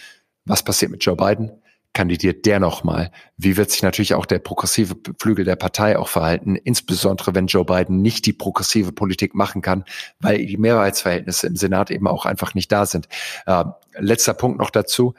was 0.45 0.63
passiert 0.63 0.91
mit 0.91 1.03
Joe 1.05 1.15
Biden? 1.15 1.62
Kandidiert 1.93 2.45
der 2.45 2.59
nochmal? 2.59 3.11
Wie 3.37 3.55
wird 3.55 3.71
sich 3.71 3.83
natürlich 3.83 4.13
auch 4.15 4.25
der 4.25 4.39
progressive 4.39 4.95
Flügel 5.19 5.45
der 5.45 5.55
Partei 5.55 5.97
auch 5.97 6.07
verhalten, 6.07 6.55
insbesondere 6.55 7.35
wenn 7.35 7.47
Joe 7.47 7.65
Biden 7.65 8.01
nicht 8.01 8.25
die 8.25 8.33
progressive 8.33 8.91
Politik 8.91 9.35
machen 9.35 9.61
kann, 9.61 9.85
weil 10.19 10.45
die 10.45 10.57
Mehrheitsverhältnisse 10.57 11.47
im 11.47 11.55
Senat 11.55 11.91
eben 11.91 12.07
auch 12.07 12.25
einfach 12.25 12.53
nicht 12.55 12.71
da 12.71 12.85
sind. 12.85 13.07
Äh, 13.45 13.65
letzter 13.97 14.33
Punkt 14.33 14.59
noch 14.59 14.71
dazu. 14.71 15.13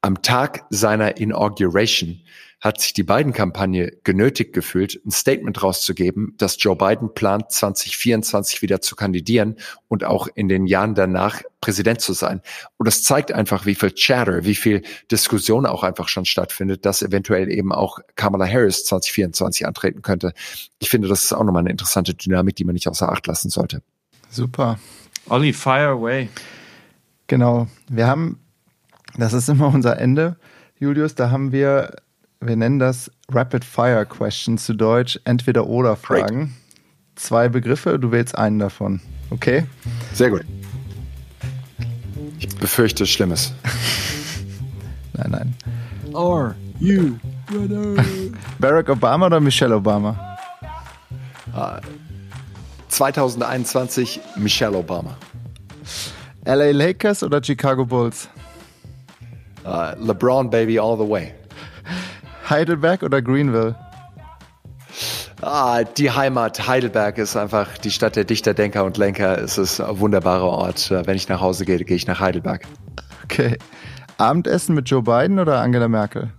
Am 0.00 0.22
Tag 0.22 0.64
seiner 0.70 1.16
Inauguration 1.16 2.20
hat 2.60 2.80
sich 2.80 2.92
die 2.92 3.04
Biden-Kampagne 3.04 3.92
genötigt 4.02 4.52
gefühlt, 4.52 5.00
ein 5.06 5.12
Statement 5.12 5.62
rauszugeben, 5.62 6.34
dass 6.38 6.60
Joe 6.60 6.74
Biden 6.74 7.14
plant, 7.14 7.52
2024 7.52 8.62
wieder 8.62 8.80
zu 8.80 8.96
kandidieren 8.96 9.56
und 9.86 10.02
auch 10.02 10.26
in 10.34 10.48
den 10.48 10.66
Jahren 10.66 10.94
danach 10.94 11.42
Präsident 11.60 12.00
zu 12.00 12.12
sein. 12.12 12.40
Und 12.76 12.86
das 12.86 13.02
zeigt 13.02 13.30
einfach, 13.30 13.64
wie 13.64 13.76
viel 13.76 13.92
Chatter, 13.92 14.44
wie 14.44 14.56
viel 14.56 14.82
Diskussion 15.10 15.66
auch 15.66 15.84
einfach 15.84 16.08
schon 16.08 16.24
stattfindet, 16.24 16.84
dass 16.84 17.02
eventuell 17.02 17.48
eben 17.50 17.72
auch 17.72 18.00
Kamala 18.16 18.46
Harris 18.46 18.84
2024 18.84 19.66
antreten 19.66 20.02
könnte. 20.02 20.32
Ich 20.80 20.90
finde, 20.90 21.06
das 21.06 21.24
ist 21.24 21.32
auch 21.32 21.44
nochmal 21.44 21.60
eine 21.60 21.70
interessante 21.70 22.14
Dynamik, 22.14 22.56
die 22.56 22.64
man 22.64 22.74
nicht 22.74 22.88
außer 22.88 23.10
Acht 23.10 23.26
lassen 23.28 23.50
sollte. 23.50 23.82
Super. 24.30 24.78
Olli, 25.28 25.52
fire 25.52 25.88
away. 25.88 26.28
Genau. 27.28 27.68
Wir 27.88 28.08
haben, 28.08 28.40
das 29.16 29.32
ist 29.32 29.48
immer 29.48 29.68
unser 29.68 29.98
Ende, 29.98 30.36
Julius, 30.80 31.14
da 31.14 31.30
haben 31.30 31.52
wir 31.52 31.96
wir 32.40 32.56
nennen 32.56 32.78
das 32.78 33.10
Rapid 33.30 33.64
Fire 33.64 34.06
Questions 34.06 34.64
zu 34.64 34.74
Deutsch, 34.74 35.18
entweder 35.24 35.66
oder 35.66 35.96
Fragen. 35.96 36.38
Great. 36.38 36.50
Zwei 37.16 37.48
Begriffe, 37.48 37.98
du 37.98 38.12
wählst 38.12 38.36
einen 38.38 38.58
davon. 38.58 39.00
Okay? 39.30 39.66
Sehr 40.14 40.30
gut. 40.30 40.44
Ich 42.38 42.48
befürchte 42.56 43.06
Schlimmes. 43.06 43.52
nein, 45.14 45.30
nein. 45.30 45.54
Are 46.14 46.54
you 46.78 47.18
Barack 48.58 48.88
Obama 48.88 49.26
oder 49.26 49.40
Michelle 49.40 49.74
Obama? 49.74 50.36
Uh, 51.54 51.80
2021 52.88 54.20
Michelle 54.36 54.76
Obama. 54.76 55.16
LA 56.44 56.70
Lakers 56.70 57.22
oder 57.22 57.42
Chicago 57.42 57.84
Bulls? 57.84 58.28
Uh, 59.64 59.94
LeBron, 59.98 60.48
baby, 60.50 60.78
all 60.78 60.96
the 60.96 61.04
way. 61.04 61.34
Heidelberg 62.48 63.02
oder 63.02 63.22
Greenville? 63.22 63.76
Ah, 65.40 65.84
die 65.84 66.10
Heimat 66.10 66.66
Heidelberg 66.66 67.18
ist 67.18 67.36
einfach 67.36 67.78
die 67.78 67.90
Stadt 67.90 68.16
der 68.16 68.24
Dichter, 68.24 68.54
Denker 68.54 68.84
und 68.84 68.96
Lenker. 68.96 69.38
Es 69.38 69.56
ist 69.56 69.80
ein 69.80 70.00
wunderbarer 70.00 70.48
Ort. 70.48 70.90
Wenn 70.90 71.16
ich 71.16 71.28
nach 71.28 71.40
Hause 71.40 71.64
gehe, 71.64 71.78
gehe 71.78 71.96
ich 71.96 72.06
nach 72.06 72.20
Heidelberg. 72.20 72.66
Okay. 73.24 73.56
Abendessen 74.16 74.74
mit 74.74 74.90
Joe 74.90 75.02
Biden 75.02 75.38
oder 75.38 75.60
Angela 75.60 75.86
Merkel? 75.86 76.32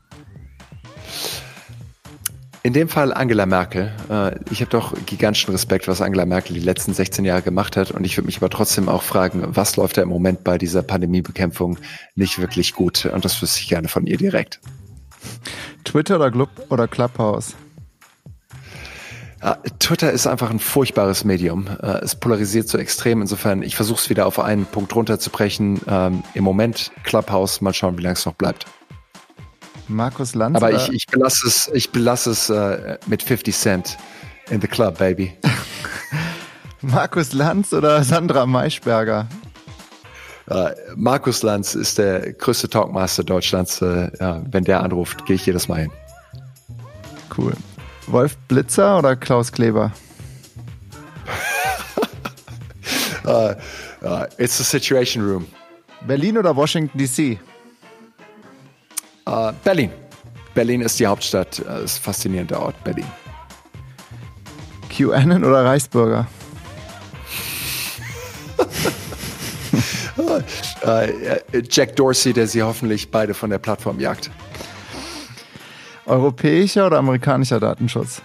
In 2.61 2.73
dem 2.73 2.89
Fall 2.89 3.13
Angela 3.13 3.45
Merkel. 3.45 3.93
Äh, 4.09 4.35
ich 4.51 4.59
habe 4.59 4.69
doch 4.69 4.93
gigantischen 5.05 5.51
Respekt, 5.53 5.87
was 5.87 6.01
Angela 6.01 6.25
Merkel 6.25 6.55
die 6.55 6.59
letzten 6.59 6.93
16 6.93 7.23
Jahre 7.23 7.41
gemacht 7.41 7.77
hat. 7.77 7.91
Und 7.91 8.03
ich 8.03 8.17
würde 8.17 8.25
mich 8.25 8.37
aber 8.37 8.49
trotzdem 8.49 8.89
auch 8.89 9.03
fragen, 9.03 9.45
was 9.55 9.77
läuft 9.77 9.97
da 9.97 10.01
im 10.01 10.09
Moment 10.09 10.43
bei 10.43 10.57
dieser 10.57 10.83
Pandemiebekämpfung 10.83 11.77
nicht 12.15 12.39
wirklich 12.39 12.73
gut? 12.73 13.05
Und 13.05 13.23
das 13.23 13.41
wüsste 13.41 13.61
ich 13.61 13.69
gerne 13.69 13.87
von 13.87 14.05
ihr 14.05 14.17
direkt. 14.17 14.59
Twitter 15.83 16.15
oder, 16.17 16.31
Club 16.31 16.49
oder 16.69 16.87
Clubhouse? 16.87 17.55
Ja, 19.41 19.57
Twitter 19.79 20.11
ist 20.11 20.27
einfach 20.27 20.49
ein 20.49 20.59
furchtbares 20.59 21.23
Medium. 21.23 21.67
Äh, 21.81 22.03
es 22.03 22.15
polarisiert 22.15 22.67
so 22.67 22.77
extrem. 22.77 23.21
Insofern, 23.21 23.61
ich 23.61 23.75
versuche 23.75 23.99
es 23.99 24.09
wieder 24.09 24.25
auf 24.25 24.39
einen 24.39 24.65
Punkt 24.65 24.93
runterzubrechen. 24.93 25.81
Ähm, 25.87 26.23
Im 26.33 26.43
Moment 26.43 26.91
Clubhouse, 27.03 27.61
mal 27.61 27.73
schauen, 27.73 27.97
wie 27.97 28.01
lange 28.01 28.13
es 28.13 28.25
noch 28.25 28.33
bleibt. 28.33 28.65
Markus 29.87 30.35
Lanz. 30.35 30.55
Aber 30.55 30.71
ich, 30.71 30.89
ich 30.91 31.07
belasse 31.07 31.47
es, 31.47 31.69
ich 31.73 31.91
belasse 31.91 32.31
es 32.31 32.49
äh, 32.49 32.97
mit 33.07 33.23
50 33.23 33.55
Cent 33.55 33.97
in 34.49 34.61
the 34.61 34.67
club, 34.67 34.97
baby. 34.99 35.33
Markus 36.81 37.33
Lanz 37.33 37.73
oder 37.73 38.03
Sandra 38.03 38.45
Maischberger? 38.45 39.27
Uh, 40.49 40.69
Markus 40.95 41.43
Lanz 41.43 41.75
ist 41.75 41.99
der 41.99 42.33
größte 42.33 42.69
Talkmaster 42.69 43.23
Deutschlands. 43.23 43.81
Uh, 43.81 44.07
ja, 44.19 44.41
wenn 44.49 44.63
der 44.63 44.81
anruft, 44.81 45.25
gehe 45.25 45.35
ich 45.35 45.45
jedes 45.45 45.67
Mal 45.67 45.81
hin. 45.81 45.91
Cool. 47.37 47.53
Wolf 48.07 48.35
Blitzer 48.47 48.97
oder 48.97 49.15
Klaus 49.15 49.51
Kleber? 49.51 49.91
uh, 53.25 53.53
it's 54.39 54.59
a 54.59 54.63
situation 54.63 55.23
room. 55.23 55.45
Berlin 56.07 56.37
oder 56.37 56.55
Washington 56.55 56.97
DC? 56.97 57.37
Berlin. 59.63 59.91
Berlin 60.55 60.81
ist 60.81 60.99
die 60.99 61.05
Hauptstadt. 61.05 61.59
Das 61.59 61.83
ist 61.83 61.99
ein 61.99 62.03
faszinierender 62.03 62.59
Ort, 62.59 62.83
Berlin. 62.83 63.05
QAnon 64.89 65.43
oder 65.43 65.63
Reichsbürger? 65.65 66.27
Jack 71.69 71.95
Dorsey, 71.95 72.33
der 72.33 72.47
sie 72.47 72.63
hoffentlich 72.63 73.11
beide 73.11 73.33
von 73.33 73.49
der 73.49 73.57
Plattform 73.57 73.99
jagt. 73.99 74.29
Europäischer 76.05 76.87
oder 76.87 76.97
amerikanischer 76.97 77.59
Datenschutz? 77.59 78.21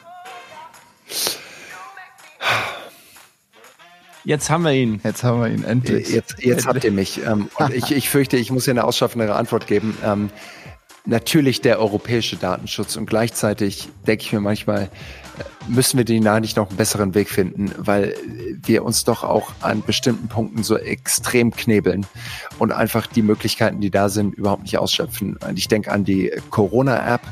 Jetzt 4.24 4.48
haben 4.48 4.64
wir 4.64 4.72
ihn. 4.72 5.00
Jetzt 5.04 5.22
haben 5.22 5.40
wir 5.40 5.48
ihn, 5.48 5.64
endlich. 5.64 6.08
Jetzt, 6.08 6.36
jetzt 6.42 6.66
habt 6.66 6.82
ihr 6.82 6.92
mich. 6.92 7.20
Ähm, 7.24 7.50
und 7.58 7.74
ich, 7.74 7.92
ich 7.92 8.08
fürchte, 8.08 8.38
ich 8.38 8.50
muss 8.50 8.64
hier 8.64 8.72
eine 8.72 8.84
ausschaffendere 8.84 9.34
Antwort 9.34 9.66
geben. 9.66 9.96
Ähm, 10.02 10.30
natürlich 11.04 11.60
der 11.60 11.78
europäische 11.78 12.36
Datenschutz 12.36 12.96
und 12.96 13.04
gleichzeitig 13.04 13.88
denke 14.06 14.24
ich 14.24 14.32
mir 14.32 14.40
manchmal, 14.40 14.88
müssen 15.68 15.98
wir 15.98 16.04
den 16.04 16.24
da 16.24 16.40
nicht 16.40 16.56
noch 16.56 16.68
einen 16.68 16.76
besseren 16.76 17.14
Weg 17.14 17.28
finden, 17.28 17.72
weil 17.76 18.14
wir 18.64 18.84
uns 18.84 19.04
doch 19.04 19.24
auch 19.24 19.52
an 19.60 19.82
bestimmten 19.82 20.28
Punkten 20.28 20.62
so 20.62 20.76
extrem 20.76 21.50
knebeln 21.50 22.06
und 22.58 22.72
einfach 22.72 23.06
die 23.06 23.22
Möglichkeiten, 23.22 23.80
die 23.80 23.90
da 23.90 24.08
sind, 24.08 24.34
überhaupt 24.34 24.62
nicht 24.62 24.78
ausschöpfen. 24.78 25.36
Und 25.36 25.58
ich 25.58 25.68
denke 25.68 25.90
an 25.90 26.04
die 26.04 26.32
Corona-App, 26.50 27.22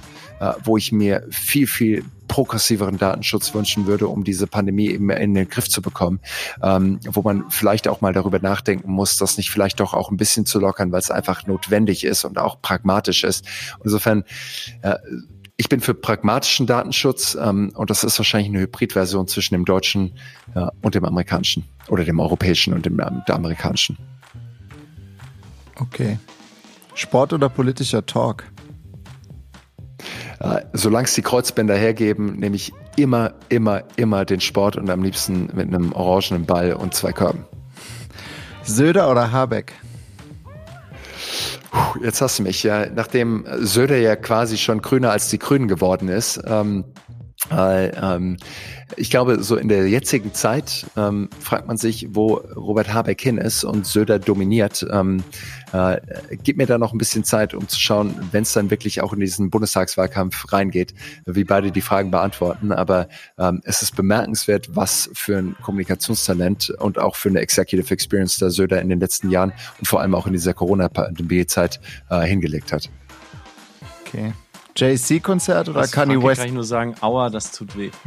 äh, 0.41 0.53
wo 0.65 0.77
ich 0.77 0.93
mir 0.93 1.27
viel, 1.31 1.67
viel 1.67 2.05
progressiveren 2.27 2.97
Datenschutz 2.97 3.55
wünschen 3.55 3.87
würde, 3.87 4.09
um 4.09 4.25
diese 4.25 4.47
Pandemie 4.47 4.89
eben 4.89 5.11
in 5.11 5.35
den 5.35 5.49
Griff 5.49 5.69
zu 5.69 5.83
bekommen, 5.83 6.19
ähm, 6.63 6.99
wo 7.05 7.21
man 7.21 7.51
vielleicht 7.51 7.87
auch 7.89 8.01
mal 8.01 8.15
darüber 8.15 8.39
nachdenken 8.39 8.91
muss, 8.91 9.19
das 9.19 9.37
nicht 9.37 9.51
vielleicht 9.51 9.81
doch 9.81 9.93
auch 9.93 10.11
ein 10.11 10.17
bisschen 10.17 10.47
zu 10.47 10.59
lockern, 10.59 10.91
weil 10.93 11.01
es 11.01 11.11
einfach 11.11 11.47
notwendig 11.47 12.05
ist 12.05 12.25
und 12.25 12.39
auch 12.39 12.63
pragmatisch 12.63 13.23
ist. 13.23 13.47
Insofern 13.85 14.25
äh, 14.81 14.97
ich 15.63 15.69
bin 15.69 15.81
für 15.81 15.95
pragmatischen 15.95 16.67
Datenschutz 16.67 17.39
ähm, 17.41 17.71
und 17.77 17.89
das 17.89 18.03
ist 18.03 18.19
wahrscheinlich 18.19 18.49
eine 18.49 18.59
Hybridversion 18.63 19.29
zwischen 19.29 19.55
dem 19.55 19.65
deutschen 19.65 20.19
äh, 20.57 20.67
und 20.83 20.97
dem 20.97 21.05
amerikanischen 21.05 21.63
oder 21.87 22.05
dem 22.05 22.19
europäischen 22.19 22.75
und 22.75 22.85
dem 22.85 22.99
ähm, 22.99 23.23
der 23.29 23.37
amerikanischen. 23.37 23.97
Okay. 25.79 26.19
Sport 26.95 27.33
oder 27.33 27.49
politischer 27.49 28.05
Talk? 28.05 28.43
Äh, 30.41 30.63
Solange 30.73 31.05
es 31.05 31.15
die 31.15 31.23
Kreuzbänder 31.23 31.77
hergeben, 31.77 32.41
nehme 32.41 32.57
ich 32.57 32.73
immer, 32.97 33.35
immer, 33.49 33.85
immer 33.95 34.25
den 34.25 34.41
Sport 34.41 34.75
und 34.75 34.91
am 34.91 35.05
liebsten 35.05 35.49
mit 35.55 35.69
einem 35.69 35.93
orangenen 35.93 36.45
Ball 36.45 36.73
und 36.73 36.93
zwei 36.93 37.13
Körben. 37.13 37.45
Söder 38.65 39.09
oder 39.09 39.31
Habeck? 39.31 39.75
Jetzt 42.03 42.21
hast 42.21 42.39
du 42.39 42.43
mich, 42.43 42.63
ja. 42.63 42.87
Nachdem 42.87 43.47
Söder 43.61 43.97
ja 43.97 44.17
quasi 44.17 44.59
schon 44.59 44.83
grüner 44.83 45.11
als 45.11 45.29
die 45.29 45.39
Grünen 45.39 45.69
geworden 45.69 46.09
ist, 46.09 46.41
ähm, 46.47 46.51
äh, 46.51 46.53
ähm, 46.53 46.85
ich 48.97 49.11
glaube, 49.11 49.43
so 49.43 49.57
in 49.57 49.69
der 49.69 49.89
jetzigen 49.89 50.33
Zeit 50.33 50.87
ähm, 50.97 51.29
fragt 51.41 51.67
man 51.67 51.77
sich, 51.77 52.09
wo 52.11 52.35
Robert 52.35 52.93
Habeck 52.93 53.21
hin 53.21 53.39
ist 53.39 53.65
und 53.65 53.87
Söder 53.87 54.19
dominiert. 54.19 54.87
Ähm, 54.91 55.25
äh, 55.73 56.01
gib 56.43 56.57
mir 56.57 56.67
da 56.67 56.79
noch 56.79 56.93
ein 56.93 56.99
bisschen 56.99 57.25
Zeit, 57.25 57.55
um 57.55 57.69
zu 57.69 57.81
schauen, 57.81 58.15
wenn 58.31 58.43
es 58.43 58.53
dann 58.53 58.71
wirklich 58.71 59.01
auch 59.01 59.13
in 59.13 59.21
diesen 59.21 59.51
Bundestagswahlkampf 59.51 60.53
reingeht, 60.53 60.95
wie 61.27 61.45
beide 61.45 61.73
die 61.73 61.81
Fragen 61.81 62.11
beantworten. 62.11 62.73
Aber 62.73 63.09
ähm, 63.39 63.61
es 63.65 63.83
ist 63.83 63.97
bemerkenswert, 63.97 64.75
was 64.77 65.11
für 65.15 65.39
ein 65.39 65.57
Kommunikationstalent 65.63 66.71
und 66.71 66.99
auch 66.99 67.17
für 67.17 67.29
eine 67.29 67.41
Executive 67.41 67.93
Experience 67.93 68.39
der 68.39 68.51
Söder 68.51 68.81
in 68.81 68.89
den 68.89 69.01
letzten 69.01 69.31
Jahren 69.31 69.53
und 69.79 69.87
vor 69.87 70.01
allem 70.01 70.15
auch 70.15 70.27
in 70.27 70.33
dieser 70.33 70.55
Corona-Pandemie-Zeit 70.55 71.81
äh, 72.11 72.21
hingelegt 72.23 72.73
hat. 72.73 72.91
Okay. 74.07 74.33
JC-Konzert 74.77 75.69
oder 75.69 75.81
Aus 75.81 75.93
Kanye 75.93 76.23
West? 76.23 76.41
kann 76.41 76.49
ich 76.49 76.55
nur 76.55 76.65
sagen, 76.65 76.95
aua, 77.01 77.31
das 77.31 77.53
tut 77.53 77.77
weh. 77.77 77.91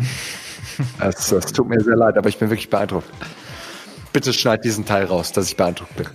Das, 0.99 1.29
das 1.29 1.53
tut 1.53 1.69
mir 1.69 1.79
sehr 1.79 1.95
leid, 1.95 2.17
aber 2.17 2.27
ich 2.27 2.37
bin 2.37 2.49
wirklich 2.49 2.69
beeindruckt. 2.69 3.07
Bitte 4.11 4.33
schneid 4.33 4.65
diesen 4.65 4.83
Teil 4.83 5.05
raus, 5.05 5.31
dass 5.31 5.47
ich 5.47 5.55
beeindruckt 5.55 5.95
bin. 5.95 6.07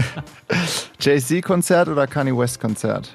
JC-Konzert 1.00 1.88
oder 1.88 2.06
Kanye 2.06 2.36
West-Konzert? 2.36 3.12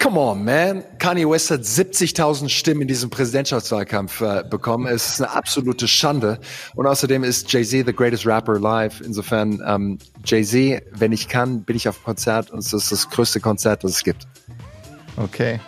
Come 0.00 0.18
on, 0.18 0.44
man. 0.44 0.82
Kanye 0.98 1.28
West 1.28 1.50
hat 1.50 1.60
70.000 1.60 2.48
Stimmen 2.48 2.82
in 2.82 2.88
diesem 2.88 3.10
Präsidentschaftswahlkampf 3.10 4.22
äh, 4.22 4.44
bekommen. 4.48 4.86
Es 4.86 5.08
ist 5.08 5.20
eine 5.20 5.30
absolute 5.30 5.86
Schande. 5.88 6.40
Und 6.74 6.86
außerdem 6.86 7.22
ist 7.22 7.52
Jay-Z 7.52 7.86
the 7.86 7.92
greatest 7.92 8.26
rapper 8.26 8.54
alive. 8.54 9.04
Insofern, 9.04 9.62
ähm, 9.66 9.98
Jay-Z, 10.24 10.84
wenn 10.92 11.12
ich 11.12 11.28
kann, 11.28 11.64
bin 11.64 11.76
ich 11.76 11.86
auf 11.86 11.98
dem 11.98 12.04
Konzert 12.04 12.50
und 12.50 12.60
es 12.60 12.72
ist 12.72 12.90
das 12.90 13.10
größte 13.10 13.40
Konzert, 13.40 13.84
das 13.84 13.90
es 13.90 14.02
gibt. 14.02 14.26
Okay. 15.22 15.60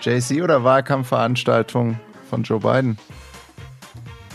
JC 0.00 0.42
oder 0.42 0.62
Wahlkampfveranstaltung 0.64 1.98
von 2.30 2.42
Joe 2.42 2.60
Biden? 2.60 2.98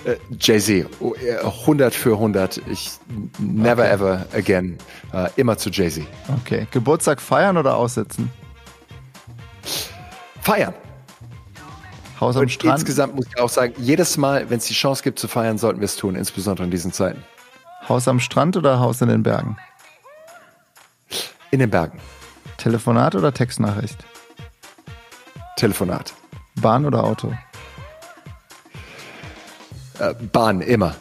Äh, 0.03 0.15
Jay-Z, 0.39 0.87
oh, 0.99 1.13
äh, 1.13 1.37
100 1.37 1.93
für 1.93 2.13
100. 2.13 2.59
Ich 2.67 2.91
never 3.37 3.83
Okay. 3.83 3.91
ever 3.93 4.25
again. 4.33 4.77
Äh, 5.13 5.29
immer 5.35 5.57
zu 5.57 5.69
Jay-Z. 5.69 6.05
Okay. 6.41 6.67
Geburtstag 6.71 7.21
feiern 7.21 7.55
oder 7.57 7.75
aussitzen? 7.77 8.31
Feiern. 10.41 10.73
Haus 12.19 12.35
am 12.35 12.43
Und 12.43 12.51
Strand? 12.51 12.79
insgesamt 12.79 13.15
muss 13.15 13.27
ich 13.27 13.39
auch 13.39 13.49
sagen, 13.49 13.73
jedes 13.77 14.17
Mal, 14.17 14.49
wenn 14.49 14.57
es 14.57 14.65
die 14.65 14.73
Chance 14.73 15.03
gibt 15.03 15.19
zu 15.19 15.27
feiern, 15.27 15.57
sollten 15.59 15.79
wir 15.79 15.85
es 15.85 15.95
tun, 15.95 16.15
insbesondere 16.15 16.65
in 16.65 16.71
diesen 16.71 16.91
Zeiten. 16.91 17.23
Haus 17.87 18.07
am 18.07 18.19
Strand 18.19 18.57
oder 18.57 18.79
Haus 18.79 19.01
in 19.01 19.09
den 19.09 19.21
Bergen? 19.23 19.57
In 21.51 21.59
den 21.59 21.69
Bergen. 21.69 21.99
Telefonat 22.57 23.15
oder 23.15 23.33
Textnachricht? 23.33 23.97
Telefonat. 25.61 26.15
Bahn 26.55 26.87
oder 26.87 27.03
Auto? 27.03 27.35
Äh, 29.99 30.15
Bahn, 30.15 30.59
immer. 30.61 30.95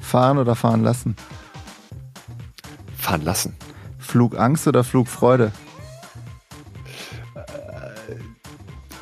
Fahren 0.00 0.38
oder 0.38 0.56
fahren 0.56 0.82
lassen? 0.82 1.14
Fahren 2.98 3.22
lassen. 3.22 3.54
Flugangst 4.00 4.66
oder 4.66 4.82
Flugfreude? 4.82 5.52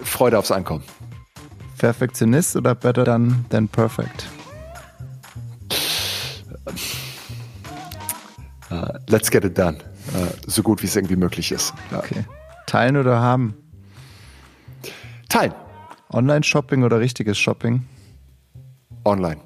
Freude 0.05 0.39
aufs 0.39 0.51
Ankommen. 0.51 0.85
Perfektionist 1.79 2.55
oder 2.57 2.75
better 2.75 3.07
than, 3.07 3.47
than 3.49 3.69
perfect? 3.69 4.27
Äh, 8.69 8.99
let's 9.07 9.31
get 9.31 9.43
it 9.43 9.57
done. 9.57 9.79
Äh, 9.79 10.35
so 10.47 10.63
gut 10.63 10.83
wie 10.83 10.87
es 10.87 10.97
irgendwie 10.97 11.17
möglich 11.17 11.51
ist. 11.51 11.73
Ja. 11.91 12.01
Okay. 12.01 12.27
Teilen 12.67 12.99
oder 12.99 13.21
haben? 13.21 13.62
Teilen. 15.33 15.55
Online-Shopping 16.13 16.85
oder 16.85 17.01
richtiges 17.01 17.39
Shopping? 17.39 17.87
Online. 19.07 19.41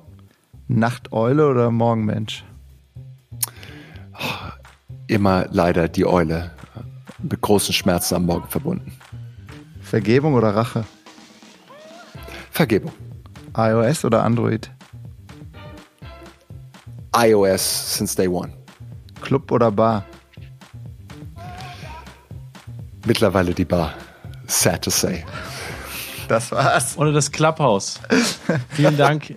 Nachteule 0.66 1.48
oder 1.48 1.70
Morgenmensch? 1.70 2.44
Immer 5.06 5.46
leider 5.52 5.86
die 5.88 6.04
Eule. 6.04 6.50
äh, 6.74 6.80
Mit 7.22 7.40
großen 7.40 7.72
Schmerzen 7.72 8.16
am 8.16 8.26
Morgen 8.26 8.48
verbunden. 8.48 8.98
Vergebung 9.80 10.34
oder 10.34 10.56
Rache? 10.56 10.84
Vergebung. 12.50 12.90
iOS 13.56 14.04
oder 14.04 14.24
Android? 14.24 14.68
iOS 17.16 17.94
since 17.96 18.16
day 18.16 18.26
one. 18.26 18.52
Club 19.20 19.52
oder 19.52 19.70
Bar? 19.70 20.04
Mittlerweile 23.06 23.54
die 23.54 23.64
Bar. 23.64 23.94
Sad 24.48 24.82
to 24.82 24.90
say. 24.90 25.24
Das 26.28 26.50
war's. 26.52 26.96
Oder 26.98 27.12
das 27.12 27.30
Clubhouse. 27.32 28.00
Vielen 28.70 28.96
Dank, 28.96 29.36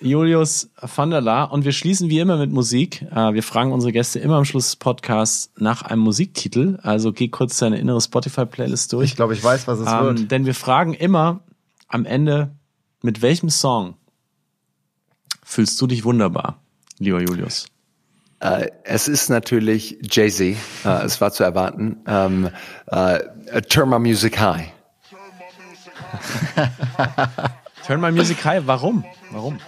Julius 0.00 0.68
van 0.96 1.10
der 1.10 1.20
Laar. 1.20 1.52
Und 1.52 1.64
wir 1.64 1.72
schließen 1.72 2.08
wie 2.10 2.18
immer 2.18 2.36
mit 2.36 2.50
Musik. 2.50 3.02
Äh, 3.14 3.32
Wir 3.34 3.42
fragen 3.42 3.72
unsere 3.72 3.92
Gäste 3.92 4.18
immer 4.18 4.36
am 4.36 4.44
Schluss 4.44 4.66
des 4.66 4.76
Podcasts 4.76 5.50
nach 5.56 5.82
einem 5.82 6.02
Musiktitel. 6.02 6.78
Also 6.82 7.12
geh 7.12 7.28
kurz 7.28 7.58
deine 7.58 7.78
innere 7.78 8.00
Spotify-Playlist 8.00 8.92
durch. 8.92 9.10
Ich 9.10 9.16
glaube, 9.16 9.34
ich 9.34 9.42
weiß, 9.44 9.66
was 9.68 9.78
es 9.78 9.86
Ähm, 9.88 10.00
wird. 10.18 10.30
denn 10.30 10.46
wir 10.46 10.54
fragen 10.54 10.92
immer 10.94 11.40
am 11.88 12.04
Ende, 12.04 12.50
mit 13.02 13.22
welchem 13.22 13.48
Song 13.50 13.94
fühlst 15.44 15.80
du 15.80 15.86
dich 15.86 16.04
wunderbar, 16.04 16.60
lieber 16.98 17.20
Julius? 17.20 17.66
Äh, 18.40 18.68
es 18.82 19.08
ist 19.08 19.28
natürlich 19.30 19.98
Jay-Z. 20.10 20.40
Äh, 20.84 20.88
es 21.04 21.20
war 21.20 21.32
zu 21.32 21.44
erwarten. 21.44 21.98
Ähm, 22.06 22.48
äh, 22.88 23.20
Turn 23.68 23.88
My 23.90 23.98
Music 23.98 24.38
High. 24.40 24.70
Turn 27.86 28.00
My 28.00 28.10
Music 28.10 28.44
High, 28.44 28.62
warum? 28.66 29.04
Warum? 29.30 29.58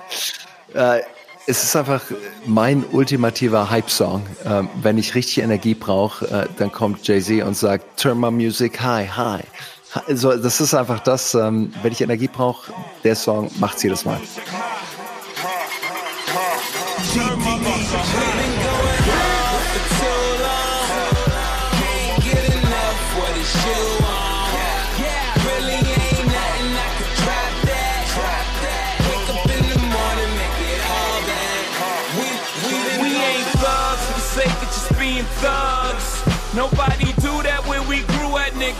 Äh, 0.74 1.00
es 1.46 1.62
ist 1.62 1.76
einfach 1.76 2.02
mein 2.44 2.84
ultimativer 2.90 3.70
Hype-Song. 3.70 4.26
Ähm, 4.44 4.68
wenn 4.82 4.98
ich 4.98 5.14
richtig 5.14 5.38
Energie 5.38 5.74
brauche, 5.74 6.26
äh, 6.26 6.46
dann 6.58 6.72
kommt 6.72 7.06
Jay-Z 7.06 7.44
und 7.44 7.56
sagt, 7.56 8.00
Turn 8.00 8.18
my 8.18 8.30
music 8.30 8.80
high, 8.80 9.16
high. 9.16 9.44
Also 10.08 10.36
das 10.36 10.60
ist 10.60 10.74
einfach 10.74 11.00
das, 11.00 11.34
ähm, 11.34 11.72
wenn 11.82 11.92
ich 11.92 12.00
Energie 12.00 12.28
brauche, 12.28 12.72
der 13.04 13.14
Song 13.14 13.50
macht's 13.58 13.82
jedes 13.82 14.04
Mal. 14.04 14.20
We 17.16 18.25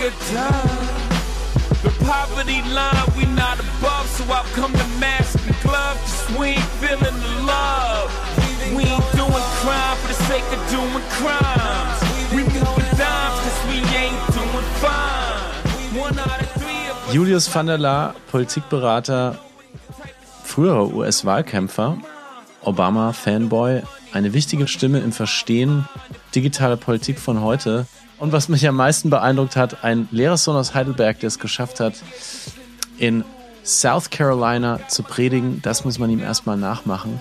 nigga 0.07 0.34
done. 0.34 0.86
The 1.82 1.90
poverty 2.04 2.62
line 2.72 3.07
we 3.16 3.24
not 3.34 3.59
above, 3.61 4.07
so 4.09 4.24
I've 4.32 4.50
come 4.54 4.72
to 4.72 4.86
mask 4.98 5.38
and 5.46 5.57
glove, 5.62 5.98
cause 5.98 6.38
we 6.38 6.46
ain't 6.48 6.70
feeling 6.80 7.20
the 7.20 7.42
love. 7.46 8.11
We 8.74 8.82
ain't 8.82 9.12
doing 9.12 9.46
crime 9.62 9.96
for 9.98 10.09
the 10.09 10.20
sake 10.30 10.44
of 10.52 10.70
doing 10.70 11.04
crimes. 11.18 12.00
We 12.32 12.42
moving 12.42 12.90
dimes 12.98 13.38
cause 13.44 13.61
we 13.68 13.78
ain't 13.96 14.26
doing 14.34 14.66
fine. 14.80 15.14
Julius 17.12 17.48
van 17.48 17.66
der 17.66 17.78
Laar, 17.78 18.14
Politikberater, 18.30 19.38
früherer 20.44 20.92
US-Wahlkämpfer, 20.92 21.98
Obama-Fanboy, 22.62 23.82
eine 24.12 24.32
wichtige 24.34 24.68
Stimme 24.68 24.98
im 24.98 25.12
Verstehen 25.12 25.88
digitaler 26.34 26.76
Politik 26.76 27.18
von 27.18 27.40
heute. 27.40 27.86
Und 28.19 28.33
was 28.33 28.49
mich 28.49 28.67
am 28.67 28.77
meisten 28.77 29.11
beeindruckt 29.11 29.57
hat, 29.57 29.85
ein 29.85 30.09
Lehrerssohn 30.11 30.57
aus 30.57 30.75
Heidelberg, 30.75 31.21
der 31.21 31.29
es 31.29 31.39
geschafft 31.39 31.81
hat, 31.81 31.95
in 32.97 33.25
South 33.64 34.11
Carolina 34.11 34.81
zu 34.89 35.03
predigen. 35.03 35.61
Das 35.62 35.85
muss 35.85 35.99
man 35.99 36.09
ihm 36.09 36.21
erstmal 36.21 36.57
nachmachen. 36.57 37.21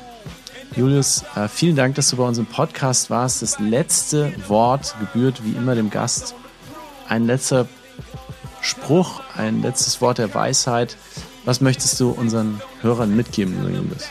Julius, 0.75 1.23
äh, 1.35 1.47
vielen 1.47 1.75
Dank, 1.75 1.95
dass 1.95 2.09
du 2.09 2.17
bei 2.17 2.23
unserem 2.23 2.47
Podcast 2.47 3.09
warst. 3.09 3.41
Das 3.41 3.59
letzte 3.59 4.33
Wort 4.47 4.95
gebührt 4.99 5.43
wie 5.43 5.53
immer 5.53 5.75
dem 5.75 5.89
Gast. 5.89 6.35
Ein 7.09 7.25
letzter 7.25 7.67
Spruch, 8.61 9.21
ein 9.35 9.61
letztes 9.61 10.01
Wort 10.01 10.17
der 10.17 10.33
Weisheit. 10.33 10.97
Was 11.45 11.61
möchtest 11.61 11.99
du 11.99 12.09
unseren 12.09 12.61
Hörern 12.81 13.15
mitgeben, 13.15 13.55
Julius? 13.63 14.09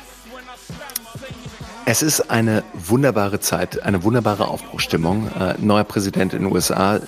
Es 1.87 2.03
ist 2.03 2.31
eine 2.31 2.65
wunderbare 2.73 3.41
Zeit, 3.41 3.83
eine 3.83 4.03
wunderbare 4.05 4.49
Aufbruchstimmung. 4.49 5.31
Äh, 5.39 5.55
neuer 5.59 5.85
Präsident 5.85 6.33
in 6.33 6.45
den 6.45 6.53
USA. 6.53 6.99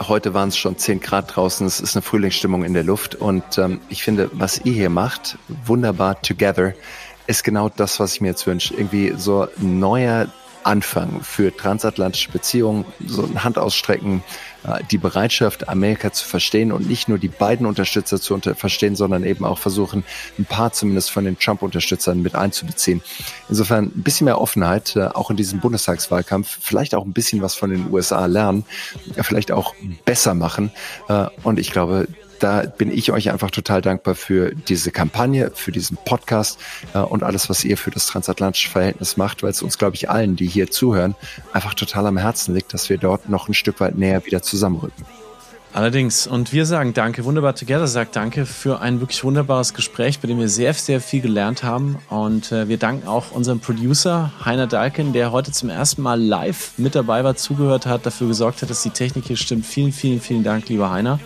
Heute 0.00 0.34
waren 0.34 0.48
es 0.48 0.56
schon 0.56 0.76
10 0.76 1.00
Grad 1.00 1.36
draußen. 1.36 1.64
Es 1.64 1.78
ist 1.78 1.94
eine 1.94 2.02
Frühlingsstimmung 2.02 2.64
in 2.64 2.74
der 2.74 2.82
Luft. 2.82 3.14
Und 3.14 3.58
ähm, 3.58 3.80
ich 3.88 4.02
finde, 4.02 4.30
was 4.32 4.60
ihr 4.64 4.72
hier 4.72 4.90
macht, 4.90 5.38
wunderbar 5.64 6.20
together, 6.20 6.74
ist 7.28 7.44
genau 7.44 7.68
das, 7.68 8.00
was 8.00 8.14
ich 8.14 8.20
mir 8.22 8.28
jetzt 8.28 8.44
wünsche. 8.48 8.74
Irgendwie 8.74 9.14
so 9.16 9.46
neuer 9.56 10.26
Anfang 10.64 11.20
für 11.22 11.56
transatlantische 11.56 12.32
Beziehungen, 12.32 12.84
so 13.06 13.22
ein 13.22 13.44
Hand 13.44 13.56
ausstrecken, 13.56 14.16
äh, 14.18 14.53
die 14.90 14.98
Bereitschaft, 14.98 15.68
Amerika 15.68 16.12
zu 16.12 16.26
verstehen 16.26 16.72
und 16.72 16.88
nicht 16.88 17.08
nur 17.08 17.18
die 17.18 17.28
beiden 17.28 17.66
Unterstützer 17.66 18.20
zu 18.20 18.34
unter 18.34 18.54
verstehen, 18.54 18.96
sondern 18.96 19.24
eben 19.24 19.44
auch 19.44 19.58
versuchen, 19.58 20.04
ein 20.38 20.44
paar 20.44 20.72
zumindest 20.72 21.10
von 21.10 21.24
den 21.24 21.38
Trump-Unterstützern 21.38 22.22
mit 22.22 22.34
einzubeziehen. 22.34 23.02
Insofern 23.48 23.86
ein 23.94 24.02
bisschen 24.02 24.24
mehr 24.24 24.40
Offenheit, 24.40 24.96
äh, 24.96 25.06
auch 25.06 25.30
in 25.30 25.36
diesem 25.36 25.60
Bundestagswahlkampf, 25.60 26.58
vielleicht 26.60 26.94
auch 26.94 27.04
ein 27.04 27.12
bisschen 27.12 27.42
was 27.42 27.54
von 27.54 27.70
den 27.70 27.92
USA 27.92 28.26
lernen, 28.26 28.64
vielleicht 29.20 29.52
auch 29.52 29.74
besser 30.04 30.34
machen. 30.34 30.70
Äh, 31.08 31.26
und 31.42 31.58
ich 31.58 31.70
glaube, 31.70 32.08
da 32.40 32.62
bin 32.62 32.90
ich 32.90 33.12
euch 33.12 33.30
einfach 33.30 33.50
total 33.50 33.82
dankbar 33.82 34.14
für 34.14 34.54
diese 34.54 34.90
Kampagne, 34.90 35.50
für 35.54 35.72
diesen 35.72 35.96
Podcast 36.04 36.58
äh, 36.94 36.98
und 36.98 37.22
alles, 37.22 37.48
was 37.50 37.64
ihr 37.64 37.76
für 37.76 37.90
das 37.90 38.06
transatlantische 38.06 38.70
Verhältnis 38.70 39.16
macht, 39.16 39.42
weil 39.42 39.50
es 39.50 39.62
uns, 39.62 39.78
glaube 39.78 39.96
ich, 39.96 40.10
allen, 40.10 40.36
die 40.36 40.46
hier 40.46 40.70
zuhören, 40.70 41.14
einfach 41.52 41.74
total 41.74 42.06
am 42.06 42.16
Herzen 42.16 42.54
liegt, 42.54 42.74
dass 42.74 42.88
wir 42.88 42.98
dort 42.98 43.28
noch 43.28 43.48
ein 43.48 43.54
Stück 43.54 43.80
weit 43.80 43.96
näher 43.96 44.24
wieder 44.26 44.42
zusammenrücken. 44.42 45.04
Allerdings, 45.74 46.28
und 46.28 46.52
wir 46.52 46.66
sagen 46.66 46.94
Danke, 46.94 47.24
Wunderbar 47.24 47.56
Together 47.56 47.88
sagt 47.88 48.14
Danke 48.14 48.46
für 48.46 48.80
ein 48.80 49.00
wirklich 49.00 49.24
wunderbares 49.24 49.74
Gespräch, 49.74 50.20
bei 50.20 50.28
dem 50.28 50.38
wir 50.38 50.48
sehr, 50.48 50.72
sehr 50.72 51.00
viel 51.00 51.20
gelernt 51.20 51.64
haben. 51.64 51.98
Und 52.10 52.52
äh, 52.52 52.68
wir 52.68 52.76
danken 52.76 53.08
auch 53.08 53.32
unserem 53.32 53.58
Producer 53.58 54.30
Heiner 54.44 54.68
Dalken, 54.68 55.12
der 55.12 55.32
heute 55.32 55.50
zum 55.50 55.70
ersten 55.70 56.02
Mal 56.02 56.22
live 56.22 56.74
mit 56.76 56.94
dabei 56.94 57.24
war, 57.24 57.34
zugehört 57.34 57.86
hat, 57.86 58.06
dafür 58.06 58.28
gesorgt 58.28 58.62
hat, 58.62 58.70
dass 58.70 58.84
die 58.84 58.90
Technik 58.90 59.24
hier 59.24 59.36
stimmt. 59.36 59.66
Vielen, 59.66 59.90
vielen, 59.90 60.20
vielen 60.20 60.44
Dank, 60.44 60.68
lieber 60.68 60.92
Heiner. 60.92 61.18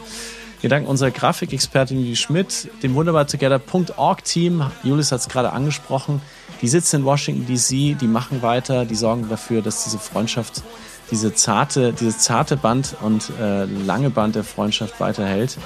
Wir 0.61 0.69
danken 0.69 0.89
unserer 0.89 1.13
Grafikexpertin 1.13 2.01
Julie 2.01 2.17
Schmidt, 2.17 2.69
dem 2.83 2.95
wunderbartogether.org-Team. 2.95 4.65
Julius 4.83 5.13
hat 5.13 5.21
es 5.21 5.29
gerade 5.29 5.53
angesprochen. 5.53 6.21
Die 6.61 6.67
sitzen 6.67 6.97
in 6.97 7.05
Washington 7.05 7.47
DC, 7.47 7.97
die 7.97 8.09
machen 8.09 8.43
weiter, 8.43 8.85
die 8.85 8.97
sorgen 8.97 9.29
dafür, 9.29 9.63
dass 9.63 9.85
diese 9.85 10.01
Freundschaft, 10.01 10.65
diese 11.13 11.33
zarte, 11.33 11.93
dieses 11.93 12.19
zarte 12.19 12.57
Band 12.57 12.97
und 13.03 13.31
äh, 13.41 13.67
lange 13.67 14.11
Band 14.11 14.35
der 14.35 14.43
Freundschaft 14.43 14.99
weiterhält. 14.99 15.59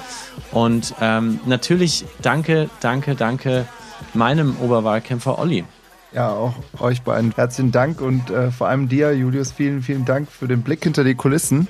Und 0.51 0.93
ähm, 1.01 1.39
natürlich 1.47 2.05
danke, 2.21 2.69
danke, 2.79 3.15
danke 3.15 3.65
meinem 4.13 4.55
Oberwahlkämpfer 4.61 5.39
Olli. 5.39 5.65
Ja, 6.13 6.29
auch 6.29 6.53
euch 6.79 7.01
beiden 7.01 7.31
herzlichen 7.33 7.71
Dank 7.71 7.99
und 7.99 8.29
äh, 8.29 8.51
vor 8.51 8.67
allem 8.67 8.87
dir, 8.87 9.11
Julius, 9.17 9.51
vielen, 9.51 9.81
vielen 9.81 10.05
Dank 10.05 10.29
für 10.29 10.47
den 10.47 10.61
Blick 10.61 10.83
hinter 10.83 11.03
die 11.03 11.15
Kulissen. 11.15 11.67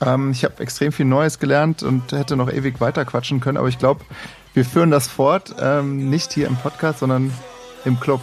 Ähm, 0.00 0.32
ich 0.32 0.44
habe 0.44 0.62
extrem 0.62 0.92
viel 0.92 1.06
Neues 1.06 1.38
gelernt 1.38 1.82
und 1.82 2.12
hätte 2.12 2.36
noch 2.36 2.50
ewig 2.50 2.80
weiter 2.80 3.04
quatschen 3.04 3.40
können, 3.40 3.58
aber 3.58 3.68
ich 3.68 3.78
glaube, 3.78 4.04
wir 4.54 4.64
führen 4.64 4.90
das 4.90 5.06
fort, 5.06 5.54
ähm, 5.60 6.10
nicht 6.10 6.32
hier 6.32 6.46
im 6.46 6.56
Podcast, 6.56 7.00
sondern 7.00 7.32
im 7.84 8.00
Club. 8.00 8.20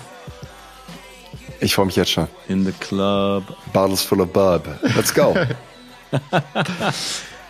Ich 1.60 1.74
freue 1.74 1.88
mich 1.88 1.96
jetzt 1.96 2.12
schon. 2.12 2.28
In 2.48 2.64
the 2.66 2.72
club. 2.72 3.44
Bottles 3.74 4.04
full 4.04 4.22
of 4.22 4.32
bub. 4.32 4.68
Let's 4.96 5.12
go. 5.14 5.36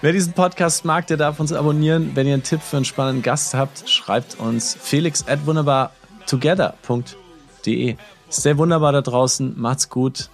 Wer 0.01 0.11
diesen 0.11 0.33
Podcast 0.33 0.85
mag, 0.85 1.07
der 1.07 1.17
darf 1.17 1.39
uns 1.39 1.51
abonnieren. 1.51 2.11
Wenn 2.13 2.27
ihr 2.27 2.33
einen 2.33 2.43
Tipp 2.43 2.61
für 2.61 2.77
einen 2.77 2.85
spannenden 2.85 3.23
Gast 3.23 3.55
habt, 3.55 3.89
schreibt 3.89 4.39
uns 4.39 4.77
felix 4.79 5.27
at 5.27 5.45
wunderbartogether.de. 5.45 7.95
Sehr 8.29 8.57
wunderbar 8.57 8.91
da 8.91 9.01
draußen. 9.01 9.59
Macht's 9.59 9.89
gut. 9.89 10.29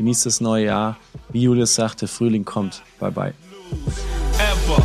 Genießt 0.00 0.24
das 0.24 0.40
neue 0.40 0.64
Jahr. 0.64 0.96
Wie 1.28 1.42
Julius 1.42 1.74
sagte, 1.74 2.08
Frühling 2.08 2.46
kommt. 2.46 2.80
Bye 2.98 3.10
bye. 3.10 3.34
Ever. 4.38 4.82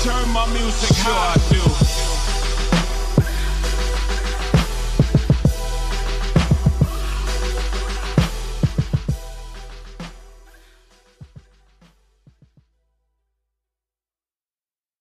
Turn 0.00 0.32
my 0.32 0.46
music. 0.56 1.83